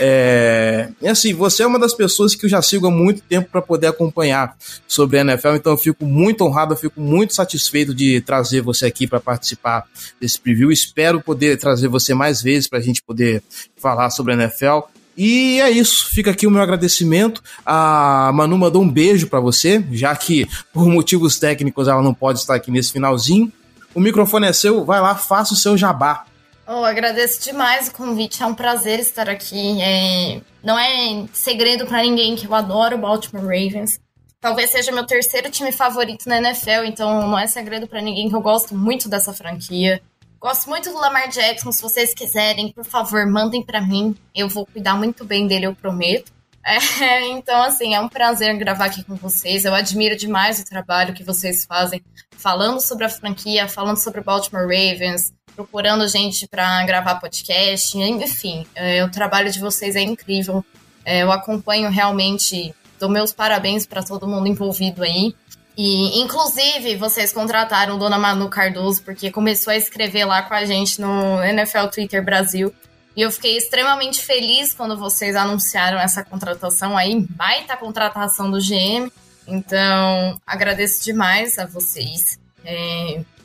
É, 0.00 0.88
e 1.00 1.06
assim, 1.06 1.32
você 1.32 1.62
é 1.62 1.66
uma 1.66 1.78
das 1.78 1.94
pessoas 1.94 2.34
que 2.34 2.46
eu 2.46 2.50
já 2.50 2.60
sigo 2.60 2.88
há 2.88 2.90
muito 2.90 3.22
tempo 3.22 3.48
para 3.48 3.62
poder 3.62 3.86
acompanhar 3.86 4.56
sobre 4.88 5.18
a 5.18 5.20
NFL, 5.20 5.54
então 5.54 5.74
eu 5.74 5.78
fico 5.78 6.04
muito 6.04 6.44
honrado, 6.44 6.74
eu 6.74 6.76
fico 6.76 7.00
muito 7.00 7.34
satisfeito 7.34 7.94
de 7.94 8.20
trazer 8.20 8.62
você 8.62 8.86
aqui 8.86 9.06
para 9.06 9.20
participar 9.20 9.84
desse 10.20 10.40
preview. 10.40 10.72
Espero 10.72 11.20
poder 11.20 11.56
trazer 11.56 11.86
você 11.86 12.14
mais 12.14 12.42
vezes 12.42 12.68
para 12.68 12.80
a 12.80 12.82
gente 12.82 13.00
poder 13.00 13.44
falar 13.76 14.10
sobre 14.10 14.32
a 14.32 14.36
NFL. 14.36 14.93
E 15.16 15.60
é 15.60 15.70
isso, 15.70 16.08
fica 16.10 16.30
aqui 16.30 16.46
o 16.46 16.50
meu 16.50 16.62
agradecimento. 16.62 17.42
A 17.64 18.30
Manu 18.34 18.58
mandou 18.58 18.82
um 18.82 18.90
beijo 18.90 19.28
para 19.28 19.40
você, 19.40 19.84
já 19.92 20.14
que 20.16 20.46
por 20.72 20.88
motivos 20.88 21.38
técnicos 21.38 21.86
ela 21.86 22.02
não 22.02 22.12
pode 22.12 22.40
estar 22.40 22.54
aqui 22.54 22.70
nesse 22.70 22.92
finalzinho. 22.92 23.52
O 23.94 24.00
microfone 24.00 24.46
é 24.46 24.52
seu, 24.52 24.84
vai 24.84 25.00
lá, 25.00 25.14
faça 25.14 25.54
o 25.54 25.56
seu 25.56 25.76
jabá. 25.76 26.24
Oh, 26.66 26.84
agradeço 26.84 27.42
demais 27.42 27.88
o 27.88 27.92
convite, 27.92 28.42
é 28.42 28.46
um 28.46 28.54
prazer 28.54 28.98
estar 28.98 29.28
aqui. 29.28 29.80
É... 29.80 30.40
Não 30.62 30.78
é 30.78 31.26
segredo 31.32 31.86
para 31.86 32.02
ninguém 32.02 32.34
que 32.34 32.46
eu 32.46 32.54
adoro 32.54 32.96
o 32.96 33.00
Baltimore 33.00 33.44
Ravens. 33.44 34.00
Talvez 34.40 34.70
seja 34.70 34.92
meu 34.92 35.06
terceiro 35.06 35.50
time 35.50 35.72
favorito 35.72 36.28
na 36.28 36.38
NFL, 36.38 36.84
então 36.86 37.28
não 37.28 37.38
é 37.38 37.46
segredo 37.46 37.86
para 37.86 38.00
ninguém 38.00 38.28
que 38.28 38.34
eu 38.34 38.40
gosto 38.40 38.74
muito 38.74 39.08
dessa 39.08 39.32
franquia. 39.32 40.02
Gosto 40.44 40.68
muito 40.68 40.90
do 40.90 40.98
Lamar 40.98 41.30
Jackson. 41.30 41.72
Se 41.72 41.80
vocês 41.80 42.12
quiserem, 42.12 42.70
por 42.70 42.84
favor, 42.84 43.24
mandem 43.24 43.64
para 43.64 43.80
mim. 43.80 44.14
Eu 44.34 44.46
vou 44.46 44.66
cuidar 44.66 44.94
muito 44.94 45.24
bem 45.24 45.46
dele, 45.46 45.64
eu 45.64 45.74
prometo. 45.74 46.30
É, 47.00 47.28
então, 47.28 47.62
assim, 47.62 47.94
é 47.94 48.00
um 48.00 48.08
prazer 48.08 48.56
gravar 48.56 48.86
aqui 48.86 49.02
com 49.04 49.16
vocês. 49.16 49.64
Eu 49.64 49.74
admiro 49.74 50.16
demais 50.16 50.58
o 50.60 50.64
trabalho 50.64 51.12
que 51.14 51.22
vocês 51.22 51.64
fazem, 51.66 52.02
falando 52.30 52.80
sobre 52.80 53.04
a 53.04 53.08
franquia, 53.08 53.68
falando 53.68 53.98
sobre 53.98 54.20
o 54.20 54.24
Baltimore 54.24 54.62
Ravens, 54.62 55.32
procurando 55.54 56.08
gente 56.08 56.46
para 56.46 56.82
gravar 56.84 57.20
podcast. 57.20 57.98
Enfim, 57.98 58.66
é, 58.74 59.04
o 59.04 59.10
trabalho 59.10 59.50
de 59.50 59.60
vocês 59.60 59.94
é 59.94 60.00
incrível. 60.00 60.64
É, 61.04 61.22
eu 61.22 61.32
acompanho 61.32 61.90
realmente. 61.90 62.74
Dou 62.98 63.10
meus 63.10 63.32
parabéns 63.32 63.86
para 63.86 64.02
todo 64.02 64.28
mundo 64.28 64.46
envolvido 64.46 65.02
aí. 65.02 65.34
E, 65.76 66.20
inclusive, 66.20 66.96
vocês 66.96 67.32
contrataram 67.32 67.98
Dona 67.98 68.18
Manu 68.18 68.48
Cardoso, 68.48 69.02
porque 69.02 69.30
começou 69.30 69.72
a 69.72 69.76
escrever 69.76 70.24
lá 70.24 70.42
com 70.42 70.54
a 70.54 70.64
gente 70.64 71.00
no 71.00 71.42
NFL 71.42 71.88
Twitter 71.92 72.24
Brasil. 72.24 72.72
E 73.16 73.22
eu 73.22 73.30
fiquei 73.30 73.56
extremamente 73.56 74.20
feliz 74.20 74.72
quando 74.72 74.96
vocês 74.96 75.36
anunciaram 75.36 75.98
essa 75.98 76.24
contratação 76.24 76.96
aí, 76.96 77.20
baita 77.30 77.76
contratação 77.76 78.50
do 78.50 78.58
GM. 78.58 79.10
Então, 79.46 80.40
agradeço 80.46 81.04
demais 81.04 81.58
a 81.58 81.66
vocês. 81.66 82.38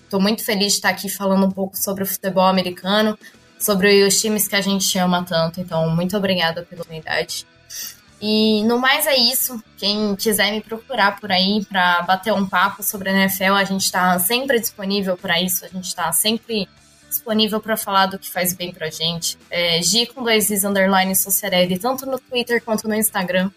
Estou 0.04 0.20
é, 0.20 0.24
muito 0.24 0.44
feliz 0.44 0.74
de 0.74 0.78
estar 0.78 0.90
aqui 0.90 1.10
falando 1.10 1.46
um 1.46 1.52
pouco 1.52 1.78
sobre 1.78 2.04
o 2.04 2.08
futebol 2.08 2.46
americano, 2.46 3.18
sobre 3.60 4.04
os 4.04 4.20
times 4.20 4.48
que 4.48 4.56
a 4.56 4.62
gente 4.62 4.98
ama 4.98 5.24
tanto. 5.24 5.60
Então, 5.60 5.90
muito 5.90 6.16
obrigada 6.16 6.64
pela 6.64 6.82
oportunidade. 6.82 7.46
E 8.22 8.64
no 8.64 8.78
mais 8.78 9.08
é 9.08 9.16
isso. 9.16 9.64
Quem 9.78 10.16
quiser 10.16 10.52
me 10.52 10.62
procurar 10.62 11.20
por 11.20 11.32
aí 11.32 11.66
para 11.66 12.02
bater 12.02 12.34
um 12.34 12.46
papo 12.46 12.84
sobre 12.84 13.10
a 13.10 13.14
NFL, 13.14 13.54
a 13.54 13.64
gente 13.64 13.84
está 13.84 14.18
sempre 14.20 14.60
disponível 14.60 15.18
para 15.18 15.42
isso. 15.42 15.64
A 15.64 15.70
gente 15.70 15.86
está 15.86 16.12
sempre 16.12 16.68
disponível 17.10 17.60
para 17.60 17.76
falar 17.76 18.08
do 18.08 18.20
que 18.20 18.30
faz 18.30 18.54
bem 18.54 18.72
pra 18.72 18.90
gente. 18.90 19.38
É, 19.50 19.82
G 19.82 20.06
com 20.08 20.24
dois 20.24 20.50
is 20.50 20.64
underline 20.64 21.16
Sociarelli, 21.16 21.80
tanto 21.80 22.06
no 22.06 22.20
Twitter 22.20 22.62
quanto 22.64 22.88
no 22.88 22.94
Instagram. 22.94 23.50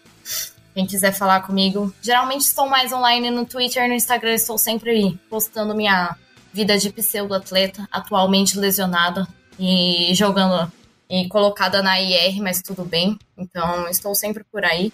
Quem 0.73 0.87
quiser 0.87 1.11
falar 1.11 1.41
comigo. 1.41 1.93
Geralmente 2.01 2.41
estou 2.41 2.67
mais 2.67 2.91
online 2.91 3.29
no 3.29 3.45
Twitter 3.45 3.83
e 3.83 3.87
no 3.87 3.93
Instagram. 3.93 4.33
Estou 4.33 4.57
sempre 4.57 5.19
postando 5.29 5.75
minha 5.75 6.15
vida 6.51 6.77
de 6.77 6.89
pseudo-atleta, 6.91 7.87
atualmente 7.91 8.57
lesionada 8.57 9.27
e 9.59 10.11
jogando 10.15 10.71
e 11.13 11.27
colocada 11.29 11.83
na 11.83 12.01
IR, 12.01 12.41
mas 12.41 12.59
tudo 12.59 12.83
bem. 12.83 13.19
Então, 13.37 13.87
estou 13.87 14.15
sempre 14.15 14.43
por 14.51 14.65
aí. 14.65 14.91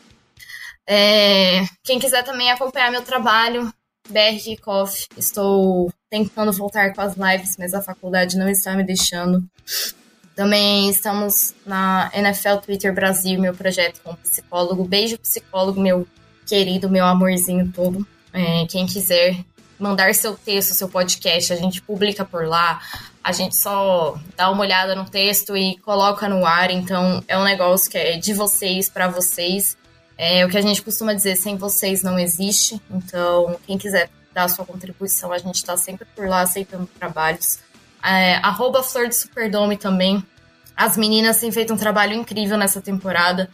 É, 0.85 1.65
quem 1.81 1.97
quiser 1.97 2.23
também 2.23 2.51
acompanhar 2.51 2.91
meu 2.91 3.03
trabalho, 3.03 3.71
BR 4.09 4.37
Kickoff, 4.43 5.07
estou 5.15 5.89
tentando 6.09 6.51
voltar 6.51 6.93
com 6.93 6.99
as 6.99 7.15
lives, 7.15 7.55
mas 7.57 7.73
a 7.73 7.81
faculdade 7.81 8.37
não 8.37 8.49
está 8.49 8.75
me 8.75 8.83
deixando. 8.83 9.41
Também 10.35 10.89
estamos 10.89 11.53
na 11.65 12.11
NFL 12.13 12.57
Twitter 12.65 12.93
Brasil, 12.93 13.39
meu 13.39 13.53
projeto 13.53 14.01
com 14.03 14.13
psicólogo. 14.15 14.83
Beijo, 14.83 15.17
psicólogo, 15.19 15.79
meu 15.79 16.05
querido, 16.45 16.89
meu 16.89 17.05
amorzinho 17.05 17.71
todo. 17.71 18.05
É, 18.33 18.65
quem 18.67 18.85
quiser 18.85 19.37
mandar 19.79 20.13
seu 20.13 20.35
texto, 20.35 20.73
seu 20.73 20.89
podcast, 20.89 21.53
a 21.53 21.55
gente 21.55 21.81
publica 21.81 22.25
por 22.25 22.45
lá 22.45 22.81
a 23.23 23.31
gente 23.31 23.55
só 23.55 24.17
dá 24.35 24.49
uma 24.49 24.61
olhada 24.61 24.95
no 24.95 25.05
texto 25.05 25.55
e 25.55 25.77
coloca 25.79 26.27
no 26.27 26.45
ar. 26.45 26.71
Então, 26.71 27.23
é 27.27 27.37
um 27.37 27.43
negócio 27.43 27.89
que 27.89 27.97
é 27.97 28.17
de 28.17 28.33
vocês 28.33 28.89
para 28.89 29.07
vocês. 29.07 29.77
É 30.17 30.45
o 30.45 30.49
que 30.49 30.57
a 30.57 30.61
gente 30.61 30.81
costuma 30.81 31.13
dizer: 31.13 31.35
sem 31.35 31.57
vocês 31.57 32.01
não 32.01 32.17
existe. 32.17 32.81
Então, 32.89 33.57
quem 33.65 33.77
quiser 33.77 34.09
dar 34.33 34.47
sua 34.47 34.65
contribuição, 34.65 35.31
a 35.31 35.37
gente 35.37 35.55
está 35.55 35.75
sempre 35.75 36.05
por 36.15 36.27
lá 36.27 36.41
aceitando 36.41 36.89
trabalhos. 36.97 37.59
É, 38.03 38.35
arroba 38.37 38.81
Flor 38.81 39.07
de 39.07 39.15
Superdome 39.15 39.77
também. 39.77 40.23
As 40.75 40.95
meninas 40.95 41.39
têm 41.39 41.51
feito 41.51 41.73
um 41.73 41.77
trabalho 41.77 42.13
incrível 42.13 42.57
nessa 42.57 42.81
temporada. 42.81 43.49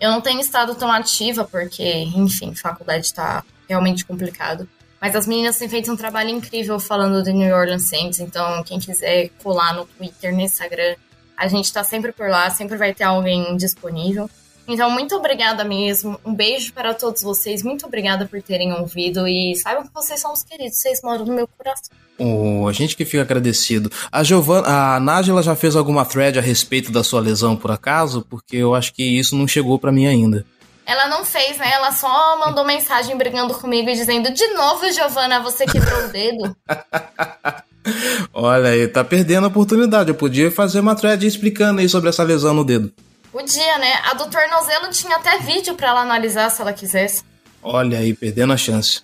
Eu 0.00 0.10
não 0.10 0.22
tenho 0.22 0.40
estado 0.40 0.74
tão 0.74 0.90
ativa 0.90 1.44
porque, 1.44 1.84
enfim, 2.16 2.54
faculdade 2.54 3.04
está 3.04 3.44
realmente 3.68 4.04
complicado. 4.04 4.66
Mas 5.00 5.16
as 5.16 5.26
meninas 5.26 5.56
têm 5.56 5.68
feito 5.68 5.90
um 5.90 5.96
trabalho 5.96 6.30
incrível 6.30 6.78
falando 6.78 7.22
do 7.22 7.30
New 7.30 7.54
Orleans 7.54 7.88
Saints, 7.88 8.20
então 8.20 8.62
quem 8.62 8.78
quiser 8.78 9.30
colar 9.42 9.74
no 9.74 9.86
Twitter, 9.86 10.34
no 10.34 10.40
Instagram, 10.40 10.94
a 11.36 11.48
gente 11.48 11.72
tá 11.72 11.82
sempre 11.82 12.12
por 12.12 12.28
lá, 12.28 12.50
sempre 12.50 12.76
vai 12.76 12.92
ter 12.92 13.04
alguém 13.04 13.56
disponível. 13.56 14.28
Então, 14.68 14.88
muito 14.88 15.16
obrigada 15.16 15.64
mesmo. 15.64 16.20
Um 16.24 16.32
beijo 16.32 16.72
para 16.72 16.94
todos 16.94 17.22
vocês. 17.22 17.62
Muito 17.62 17.86
obrigada 17.86 18.26
por 18.26 18.40
terem 18.40 18.72
ouvido. 18.72 19.26
E 19.26 19.56
saibam 19.56 19.84
que 19.84 19.92
vocês 19.92 20.20
são 20.20 20.32
os 20.32 20.44
queridos. 20.44 20.78
Vocês 20.78 21.00
moram 21.02 21.24
no 21.24 21.34
meu 21.34 21.48
coração. 21.48 21.96
Oh, 22.16 22.68
a 22.68 22.72
gente 22.72 22.96
que 22.96 23.04
fica 23.04 23.22
agradecido. 23.22 23.90
A 24.12 24.22
Giovana, 24.22 24.68
a 24.68 25.00
Nájila 25.00 25.42
já 25.42 25.56
fez 25.56 25.74
alguma 25.74 26.04
thread 26.04 26.38
a 26.38 26.42
respeito 26.42 26.92
da 26.92 27.02
sua 27.02 27.20
lesão, 27.20 27.56
por 27.56 27.72
acaso? 27.72 28.24
Porque 28.28 28.58
eu 28.58 28.74
acho 28.74 28.92
que 28.92 29.02
isso 29.02 29.34
não 29.34 29.48
chegou 29.48 29.76
para 29.78 29.90
mim 29.90 30.06
ainda. 30.06 30.46
Ela 30.90 31.06
não 31.06 31.24
fez, 31.24 31.56
né? 31.56 31.70
Ela 31.72 31.92
só 31.92 32.36
mandou 32.44 32.64
mensagem 32.64 33.16
brigando 33.16 33.54
comigo 33.54 33.88
e 33.88 33.94
dizendo: 33.94 34.32
De 34.32 34.44
novo, 34.48 34.90
Giovana, 34.90 35.38
você 35.38 35.64
quebrou 35.64 36.06
o 36.06 36.08
dedo. 36.08 36.56
Olha 38.34 38.70
aí, 38.70 38.88
tá 38.88 39.04
perdendo 39.04 39.44
a 39.44 39.48
oportunidade. 39.48 40.08
Eu 40.10 40.16
podia 40.16 40.50
fazer 40.50 40.80
uma 40.80 40.96
thread 40.96 41.24
explicando 41.24 41.80
aí 41.80 41.88
sobre 41.88 42.08
essa 42.08 42.24
lesão 42.24 42.52
no 42.52 42.64
dedo. 42.64 42.92
Podia, 43.30 43.78
né? 43.78 44.00
A 44.10 44.14
do 44.14 44.28
tornozelo 44.28 44.90
tinha 44.90 45.14
até 45.14 45.38
vídeo 45.38 45.76
para 45.76 45.90
ela 45.90 46.00
analisar 46.00 46.50
se 46.50 46.60
ela 46.60 46.72
quisesse. 46.72 47.22
Olha 47.62 47.98
aí, 47.98 48.14
perdendo 48.14 48.52
a 48.52 48.56
chance. 48.56 49.02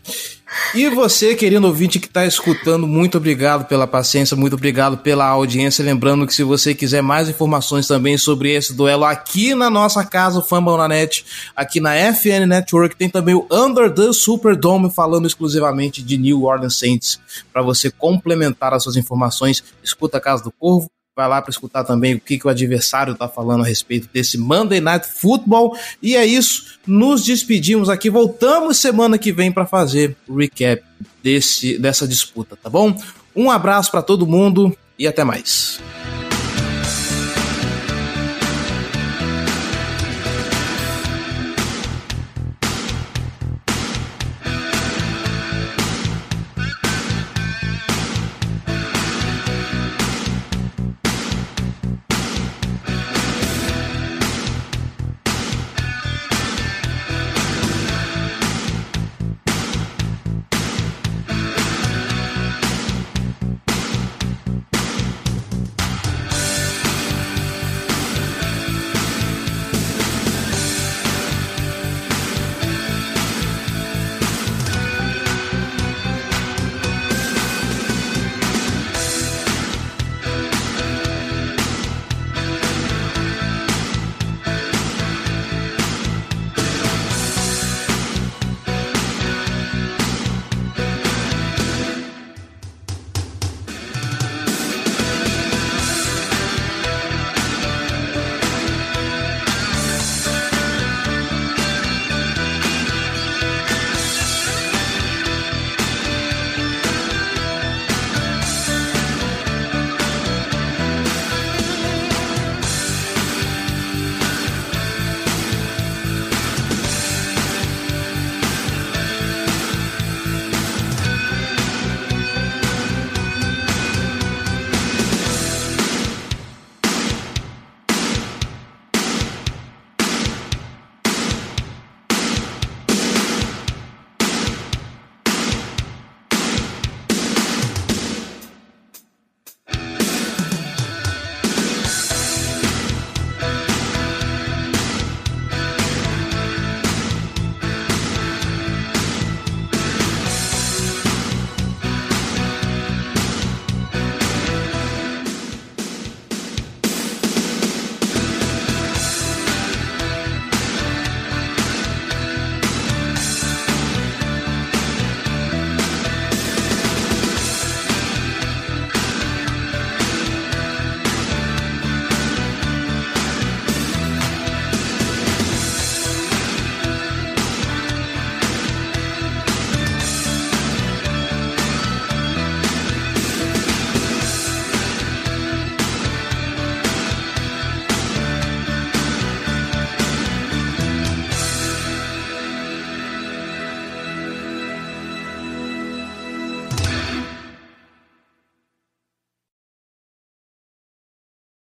E 0.74 0.88
você, 0.88 1.34
querido 1.34 1.66
ouvinte 1.66 1.98
que 1.98 2.06
está 2.06 2.24
escutando, 2.24 2.86
muito 2.86 3.18
obrigado 3.18 3.66
pela 3.66 3.86
paciência, 3.86 4.36
muito 4.36 4.54
obrigado 4.54 4.96
pela 4.98 5.26
audiência. 5.26 5.84
Lembrando 5.84 6.26
que 6.26 6.34
se 6.34 6.42
você 6.42 6.74
quiser 6.74 7.02
mais 7.02 7.28
informações 7.28 7.86
também 7.86 8.16
sobre 8.16 8.54
esse 8.54 8.72
duelo 8.72 9.04
aqui 9.04 9.54
na 9.54 9.68
nossa 9.68 10.04
casa, 10.04 10.40
Fumble 10.40 10.76
na 10.76 10.88
Net, 10.88 11.26
aqui 11.54 11.80
na 11.80 11.94
FN 12.14 12.46
Network, 12.46 12.96
tem 12.96 13.10
também 13.10 13.34
o 13.34 13.46
Under 13.50 13.92
the 13.92 14.12
Superdome 14.12 14.90
falando 14.90 15.26
exclusivamente 15.26 16.02
de 16.02 16.16
New 16.16 16.44
Orleans 16.44 16.78
Saints. 16.78 17.20
Para 17.52 17.62
você 17.62 17.90
complementar 17.90 18.72
as 18.72 18.84
suas 18.84 18.96
informações, 18.96 19.62
escuta 19.82 20.16
a 20.16 20.20
Casa 20.20 20.44
do 20.44 20.52
Corvo, 20.52 20.88
vai 21.16 21.26
lá 21.26 21.40
para 21.40 21.50
escutar 21.50 21.82
também 21.82 22.14
o 22.14 22.20
que, 22.20 22.38
que 22.38 22.46
o 22.46 22.50
adversário 22.50 23.14
está 23.14 23.26
falando 23.26 23.64
a 23.64 23.66
respeito 23.66 24.06
desse 24.12 24.36
Monday 24.36 24.82
Night 24.82 25.08
Football. 25.08 25.74
E 26.02 26.14
é 26.14 26.26
isso, 26.26 26.78
nos 26.86 27.24
despedimos 27.24 27.88
aqui, 27.88 28.10
voltamos 28.10 28.76
semana 28.76 29.16
que 29.16 29.32
vem 29.32 29.50
para 29.50 29.64
fazer 29.64 30.14
o 30.28 30.36
recap 30.36 30.82
desse, 31.22 31.78
dessa 31.78 32.06
disputa, 32.06 32.54
tá 32.62 32.68
bom? 32.68 32.94
Um 33.34 33.50
abraço 33.50 33.90
para 33.90 34.02
todo 34.02 34.26
mundo 34.26 34.76
e 34.98 35.06
até 35.06 35.24
mais. 35.24 35.80